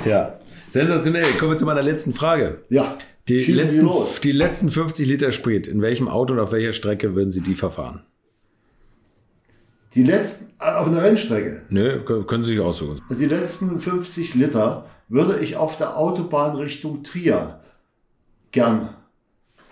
[0.05, 0.35] Ja.
[0.71, 1.33] Sensationell.
[1.39, 2.63] Kommen wir zu meiner letzten Frage.
[2.71, 2.97] Ja,
[3.29, 7.15] Die schießen letzten, die letzten 50 Liter Sprit, in welchem Auto und auf welcher Strecke
[7.15, 8.03] würden Sie die verfahren?
[9.95, 13.01] Die letzten, äh, auf einer Rennstrecke, Nö, können können Sie sich aussuchen.
[13.09, 17.61] also die letzten 50 Liter würde ich auf der Autobahn Richtung Trier
[18.53, 18.91] gern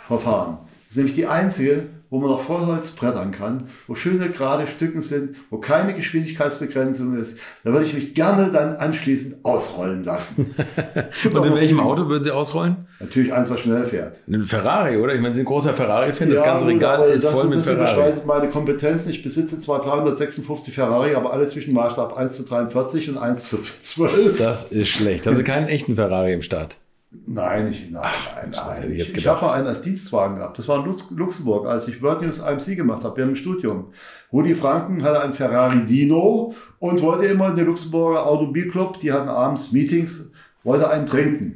[0.08, 0.58] verfahren.
[0.64, 5.00] Das ist nämlich die einzige, wo man noch Vollholz brettern kann, wo schöne gerade Stücken
[5.00, 7.38] sind, wo keine Geschwindigkeitsbegrenzung ist.
[7.64, 10.54] Da würde ich mich gerne dann anschließend ausrollen lassen.
[11.24, 12.86] Und in welchem Auto würden Sie ausrollen?
[13.00, 14.20] Natürlich eins, was schnell fährt.
[14.26, 15.14] Ein Ferrari, oder?
[15.14, 16.30] Ich meine, Sie sind ein großer Ferrari-Fan.
[16.30, 17.82] Das ganze Regal ist das, voll mit das Ferrari.
[17.82, 19.10] überschreitet meine Kompetenzen.
[19.10, 23.58] Ich besitze zwar 356 Ferrari, aber alle zwischen Maßstab 1 zu 43 und 1 zu
[23.80, 24.38] 12.
[24.38, 25.26] Das ist schlecht.
[25.26, 26.78] Haben Sie keinen echten Ferrari im Start?
[27.10, 28.02] Nein, ich, nein,
[28.34, 28.92] nein, das hätte nein.
[28.92, 30.58] ich jetzt Ich, ich habe mal einen als Dienstwagen gehabt.
[30.58, 33.86] Das war in Lux Luxemburg, als ich World News IMC gemacht habe, während dem Studium.
[34.30, 39.30] Rudi Franken hatte einen Ferrari Dino und wollte immer in den Luxemburger Automobilclub, die hatten
[39.30, 40.30] abends Meetings,
[40.64, 41.54] wollte einen trinken.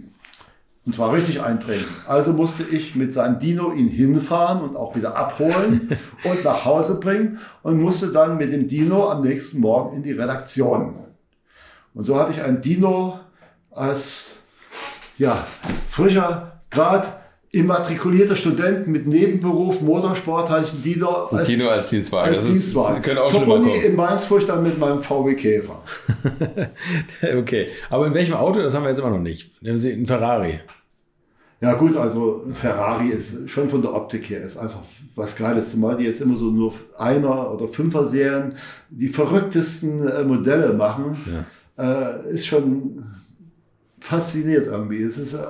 [0.86, 1.86] Und zwar richtig eintrinken.
[2.08, 6.98] Also musste ich mit seinem Dino ihn hinfahren und auch wieder abholen und nach Hause
[6.98, 10.94] bringen und musste dann mit dem Dino am nächsten Morgen in die Redaktion.
[11.94, 13.20] Und so hatte ich einen Dino
[13.70, 14.31] als
[15.18, 15.46] ja,
[15.88, 17.08] frischer, gerade
[17.54, 22.28] immatrikulierter Student mit Nebenberuf Motorsport hatte ich einen Dino als, Dino als Dienstwagen.
[22.30, 23.02] als Das ist- Dienstwagen.
[23.02, 23.82] könnte auch Zur Uni kommen.
[23.84, 25.82] in Mainz fuhr ich dann mit meinem VW Käfer.
[27.38, 27.66] Okay.
[27.90, 28.60] Aber in welchem Auto?
[28.62, 29.62] Das haben wir jetzt immer noch nicht.
[29.62, 30.60] Nehmen Sie einen Ferrari.
[31.60, 34.80] Ja gut, also ein Ferrari ist schon von der Optik her ist einfach
[35.14, 38.54] was Geiles, zumal die jetzt immer so nur Einer- oder Fünfer-Serien
[38.90, 41.18] die verrücktesten äh, Modelle machen,
[41.78, 43.04] äh, ist schon
[44.02, 45.02] fasziniert irgendwie.
[45.02, 45.44] Es ist, äh,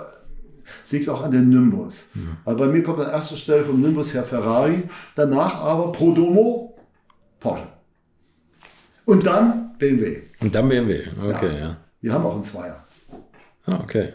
[0.85, 2.09] es liegt auch an den Nimbus.
[2.45, 4.85] Weil bei mir kommt an erster Stelle vom Nimbus her Ferrari,
[5.15, 6.77] danach aber Pro Domo
[7.41, 7.66] Porsche.
[9.05, 10.23] Und dann BMW.
[10.41, 11.01] Und dann BMW.
[11.20, 11.77] Okay, ja.
[12.01, 12.85] Wir haben auch einen Zweier.
[13.66, 14.12] Ah, okay.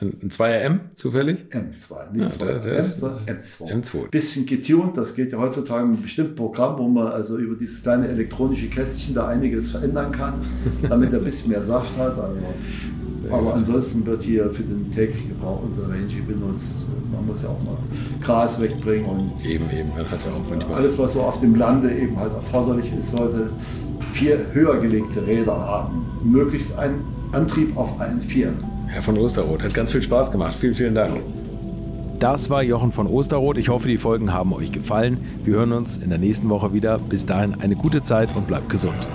[0.00, 1.38] Ein 2er M zufällig?
[1.50, 2.44] M2, nicht Ja, 2.
[2.46, 3.70] das- das- M, sondern M2.
[3.70, 4.08] M2.
[4.10, 7.82] Bisschen getuned, das geht ja heutzutage mit einem bestimmten Programm, wo man also über dieses
[7.82, 10.34] kleine elektronische Kästchen da einiges verändern kann,
[10.88, 12.18] damit er ein bisschen mehr Saft hat.
[12.18, 12.24] Also,
[13.30, 16.86] aber ansonsten wird hier für den täglichen Gebrauch unser Range benutzt.
[17.12, 17.76] Man muss ja auch mal
[18.22, 19.90] Gras wegbringen und Eben, eben.
[19.90, 20.76] Man hat ja auch manchmal.
[20.78, 23.50] alles, was so auf dem Lande eben halt erforderlich ist, sollte
[24.10, 26.06] vier höher gelegte Räder haben.
[26.24, 28.64] Möglichst einen Antrieb auf allen Vieren.
[28.90, 30.52] Herr von Osterroth, hat ganz viel Spaß gemacht.
[30.54, 31.22] Vielen, vielen Dank.
[32.18, 33.56] Das war Jochen von Osterroth.
[33.56, 35.24] Ich hoffe, die Folgen haben euch gefallen.
[35.44, 36.98] Wir hören uns in der nächsten Woche wieder.
[36.98, 39.06] Bis dahin eine gute Zeit und bleibt gesund.